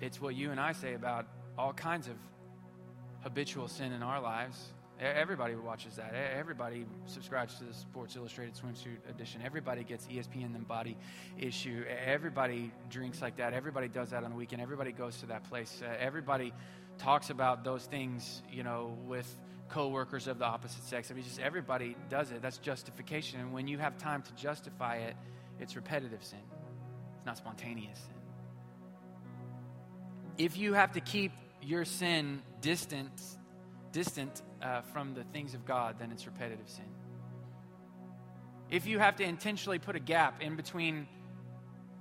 it's 0.00 0.20
what 0.20 0.34
you 0.34 0.50
and 0.50 0.58
I 0.58 0.72
say 0.72 0.94
about 0.94 1.26
all 1.56 1.72
kinds 1.72 2.08
of 2.08 2.16
habitual 3.20 3.68
sin 3.68 3.92
in 3.92 4.02
our 4.02 4.20
lives. 4.20 4.72
Everybody 4.98 5.54
watches 5.54 5.96
that. 5.96 6.14
Everybody 6.14 6.86
subscribes 7.04 7.56
to 7.58 7.64
the 7.64 7.74
Sports 7.74 8.16
Illustrated 8.16 8.54
swimsuit 8.54 9.10
edition. 9.10 9.42
Everybody 9.44 9.84
gets 9.84 10.06
ESPN 10.06 10.54
the 10.54 10.58
body 10.58 10.96
issue. 11.38 11.84
Everybody 12.04 12.72
drinks 12.88 13.20
like 13.20 13.36
that. 13.36 13.52
Everybody 13.52 13.88
does 13.88 14.10
that 14.10 14.24
on 14.24 14.30
the 14.30 14.36
weekend. 14.36 14.62
Everybody 14.62 14.92
goes 14.92 15.18
to 15.18 15.26
that 15.26 15.44
place. 15.44 15.82
Everybody 16.00 16.52
talks 16.98 17.28
about 17.28 17.62
those 17.62 17.84
things, 17.84 18.42
you 18.50 18.62
know, 18.62 18.96
with 19.06 19.36
co-workers 19.68 20.26
of 20.26 20.38
the 20.38 20.44
opposite 20.44 20.84
sex. 20.84 21.10
I 21.10 21.14
mean, 21.14 21.24
just 21.24 21.40
everybody 21.40 21.96
does 22.08 22.30
it. 22.30 22.42
That's 22.42 22.58
justification. 22.58 23.40
And 23.40 23.52
when 23.52 23.68
you 23.68 23.78
have 23.78 23.98
time 23.98 24.22
to 24.22 24.32
justify 24.34 24.96
it, 24.96 25.16
it's 25.60 25.76
repetitive 25.76 26.22
sin. 26.24 26.38
It's 27.16 27.26
not 27.26 27.36
spontaneous 27.36 27.98
sin. 27.98 28.14
If 30.38 30.56
you 30.56 30.74
have 30.74 30.92
to 30.92 31.00
keep 31.00 31.32
your 31.62 31.84
sin 31.84 32.42
distant, 32.60 33.20
distant 33.92 34.42
uh, 34.62 34.82
from 34.92 35.14
the 35.14 35.24
things 35.24 35.54
of 35.54 35.64
God, 35.64 35.96
then 35.98 36.12
it's 36.12 36.26
repetitive 36.26 36.68
sin. 36.68 36.84
If 38.70 38.86
you 38.86 38.98
have 38.98 39.16
to 39.16 39.24
intentionally 39.24 39.78
put 39.78 39.96
a 39.96 40.00
gap 40.00 40.42
in 40.42 40.56
between, 40.56 41.06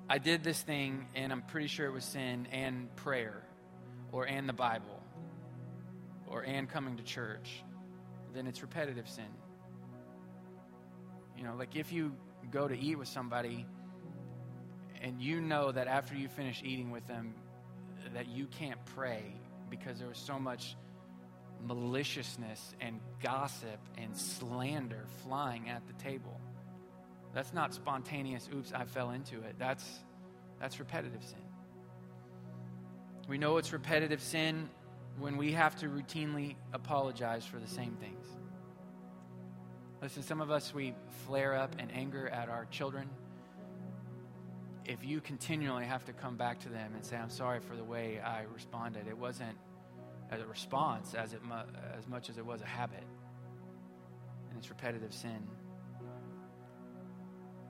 I 0.10 0.18
did 0.18 0.44
this 0.44 0.62
thing 0.62 1.08
and 1.16 1.32
I'm 1.32 1.42
pretty 1.42 1.68
sure 1.68 1.86
it 1.86 1.94
was 1.94 2.04
sin, 2.04 2.48
and 2.52 2.94
prayer, 2.98 3.42
or 4.12 4.28
and 4.28 4.48
the 4.50 4.54
Bible, 4.54 4.95
or 6.28 6.44
and 6.44 6.70
coming 6.70 6.98
to 6.98 7.04
church, 7.04 7.64
then 8.34 8.48
it's 8.48 8.62
repetitive 8.62 9.08
sin. 9.08 9.26
You 11.38 11.44
know, 11.44 11.56
like 11.56 11.76
if 11.76 11.92
you 11.92 12.14
go 12.52 12.68
to 12.68 12.78
eat 12.78 12.98
with 12.98 13.08
somebody 13.08 13.66
and 15.02 15.22
you 15.22 15.42
know 15.42 15.72
that 15.72 15.88
after 15.88 16.16
you 16.16 16.28
finish 16.28 16.62
eating 16.64 16.92
with 16.92 17.06
them 17.08 17.34
that 18.14 18.28
you 18.28 18.46
can't 18.48 18.84
pray 18.96 19.24
because 19.70 20.00
there 20.00 20.08
was 20.08 20.18
so 20.18 20.40
much 20.40 20.76
maliciousness 21.66 22.74
and 22.80 23.00
gossip 23.22 23.80
and 23.98 24.16
slander 24.16 25.06
flying 25.24 25.70
at 25.70 25.86
the 25.88 25.94
table. 25.94 26.40
That's 27.34 27.54
not 27.54 27.74
spontaneous, 27.74 28.48
oops, 28.54 28.72
I 28.74 28.86
fell 28.86 29.12
into 29.12 29.42
it. 29.42 29.56
That's 29.58 29.84
that's 30.60 30.80
repetitive 30.80 31.24
sin. 31.24 31.38
We 33.28 33.38
know 33.38 33.58
it's 33.58 33.74
repetitive 33.74 34.22
sin 34.22 34.70
when 35.18 35.38
we 35.38 35.54
have 35.54 35.76
to 35.78 35.88
routinely 35.88 36.56
apologize 36.74 37.46
for 37.46 37.58
the 37.58 37.68
same 37.68 37.96
things. 38.02 38.26
Listen, 40.02 40.24
some 40.24 40.42
of 40.42 40.52
us, 40.52 40.74
we 40.74 40.94
flare 41.26 41.56
up 41.56 41.80
in 41.80 41.90
anger 41.92 42.28
at 42.28 42.50
our 42.50 42.66
children. 42.66 43.10
If 44.84 45.04
you 45.04 45.22
continually 45.22 45.86
have 45.86 46.06
to 46.06 46.14
come 46.14 46.36
back 46.36 46.60
to 46.62 46.70
them 46.70 46.94
and 46.94 47.04
say, 47.04 47.16
I'm 47.16 47.30
sorry 47.30 47.60
for 47.60 47.76
the 47.76 47.84
way 47.84 48.20
I 48.20 48.44
responded, 48.54 49.08
it 49.08 49.18
wasn't 49.18 49.58
a 50.32 50.46
response 50.46 51.14
as, 51.16 51.34
it 51.34 51.44
mu- 51.44 51.56
as 51.98 52.08
much 52.08 52.30
as 52.30 52.38
it 52.38 52.46
was 52.46 52.62
a 52.62 52.66
habit. 52.66 53.04
And 54.50 54.60
it's 54.60 54.70
repetitive 54.70 55.14
sin. 55.14 55.48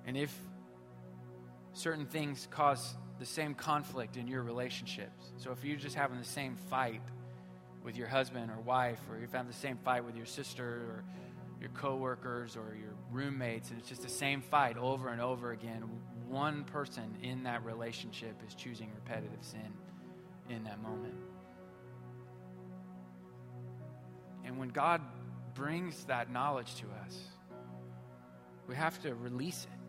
And 0.06 0.18
if 0.18 0.36
certain 1.74 2.06
things 2.06 2.48
cause 2.52 2.96
the 3.20 3.26
same 3.26 3.54
conflict 3.54 4.18
in 4.18 4.28
your 4.28 4.44
relationships, 4.44 5.32
so 5.38 5.52
if 5.52 5.64
you're 5.64 5.78
just 5.78 5.96
having 5.96 6.18
the 6.18 6.26
same 6.26 6.56
fight 6.70 7.02
with 7.86 7.96
your 7.96 8.08
husband 8.08 8.50
or 8.50 8.60
wife, 8.62 9.00
or 9.10 9.20
you've 9.20 9.32
had 9.32 9.48
the 9.48 9.54
same 9.54 9.78
fight 9.78 10.04
with 10.04 10.16
your 10.16 10.26
sister 10.26 10.66
or 10.66 11.04
your 11.62 11.70
coworkers 11.70 12.58
or 12.58 12.76
your 12.76 12.94
roommates, 13.12 13.70
and 13.70 13.80
it's 13.80 13.88
just 13.88 14.02
the 14.02 14.10
same 14.10 14.42
fight 14.42 14.78
over 14.78 15.10
and 15.10 15.22
over 15.22 15.52
again, 15.52 15.84
one 16.28 16.64
person 16.66 17.16
in 17.22 17.44
that 17.44 17.64
relationship 17.64 18.36
is 18.46 18.56
choosing 18.56 18.90
repetitive 18.96 19.40
sin 19.42 19.74
in 20.50 20.64
that 20.64 20.82
moment. 20.82 21.14
And 24.44 24.58
when 24.58 24.70
God 24.70 25.02
brings 25.54 26.04
that 26.06 26.32
knowledge 26.32 26.76
to 26.76 26.86
us, 27.06 27.20
we 28.68 28.76
have 28.76 29.02
to 29.04 29.14
release 29.14 29.66
it. 29.72 29.80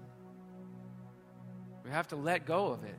We 1.84 1.90
have 1.90 2.08
to 2.08 2.16
let 2.16 2.46
go 2.46 2.68
of 2.68 2.84
it. 2.84 2.98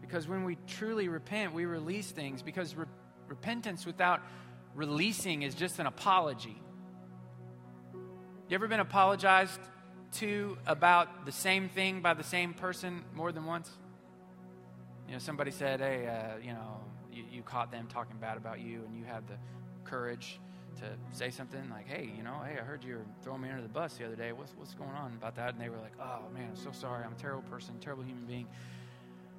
Because 0.00 0.28
when 0.28 0.44
we 0.44 0.58
truly 0.66 1.08
repent, 1.08 1.54
we 1.54 1.64
release 1.64 2.10
things. 2.10 2.42
Because 2.42 2.74
re- 2.74 2.86
repentance 3.34 3.84
without 3.84 4.20
releasing 4.76 5.42
is 5.42 5.54
just 5.56 5.80
an 5.80 5.86
apology. 5.86 6.56
You 8.48 8.54
ever 8.54 8.68
been 8.68 8.78
apologized 8.80 9.58
to 10.20 10.56
about 10.66 11.26
the 11.26 11.32
same 11.32 11.68
thing 11.68 12.00
by 12.00 12.14
the 12.14 12.22
same 12.22 12.54
person 12.54 13.02
more 13.12 13.32
than 13.32 13.44
once? 13.44 13.68
You 15.08 15.14
know, 15.14 15.18
somebody 15.18 15.50
said, 15.50 15.80
hey, 15.80 16.06
uh, 16.06 16.38
you 16.40 16.52
know, 16.52 16.80
you, 17.12 17.24
you 17.30 17.42
caught 17.42 17.72
them 17.72 17.88
talking 17.88 18.16
bad 18.18 18.36
about 18.36 18.60
you, 18.60 18.84
and 18.86 18.96
you 18.96 19.04
had 19.04 19.26
the 19.26 19.38
courage 19.84 20.38
to 20.76 20.84
say 21.10 21.30
something 21.30 21.68
like, 21.70 21.88
hey, 21.88 22.08
you 22.16 22.22
know, 22.22 22.40
hey, 22.44 22.58
I 22.60 22.62
heard 22.62 22.84
you 22.84 22.94
were 22.94 23.06
throwing 23.22 23.42
me 23.42 23.48
under 23.48 23.62
the 23.62 23.68
bus 23.68 23.94
the 23.94 24.06
other 24.06 24.16
day. 24.16 24.32
What's, 24.32 24.52
what's 24.56 24.74
going 24.74 24.90
on 24.90 25.12
about 25.18 25.34
that? 25.36 25.54
And 25.54 25.60
they 25.60 25.68
were 25.68 25.78
like, 25.78 25.94
oh, 26.00 26.20
man, 26.32 26.50
I'm 26.50 26.56
so 26.56 26.70
sorry. 26.72 27.04
I'm 27.04 27.12
a 27.12 27.16
terrible 27.16 27.48
person, 27.50 27.74
terrible 27.80 28.04
human 28.04 28.26
being. 28.26 28.46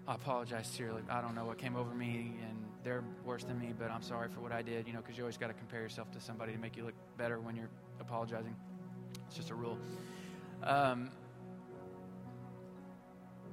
I 0.08 0.16
apologize 0.16 0.68
sincerely. 0.68 1.02
I 1.10 1.22
don't 1.22 1.36
know 1.36 1.46
what 1.46 1.58
came 1.58 1.76
over 1.76 1.94
me, 1.94 2.36
and 2.48 2.58
they're 2.84 3.04
worse 3.24 3.44
than 3.44 3.60
me, 3.60 3.74
but 3.78 3.90
I'm 3.90 4.04
sorry 4.04 4.30
for 4.30 4.40
what 4.40 4.52
I 4.52 4.62
did, 4.62 4.88
you 4.88 4.94
know, 4.94 5.02
because 5.02 5.18
you 5.18 5.24
always 5.24 5.38
got 5.38 5.48
to 5.48 5.54
compare 5.54 5.82
yourself 5.82 6.12
to 6.12 6.22
somebody 6.22 6.54
to 6.54 6.60
make 6.60 6.78
you 6.78 6.84
look 6.84 6.94
better 7.18 7.40
when 7.40 7.56
you're 7.56 7.70
apologizing. 8.00 8.56
It's 9.28 9.36
just 9.36 9.50
a 9.50 9.56
rule. 9.56 9.78
Um, 10.64 11.10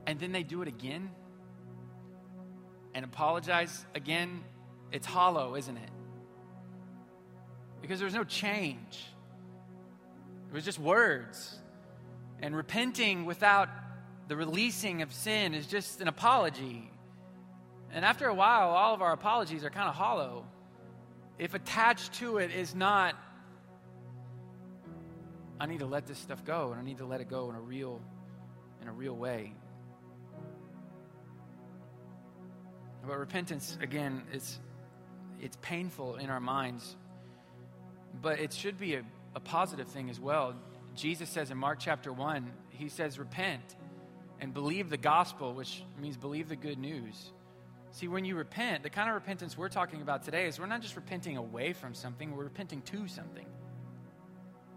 and 0.07 0.18
then 0.18 0.32
they 0.32 0.42
do 0.42 0.62
it 0.62 0.68
again 0.68 1.11
and 2.94 3.05
apologize 3.05 3.86
again. 3.94 4.44
It's 4.90 5.07
hollow, 5.07 5.57
isn't 5.57 5.76
it? 5.76 5.90
because 7.82 7.98
there 7.98 8.07
was 8.07 8.14
no 8.14 8.24
change. 8.24 9.05
It 10.48 10.55
was 10.55 10.64
just 10.64 10.78
words. 10.78 11.59
And 12.40 12.57
repenting 12.57 13.26
without 13.26 13.68
the 14.29 14.37
releasing 14.37 15.03
of 15.03 15.12
sin 15.12 15.55
is 15.55 15.66
just 15.66 16.01
an 16.01 16.09
apology. 16.09 16.91
And 17.93 18.05
after 18.05 18.27
a 18.27 18.35
while, 18.35 18.70
all 18.70 18.95
of 18.95 19.03
our 19.03 19.12
apologies 19.12 19.64
are 19.64 19.70
kind 19.70 19.89
of 19.89 19.95
hollow. 19.95 20.47
If 21.39 21.55
attached 21.55 22.14
to 22.14 22.39
it 22.39 22.51
is 22.51 22.75
not, 22.75 23.14
I 25.61 25.66
need 25.66 25.81
to 25.81 25.87
let 25.87 26.07
this 26.07 26.18
stuff 26.18 26.45
go, 26.45 26.70
and 26.73 26.81
I 26.81 26.85
need 26.85 26.99
to 26.99 27.07
let 27.07 27.20
it 27.20 27.29
go 27.29 27.51
in 27.51 27.57
a 27.57 27.61
real, 27.61 28.01
in 28.81 28.89
a 28.89 28.93
real 28.93 29.14
way. 29.14 29.55
But 33.07 33.18
repentance, 33.18 33.77
again, 33.81 34.23
it's 34.33 34.61
it's 35.41 35.57
painful 35.61 36.16
in 36.16 36.31
our 36.31 36.39
minds 36.39 36.95
but 38.20 38.41
it 38.41 38.53
should 38.53 38.79
be 38.79 38.95
a, 38.95 39.05
a 39.35 39.41
positive 39.41 39.89
thing 39.89 40.11
as 40.11 40.20
well. 40.20 40.55
Jesus 40.95 41.31
says 41.31 41.51
in 41.51 41.57
Mark 41.57 41.79
chapter 41.81 42.12
1, 42.12 42.51
he 42.70 42.89
says, 42.89 43.18
Repent 43.18 43.77
and 44.43 44.53
believe 44.53 44.90
the 44.90 44.97
gospel, 44.97 45.55
which 45.55 45.84
means 46.01 46.16
believe 46.16 46.49
the 46.49 46.57
good 46.57 46.76
news. 46.76 47.30
See, 47.93 48.09
when 48.09 48.24
you 48.24 48.34
repent, 48.34 48.82
the 48.82 48.90
kind 48.90 49.09
of 49.09 49.14
repentance 49.14 49.57
we're 49.57 49.68
talking 49.68 50.03
about 50.03 50.24
today 50.24 50.47
is 50.47 50.59
we're 50.59 50.66
not 50.66 50.82
just 50.82 50.97
repenting 50.97 51.36
away 51.36 51.72
from 51.72 51.95
something, 51.95 52.34
we're 52.36 52.45
repenting 52.45 52.82
to 52.82 53.07
something. 53.07 53.47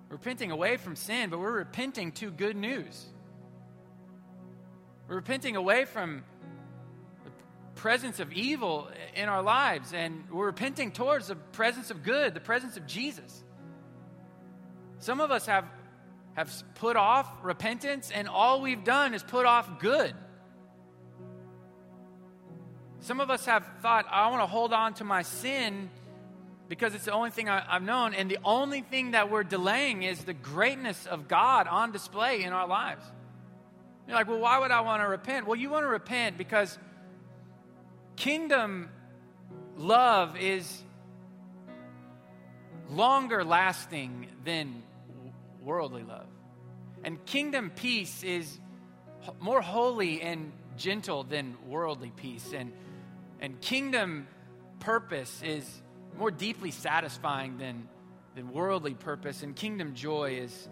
We're 0.08 0.18
repenting 0.18 0.52
away 0.52 0.78
from 0.78 0.96
sin, 0.96 1.32
but 1.32 1.40
we're 1.40 1.58
repenting 1.58 2.12
to 2.14 2.30
good 2.30 2.56
news. 2.56 3.06
We're 5.08 5.16
repenting 5.16 5.56
away 5.56 5.86
from 5.86 6.24
the 7.24 7.32
presence 7.74 8.20
of 8.20 8.34
evil 8.34 8.88
in 9.16 9.30
our 9.30 9.42
lives, 9.42 9.94
and 9.94 10.30
we're 10.30 10.46
repenting 10.46 10.92
towards 10.92 11.30
the 11.30 11.36
presence 11.36 11.90
of 11.90 12.04
good, 12.04 12.36
the 12.36 12.40
presence 12.40 12.78
of 12.78 12.86
Jesus. 12.86 13.44
Some 15.00 15.22
of 15.22 15.32
us 15.32 15.48
have, 15.48 15.66
have 16.36 16.52
put 16.76 16.96
off 16.96 17.30
repentance, 17.44 18.12
and 18.14 18.28
all 18.28 18.62
we've 18.62 18.84
done 18.84 19.14
is 19.14 19.24
put 19.24 19.46
off 19.46 19.80
good. 19.80 20.14
Some 23.00 23.20
of 23.20 23.30
us 23.30 23.46
have 23.46 23.66
thought, 23.82 24.06
I 24.10 24.30
want 24.30 24.42
to 24.42 24.48
hold 24.48 24.74
on 24.74 24.94
to 24.96 25.04
my 25.04 25.22
sin 25.22 25.90
because 26.68 26.96
it's 26.96 27.06
the 27.06 27.12
only 27.12 27.30
thing 27.30 27.50
I, 27.50 27.62
have 27.74 27.84
known, 27.84 28.14
and 28.14 28.30
the 28.30 28.40
only 28.44 28.82
thing 28.82 29.12
that 29.12 29.30
we're 29.30 29.44
delaying 29.44 30.04
is 30.04 30.24
the 30.24 30.34
greatness 30.34 31.06
of 31.06 31.28
God 31.28 31.68
on 31.68 31.92
display 31.92 32.44
in 32.44 32.54
our 32.54 32.68
lives. 32.68 33.06
You're 34.08 34.16
like, 34.16 34.28
well, 34.28 34.40
why 34.40 34.60
would 34.60 34.72
I 34.72 34.82
want 34.82 35.02
to 35.02 35.08
repent? 35.08 35.48
Well, 35.48 35.56
you 35.56 35.70
want 35.70 35.84
to 35.84 35.90
repent 35.90 36.38
because 36.38 36.78
Kingdom 38.16 38.90
love 39.78 40.38
is 40.38 40.82
longer 42.90 43.44
lasting 43.44 44.28
than 44.44 44.84
worldly 45.66 46.04
love. 46.04 46.28
And 47.04 47.24
kingdom 47.26 47.72
peace 47.76 48.24
is 48.24 48.60
more 49.40 49.62
holy 49.62 50.22
and 50.22 50.52
gentle 50.78 51.24
than 51.24 51.58
worldly 51.68 52.12
peace. 52.16 52.54
And, 52.56 52.72
and 53.42 53.60
kingdom 53.60 54.28
purpose 54.80 55.42
is 55.44 55.82
more 56.18 56.32
deeply 56.32 56.72
satisfying 56.72 57.58
than, 57.58 57.88
than 58.36 58.52
worldly 58.52 58.94
purpose. 58.94 59.44
And 59.44 59.56
kingdom 59.56 59.96
joy 59.96 60.38
is, 60.42 60.70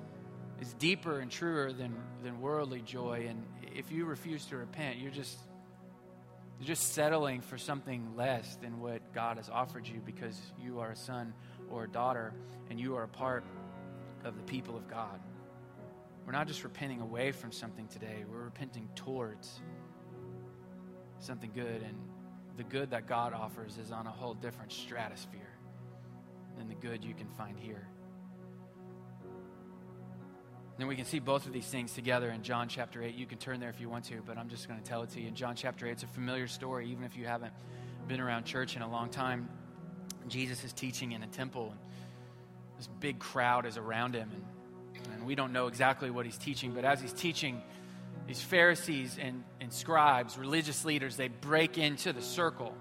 is 0.62 0.74
deeper 0.76 1.20
and 1.20 1.30
truer 1.30 1.74
than, 1.74 1.96
than 2.24 2.40
worldly 2.40 2.82
joy. 2.82 3.26
And 3.28 3.44
if 3.76 3.92
you 3.92 4.06
refuse 4.06 4.46
to 4.46 4.58
repent, 4.58 5.00
you're 5.00 5.12
just 5.12 5.38
you're 6.60 6.68
just 6.68 6.94
settling 6.94 7.42
for 7.42 7.58
something 7.58 8.16
less 8.16 8.56
than 8.62 8.80
what 8.80 9.14
God 9.14 9.38
has 9.38 9.50
offered 9.50 9.88
you 9.88 10.00
because 10.06 10.40
you 10.62 10.80
are 10.80 10.92
a 10.92 10.96
son 10.96 11.34
or 11.70 11.86
a 11.86 11.90
daughter 11.90 12.34
and 12.70 12.80
you 12.80 12.96
are 12.96 13.04
a 13.04 13.08
part 13.08 13.44
of 14.24 14.38
the 14.38 14.44
people 14.44 14.76
of 14.76 14.90
God. 14.90 15.20
We're 16.26 16.32
not 16.32 16.48
just 16.48 16.64
repenting 16.64 17.02
away 17.02 17.32
from 17.32 17.52
something 17.52 17.88
today, 17.88 18.24
we're 18.30 18.44
repenting 18.44 18.90
towards 18.96 19.62
something 21.20 21.52
good. 21.54 21.82
And 21.82 21.98
the 22.58 22.64
good 22.64 22.92
that 22.92 23.08
God 23.08 23.34
offers 23.34 23.78
is 23.78 23.92
on 23.92 24.08
a 24.08 24.12
whole 24.12 24.34
different 24.34 24.72
stratosphere 24.72 25.42
than 26.58 26.68
the 26.68 26.76
good 26.76 27.04
you 27.04 27.14
can 27.14 27.28
find 27.30 27.58
here. 27.58 27.88
Then 30.78 30.88
we 30.88 30.96
can 30.96 31.06
see 31.06 31.20
both 31.20 31.46
of 31.46 31.54
these 31.54 31.68
things 31.68 31.94
together 31.94 32.32
in 32.32 32.42
John 32.42 32.68
chapter 32.68 33.04
8. 33.04 33.14
You 33.14 33.28
can 33.28 33.38
turn 33.38 33.60
there 33.60 33.70
if 33.70 33.80
you 33.80 33.90
want 33.90 34.06
to, 34.06 34.22
but 34.26 34.38
I'm 34.38 34.50
just 34.50 34.68
going 34.68 34.80
to 34.80 34.86
tell 34.86 35.04
it 35.04 35.10
to 35.12 35.22
you. 35.22 35.28
In 35.28 35.36
John 35.36 35.56
chapter 35.56 35.86
8, 35.86 35.92
it's 35.92 36.04
a 36.04 36.08
familiar 36.08 36.48
story, 36.48 36.90
even 36.90 37.04
if 37.04 37.16
you 37.16 37.26
haven't 37.26 37.54
been 38.08 38.20
around 38.20 38.46
church 38.46 38.76
in 38.76 38.82
a 38.82 38.90
long 38.90 39.10
time. 39.10 39.50
Jesus 40.28 40.64
is 40.64 40.74
teaching 40.74 41.12
in 41.12 41.22
a 41.22 41.28
temple, 41.28 41.70
and 41.72 41.80
this 42.78 42.88
big 43.00 43.20
crowd 43.20 43.66
is 43.66 43.78
around 43.78 44.16
him, 44.16 44.30
and, 44.34 45.14
and 45.14 45.26
we 45.26 45.36
don't 45.36 45.54
know 45.54 45.68
exactly 45.68 46.10
what 46.10 46.26
he's 46.26 46.38
teaching, 46.38 46.72
but 46.72 46.86
as 46.86 47.02
he's 47.02 47.14
teaching, 47.14 47.62
these 48.28 48.42
Pharisees 48.42 49.18
and, 49.22 49.44
and 49.60 49.72
scribes, 49.72 50.38
religious 50.38 50.86
leaders, 50.86 51.18
they 51.18 51.28
break 51.28 51.78
into 51.78 52.14
the 52.14 52.22
circle. 52.22 52.74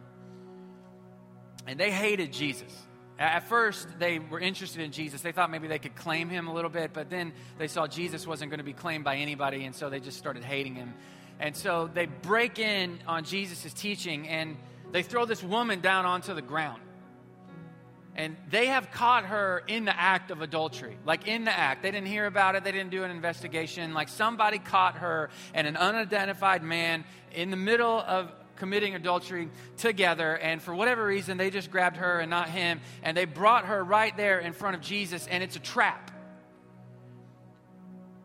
And 1.66 1.78
they 1.78 1.90
hated 1.90 2.32
Jesus. 2.32 2.72
At 3.18 3.49
first, 3.49 3.88
they 3.99 4.18
were 4.18 4.40
interested 4.40 4.82
in 4.82 4.90
Jesus. 4.90 5.20
They 5.20 5.32
thought 5.32 5.51
maybe 5.51 5.68
they 5.68 5.78
could 5.78 5.95
claim 5.95 6.28
him 6.28 6.49
a 6.49 6.55
little 6.55 6.70
bit, 6.70 6.93
but 6.93 7.11
then 7.11 7.32
they 7.59 7.68
saw 7.68 7.86
Jesus 7.86 8.26
wasn't 8.26 8.51
going 8.51 8.59
to 8.59 8.64
be 8.64 8.72
claimed 8.72 9.05
by 9.05 9.16
anybody, 9.16 9.64
and 9.64 9.74
so 9.74 9.90
they 9.90 10.01
just 10.01 10.18
started 10.18 10.45
hating 10.45 10.74
him. 10.74 10.95
And 11.38 11.57
so 11.57 11.90
they 11.93 12.07
break 12.07 12.59
in 12.59 13.01
on 13.07 13.24
Jesus' 13.24 13.72
teaching 13.72 14.28
and 14.28 14.57
they 14.93 15.03
throw 15.03 15.24
this 15.24 15.43
woman 15.43 15.80
down 15.80 16.07
onto 16.07 16.34
the 16.34 16.43
ground. 16.43 16.80
And 18.14 18.36
they 18.50 18.66
have 18.66 18.90
caught 18.90 19.24
her 19.24 19.62
in 19.66 19.86
the 19.86 19.98
act 19.98 20.30
of 20.30 20.42
adultery, 20.42 20.98
like 21.06 21.26
in 21.26 21.44
the 21.44 21.50
act. 21.50 21.82
They 21.82 21.90
didn't 21.90 22.08
hear 22.08 22.26
about 22.26 22.56
it, 22.56 22.64
they 22.64 22.72
didn't 22.72 22.90
do 22.90 23.04
an 23.04 23.10
investigation. 23.10 23.94
Like 23.94 24.08
somebody 24.08 24.58
caught 24.58 24.96
her 24.96 25.30
and 25.54 25.66
an 25.66 25.76
unidentified 25.76 26.62
man 26.62 27.04
in 27.32 27.50
the 27.50 27.56
middle 27.56 28.00
of 28.00 28.30
committing 28.56 28.94
adultery 28.94 29.48
together. 29.78 30.36
And 30.36 30.60
for 30.60 30.74
whatever 30.74 31.04
reason, 31.04 31.38
they 31.38 31.50
just 31.50 31.70
grabbed 31.70 31.96
her 31.96 32.20
and 32.20 32.28
not 32.28 32.50
him. 32.50 32.80
And 33.02 33.16
they 33.16 33.24
brought 33.24 33.66
her 33.66 33.82
right 33.82 34.16
there 34.16 34.40
in 34.40 34.52
front 34.52 34.76
of 34.76 34.82
Jesus, 34.82 35.26
and 35.26 35.42
it's 35.42 35.56
a 35.56 35.60
trap. 35.60 36.10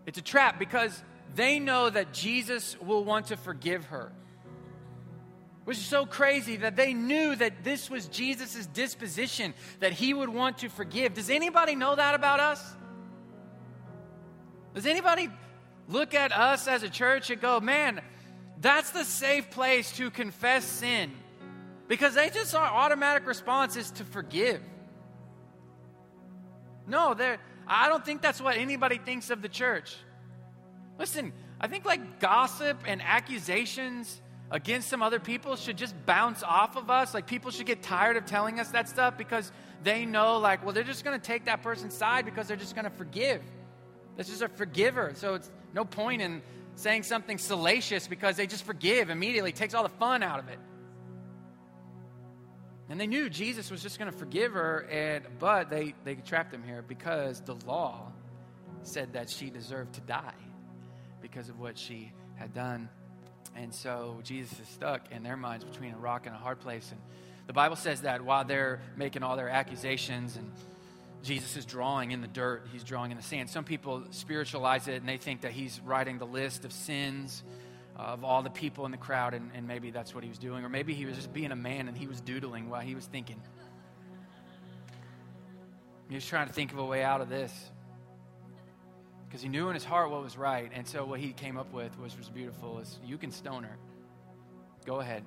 It's 0.05 0.17
a 0.17 0.21
trap 0.21 0.59
because 0.59 1.01
they 1.35 1.59
know 1.59 1.89
that 1.89 2.13
Jesus 2.13 2.79
will 2.79 3.03
want 3.03 3.27
to 3.27 3.38
forgive 3.38 3.85
her. 3.85 4.11
Which 5.68 5.80
is 5.80 5.86
so 5.86 6.05
crazy 6.05 6.55
that 6.55 6.78
they 6.78 6.93
knew 6.93 7.36
that 7.36 7.65
this 7.65 7.89
was 7.89 8.07
Jesus' 8.07 8.65
disposition, 8.68 9.53
that 9.82 9.91
he 9.91 10.13
would 10.13 10.30
want 10.30 10.59
to 10.59 10.70
forgive. 10.70 11.13
Does 11.13 11.30
anybody 11.30 11.76
know 11.76 11.93
that 11.93 12.15
about 12.15 12.39
us? 12.39 12.63
Does 14.74 14.86
anybody 14.86 15.28
look 15.89 16.13
at 16.13 16.32
us 16.32 16.70
as 16.70 16.84
a 16.84 16.89
church 16.89 17.32
and 17.32 17.41
go, 17.41 17.59
man, 17.59 17.99
that's 18.61 18.91
the 18.91 19.03
safe 19.03 19.51
place 19.51 19.91
to 19.97 20.09
confess 20.09 20.63
sin? 20.63 21.11
Because 21.89 22.13
they 22.13 22.30
just 22.30 22.55
our 22.55 22.65
automatic 22.65 23.28
response 23.28 23.76
is 23.76 23.91
to 23.91 24.05
forgive. 24.05 24.61
No, 26.88 27.13
I 27.68 27.89
don't 27.89 28.05
think 28.05 28.22
that's 28.22 28.39
what 28.39 28.55
anybody 28.55 28.99
thinks 28.99 29.30
of 29.32 29.41
the 29.41 29.49
church. 29.49 29.97
Listen, 30.97 31.34
I 31.59 31.68
think 31.68 31.84
like 31.84 32.22
gossip 32.22 32.78
and 32.88 33.01
accusations 33.01 34.22
against 34.49 34.89
some 34.89 35.01
other 35.01 35.19
people 35.19 35.55
should 35.55 35.77
just 35.77 35.93
bounce 36.05 36.43
off 36.43 36.75
of 36.75 36.89
us. 36.89 37.13
Like 37.13 37.27
people 37.27 37.51
should 37.51 37.65
get 37.65 37.83
tired 37.83 38.17
of 38.17 38.25
telling 38.25 38.59
us 38.59 38.69
that 38.71 38.87
stuff 38.87 39.17
because 39.17 39.51
they 39.83 40.05
know, 40.05 40.37
like, 40.37 40.63
well, 40.63 40.73
they're 40.73 40.83
just 40.83 41.03
going 41.03 41.19
to 41.19 41.25
take 41.25 41.45
that 41.45 41.61
person's 41.61 41.95
side 41.95 42.25
because 42.25 42.47
they're 42.47 42.57
just 42.57 42.75
going 42.75 42.85
to 42.85 42.91
forgive. 42.91 43.41
This 44.15 44.29
is 44.29 44.41
a 44.41 44.47
forgiver. 44.47 45.13
So 45.15 45.35
it's 45.35 45.51
no 45.73 45.85
point 45.85 46.21
in 46.21 46.41
saying 46.75 47.03
something 47.03 47.37
salacious 47.37 48.07
because 48.07 48.37
they 48.37 48.47
just 48.47 48.63
forgive 48.63 49.09
immediately, 49.09 49.51
takes 49.51 49.73
all 49.73 49.83
the 49.83 49.89
fun 49.89 50.23
out 50.23 50.39
of 50.39 50.47
it. 50.49 50.59
And 52.89 52.99
they 52.99 53.07
knew 53.07 53.29
Jesus 53.29 53.69
was 53.69 53.83
just 53.83 53.99
going 53.99 54.09
to 54.09 54.17
forgive 54.17 54.53
her, 54.53 54.87
and, 54.89 55.25
but 55.39 55.69
they, 55.69 55.93
they 56.05 56.15
trapped 56.15 56.53
him 56.53 56.63
here 56.63 56.81
because 56.81 57.41
the 57.41 57.55
law 57.65 58.13
said 58.83 59.13
that 59.13 59.29
she 59.29 59.49
deserved 59.49 59.95
to 59.95 60.01
die 60.01 60.33
because 61.21 61.49
of 61.49 61.59
what 61.59 61.77
she 61.77 62.13
had 62.35 62.53
done. 62.53 62.87
And 63.59 63.73
so 63.73 64.19
Jesus 64.23 64.59
is 64.59 64.67
stuck 64.67 65.11
in 65.11 65.23
their 65.23 65.35
minds 65.37 65.65
between 65.65 65.93
a 65.93 65.97
rock 65.97 66.25
and 66.25 66.35
a 66.35 66.37
hard 66.37 66.59
place. 66.59 66.91
And 66.91 67.01
the 67.47 67.53
Bible 67.53 67.75
says 67.75 68.01
that 68.01 68.21
while 68.21 68.45
they're 68.45 68.79
making 68.95 69.23
all 69.23 69.35
their 69.35 69.49
accusations 69.49 70.35
and 70.35 70.51
Jesus 71.23 71.57
is 71.57 71.65
drawing 71.65 72.11
in 72.11 72.21
the 72.21 72.27
dirt, 72.27 72.67
he's 72.71 72.83
drawing 72.83 73.11
in 73.11 73.17
the 73.17 73.23
sand. 73.23 73.49
Some 73.49 73.63
people 73.63 74.03
spiritualize 74.11 74.87
it 74.87 74.95
and 74.95 75.09
they 75.09 75.17
think 75.17 75.41
that 75.41 75.51
he's 75.51 75.81
writing 75.83 76.19
the 76.19 76.27
list 76.27 76.65
of 76.65 76.71
sins 76.71 77.43
of 77.95 78.23
all 78.23 78.43
the 78.43 78.49
people 78.51 78.85
in 78.85 78.91
the 78.91 78.97
crowd, 78.97 79.33
and, 79.33 79.49
and 79.55 79.67
maybe 79.67 79.89
that's 79.89 80.13
what 80.13 80.23
he 80.23 80.29
was 80.29 80.37
doing. 80.37 80.63
Or 80.63 80.69
maybe 80.69 80.93
he 80.93 81.07
was 81.07 81.15
just 81.15 81.33
being 81.33 81.51
a 81.51 81.55
man 81.55 81.87
and 81.87 81.97
he 81.97 82.05
was 82.05 82.21
doodling 82.21 82.69
while 82.69 82.81
he 82.81 82.93
was 82.93 83.05
thinking. 83.07 83.41
He 86.07 86.13
was 86.13 86.25
trying 86.25 86.47
to 86.47 86.53
think 86.53 86.71
of 86.71 86.77
a 86.77 86.85
way 86.85 87.03
out 87.03 87.21
of 87.21 87.29
this 87.29 87.51
because 89.28 89.41
he 89.41 89.49
knew 89.49 89.67
in 89.67 89.73
his 89.73 89.84
heart 89.84 90.09
what 90.09 90.23
was 90.23 90.38
right. 90.38 90.71
And 90.73 90.88
so 90.88 91.05
what 91.05 91.19
he 91.19 91.34
came 91.34 91.57
up 91.57 91.73
with 91.73 91.97
was, 91.99 92.17
was 92.17 92.30
beautiful 92.30 92.80
is 92.80 92.97
you 93.05 93.17
can 93.17 93.32
stone 93.32 93.63
her. 93.63 93.78
Go 94.86 94.99
ahead. 94.99 95.23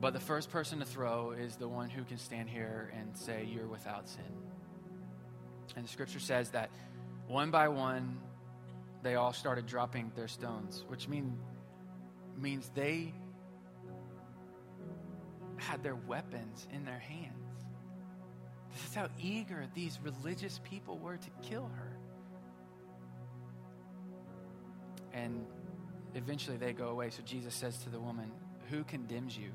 But 0.00 0.14
the 0.14 0.20
first 0.20 0.50
person 0.50 0.80
to 0.80 0.84
throw 0.84 1.30
is 1.30 1.56
the 1.56 1.68
one 1.68 1.88
who 1.88 2.02
can 2.02 2.18
stand 2.18 2.48
here 2.48 2.92
and 2.98 3.16
say, 3.16 3.46
You're 3.48 3.68
without 3.68 4.08
sin. 4.08 4.24
And 5.76 5.84
the 5.84 5.88
scripture 5.88 6.18
says 6.18 6.50
that 6.50 6.70
one 7.28 7.50
by 7.50 7.68
one, 7.68 8.18
they 9.02 9.14
all 9.14 9.32
started 9.32 9.66
dropping 9.66 10.10
their 10.16 10.28
stones, 10.28 10.84
which 10.88 11.08
mean, 11.08 11.38
means 12.36 12.70
they 12.74 13.14
had 15.56 15.82
their 15.82 15.94
weapons 15.94 16.66
in 16.72 16.84
their 16.84 16.98
hands. 16.98 17.41
This 18.72 18.88
is 18.88 18.94
how 18.94 19.08
eager 19.20 19.66
these 19.74 19.98
religious 20.02 20.60
people 20.64 20.98
were 20.98 21.16
to 21.16 21.30
kill 21.42 21.70
her. 21.76 21.96
And 25.12 25.44
eventually 26.14 26.56
they 26.56 26.72
go 26.72 26.88
away. 26.88 27.10
So 27.10 27.22
Jesus 27.22 27.54
says 27.54 27.78
to 27.78 27.90
the 27.90 28.00
woman, 28.00 28.30
Who 28.70 28.84
condemns 28.84 29.36
you? 29.36 29.50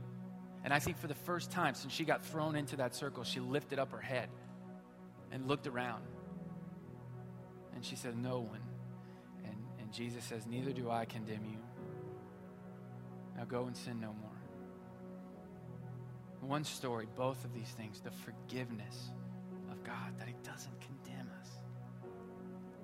And 0.63 0.73
I 0.73 0.79
think 0.79 0.97
for 0.97 1.07
the 1.07 1.15
first 1.15 1.51
time 1.51 1.73
since 1.73 1.93
she 1.93 2.03
got 2.03 2.25
thrown 2.25 2.55
into 2.55 2.75
that 2.77 2.95
circle, 2.95 3.23
she 3.23 3.39
lifted 3.39 3.79
up 3.79 3.91
her 3.91 4.01
head 4.01 4.29
and 5.31 5.47
looked 5.47 5.67
around. 5.67 6.03
And 7.73 7.83
she 7.83 7.95
said, 7.95 8.17
No 8.17 8.39
one. 8.39 8.61
And, 9.45 9.55
and 9.79 9.91
Jesus 9.91 10.23
says, 10.23 10.45
Neither 10.45 10.73
do 10.73 10.89
I 10.91 11.05
condemn 11.05 11.45
you. 11.45 11.57
Now 13.35 13.45
go 13.45 13.65
and 13.65 13.77
sin 13.77 13.99
no 13.99 14.13
more. 14.13 14.26
One 16.47 16.63
story, 16.63 17.07
both 17.17 17.43
of 17.43 17.53
these 17.53 17.67
things 17.67 17.99
the 17.99 18.11
forgiveness 18.11 19.11
of 19.69 19.83
God, 19.83 20.17
that 20.17 20.27
He 20.29 20.35
doesn't 20.43 20.79
condemn 20.79 21.29
us, 21.41 21.49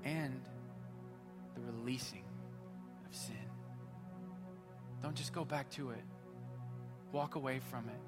and 0.03 0.41
the 1.55 1.61
releasing 1.61 2.25
of 3.07 3.15
sin. 3.15 3.35
Don't 5.01 5.15
just 5.15 5.31
go 5.31 5.45
back 5.45 5.69
to 5.71 5.91
it, 5.91 6.03
walk 7.13 7.35
away 7.35 7.61
from 7.71 7.87
it. 7.87 8.01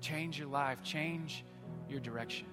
Change 0.00 0.36
your 0.38 0.48
life, 0.48 0.82
change 0.82 1.44
your 1.88 2.00
direction. 2.00 2.46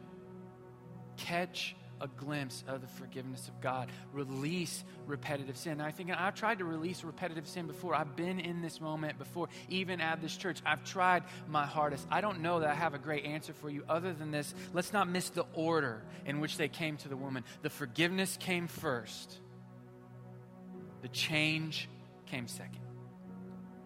Catch 1.17 1.75
a 2.02 2.08
glimpse 2.08 2.64
of 2.68 2.82
the 2.82 2.88
forgiveness 2.88 3.47
of 3.47 3.62
God. 3.62 3.89
Release 4.12 4.84
repetitive 5.06 5.56
sin. 5.56 5.80
I 5.80 5.91
think 5.91 6.12
I've 6.12 6.36
tried 6.36 6.58
to 6.58 6.66
release 6.66 7.04
repetitive 7.04 7.47
sin 7.47 7.68
before. 7.68 7.95
I've 7.95 8.16
been 8.16 8.39
in 8.39 8.62
this 8.62 8.82
moment 8.82 9.18
before, 9.18 9.47
even 9.70 10.02
at 10.02 10.22
this 10.22 10.36
church. 10.36 10.60
I've 10.66 10.84
tried 10.84 11.24
my 11.47 11.66
hardest. 11.66 12.08
I 12.12 12.22
don't 12.22 12.41
know 12.41 12.60
that 12.60 12.70
I 12.70 12.76
have 12.76 12.93
a 12.93 12.99
great 12.99 13.26
answer 13.26 13.54
for 13.54 13.70
you 13.70 13.84
other 13.88 14.14
than 14.14 14.32
this. 14.32 14.54
Let's 14.74 14.91
not 14.91 15.08
miss 15.08 15.30
the 15.30 15.45
order 15.54 16.04
in 16.26 16.39
which 16.39 16.58
they 16.58 16.68
came 16.68 16.97
to 16.97 17.08
the 17.08 17.18
woman. 17.18 17.43
The 17.62 17.70
forgiveness 17.70 18.38
came 18.38 18.68
first, 18.68 19.39
the 21.02 21.08
change 21.08 21.88
came 22.26 22.47
second. 22.47 22.80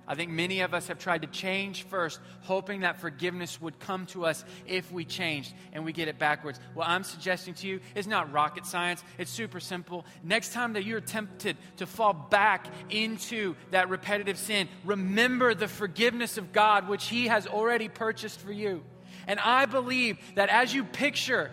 I 0.08 0.16
think 0.16 0.32
many 0.32 0.62
of 0.62 0.74
us 0.74 0.88
have 0.88 1.00
tried 1.00 1.24
to 1.24 1.28
change 1.28 1.84
first, 1.84 2.20
hoping 2.42 2.82
that 2.82 3.00
forgiveness 3.00 3.60
would 3.60 3.80
come 3.80 4.06
to 4.08 4.26
us 4.26 4.46
if 4.68 4.92
we 4.92 5.06
changed, 5.06 5.54
and 5.74 5.84
we 5.84 5.94
get 5.94 6.08
it 6.08 6.20
backwards. 6.20 6.60
What 6.74 6.88
I'm 6.88 7.04
suggesting 7.04 7.54
to 7.56 7.68
you 7.68 7.80
is 7.96 8.08
not 8.08 8.32
rocket 8.32 8.66
science, 8.66 9.04
it's 9.18 9.32
super 9.32 9.60
simple. 9.60 10.06
Next 10.24 10.54
time 10.54 10.74
that 10.74 10.86
you're 10.86 11.02
tempted 11.02 11.58
to 11.78 11.86
fall 11.86 12.14
back 12.14 12.68
into 12.90 13.56
that 13.72 13.90
repetitive 13.90 14.38
sin, 14.38 14.70
remember 14.84 15.54
the 15.54 15.68
forgiveness 15.68 16.38
of 16.38 16.54
God, 16.54 16.88
which 16.88 17.08
He 17.08 17.28
has 17.28 17.48
already 17.48 17.90
purchased 17.90 18.40
for 18.40 18.52
you. 18.52 18.84
And 19.28 19.40
I 19.40 19.66
believe 19.66 20.18
that 20.36 20.50
as 20.50 20.74
you 20.74 20.84
picture 20.84 21.52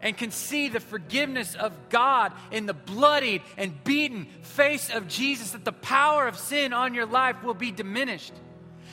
and 0.00 0.16
can 0.16 0.30
see 0.30 0.68
the 0.68 0.80
forgiveness 0.80 1.54
of 1.54 1.72
God 1.88 2.32
in 2.50 2.66
the 2.66 2.74
bloodied 2.74 3.42
and 3.56 3.82
beaten 3.84 4.26
face 4.42 4.90
of 4.90 5.08
Jesus, 5.08 5.52
that 5.52 5.64
the 5.64 5.72
power 5.72 6.26
of 6.28 6.38
sin 6.38 6.72
on 6.72 6.94
your 6.94 7.06
life 7.06 7.42
will 7.42 7.54
be 7.54 7.70
diminished. 7.70 8.32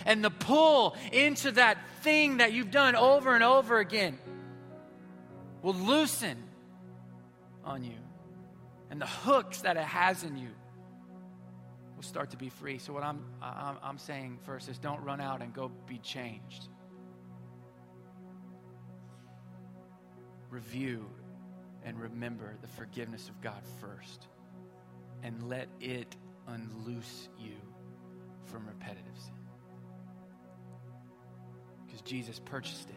And 0.06 0.24
the 0.24 0.30
pull 0.30 0.96
into 1.12 1.52
that 1.54 1.78
thing 2.02 2.38
that 2.38 2.54
you've 2.54 2.72
done 2.72 2.96
over 2.96 3.34
and 3.34 3.44
over 3.44 3.80
again 3.80 4.20
will 5.62 5.74
loosen 5.74 6.38
on 7.64 7.84
you. 7.84 7.98
And 8.92 9.02
the 9.02 9.08
hooks 9.08 9.62
that 9.62 9.78
it 9.78 9.84
has 9.84 10.24
in 10.24 10.38
you 10.38 10.50
will 11.96 12.04
start 12.04 12.32
to 12.32 12.38
be 12.38 12.50
free. 12.50 12.78
So, 12.78 12.94
what 12.94 13.04
I'm, 13.04 13.24
I'm, 13.42 13.98
saying 13.98 14.40
first 14.44 14.70
is 14.70 14.78
don't 14.78 15.04
run 15.04 15.20
out 15.20 15.42
and 15.42 15.54
go 15.54 15.72
be 15.88 15.98
changed. 15.98 16.68
Review 20.56 21.06
and 21.84 22.00
remember 22.00 22.56
the 22.62 22.68
forgiveness 22.68 23.30
of 23.30 23.40
God 23.42 23.62
first. 23.80 24.28
And 25.22 25.50
let 25.50 25.68
it 25.82 26.16
unloose 26.48 27.30
you 27.38 27.56
from 28.46 28.68
repetitive 28.68 29.18
sin. 29.18 29.34
Because 31.86 32.02
Jesus 32.02 32.40
purchased 32.46 32.90
it, 32.90 32.96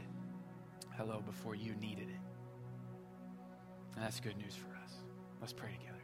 hello, 0.97 1.23
before 1.25 1.55
you 1.55 1.75
needed 1.77 2.09
it. 2.09 2.21
And 3.95 4.05
that's 4.05 4.21
good 4.21 4.37
news 4.37 4.55
for 4.55 4.69
us. 4.85 4.93
Let's 5.41 5.53
pray 5.53 5.71
together. 5.71 5.95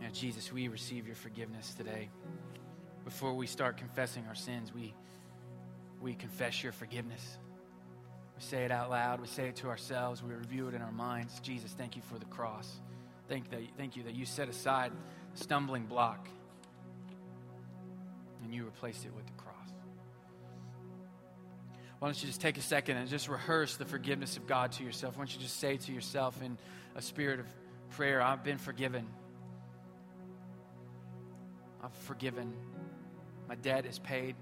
Yeah, 0.00 0.10
Jesus, 0.12 0.52
we 0.52 0.68
receive 0.68 1.06
your 1.06 1.16
forgiveness 1.16 1.74
today. 1.74 2.10
Before 3.04 3.34
we 3.34 3.46
start 3.46 3.76
confessing 3.76 4.24
our 4.28 4.34
sins, 4.34 4.72
we, 4.74 4.94
we 6.00 6.14
confess 6.14 6.62
your 6.62 6.72
forgiveness. 6.72 7.38
We 8.36 8.42
say 8.42 8.64
it 8.64 8.70
out 8.70 8.90
loud. 8.90 9.20
We 9.20 9.26
say 9.26 9.48
it 9.48 9.56
to 9.56 9.68
ourselves. 9.68 10.22
We 10.22 10.34
review 10.34 10.68
it 10.68 10.74
in 10.74 10.82
our 10.82 10.92
minds. 10.92 11.38
Jesus, 11.40 11.72
thank 11.72 11.96
you 11.96 12.02
for 12.02 12.18
the 12.18 12.24
cross. 12.26 12.80
Thank, 13.28 13.50
that, 13.50 13.60
thank 13.76 13.96
you 13.96 14.02
that 14.04 14.14
you 14.14 14.26
set 14.26 14.48
aside 14.48 14.92
the 15.34 15.42
stumbling 15.42 15.86
block 15.86 16.28
and 18.42 18.52
you 18.52 18.64
replaced 18.64 19.04
it 19.04 19.14
with 19.14 19.26
the 19.26 19.32
cross. 19.32 19.52
Why 21.98 22.08
don't 22.08 22.20
you 22.20 22.26
just 22.26 22.40
take 22.40 22.58
a 22.58 22.62
second 22.62 22.96
and 22.96 23.08
just 23.08 23.28
rehearse 23.28 23.76
the 23.76 23.84
forgiveness 23.84 24.36
of 24.36 24.46
God 24.46 24.72
to 24.72 24.84
yourself? 24.84 25.16
Why 25.16 25.20
don't 25.20 25.34
you 25.34 25.40
just 25.40 25.60
say 25.60 25.76
to 25.76 25.92
yourself 25.92 26.42
in 26.42 26.58
a 26.96 27.00
spirit 27.00 27.38
of 27.38 27.46
prayer, 27.90 28.20
I've 28.20 28.42
been 28.42 28.58
forgiven. 28.58 29.06
I've 31.82 31.94
forgiven. 31.94 32.52
My 33.48 33.54
debt 33.54 33.86
is 33.86 34.00
paid. 34.00 34.34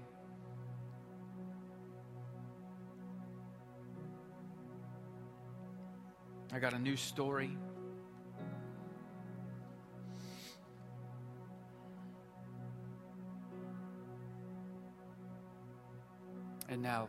I 6.53 6.59
got 6.59 6.73
a 6.73 6.79
new 6.79 6.97
story. 6.97 7.57
And 16.67 16.81
now, 16.81 17.07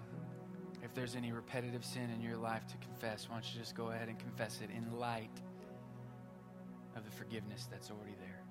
if 0.82 0.94
there's 0.94 1.16
any 1.16 1.32
repetitive 1.32 1.84
sin 1.84 2.10
in 2.10 2.20
your 2.20 2.36
life 2.36 2.66
to 2.68 2.76
confess, 2.78 3.28
why 3.28 3.36
don't 3.36 3.52
you 3.52 3.60
just 3.60 3.74
go 3.74 3.90
ahead 3.90 4.08
and 4.08 4.18
confess 4.18 4.60
it 4.62 4.70
in 4.70 4.98
light 4.98 5.30
of 6.96 7.04
the 7.04 7.10
forgiveness 7.10 7.68
that's 7.70 7.90
already 7.90 8.14
there? 8.20 8.41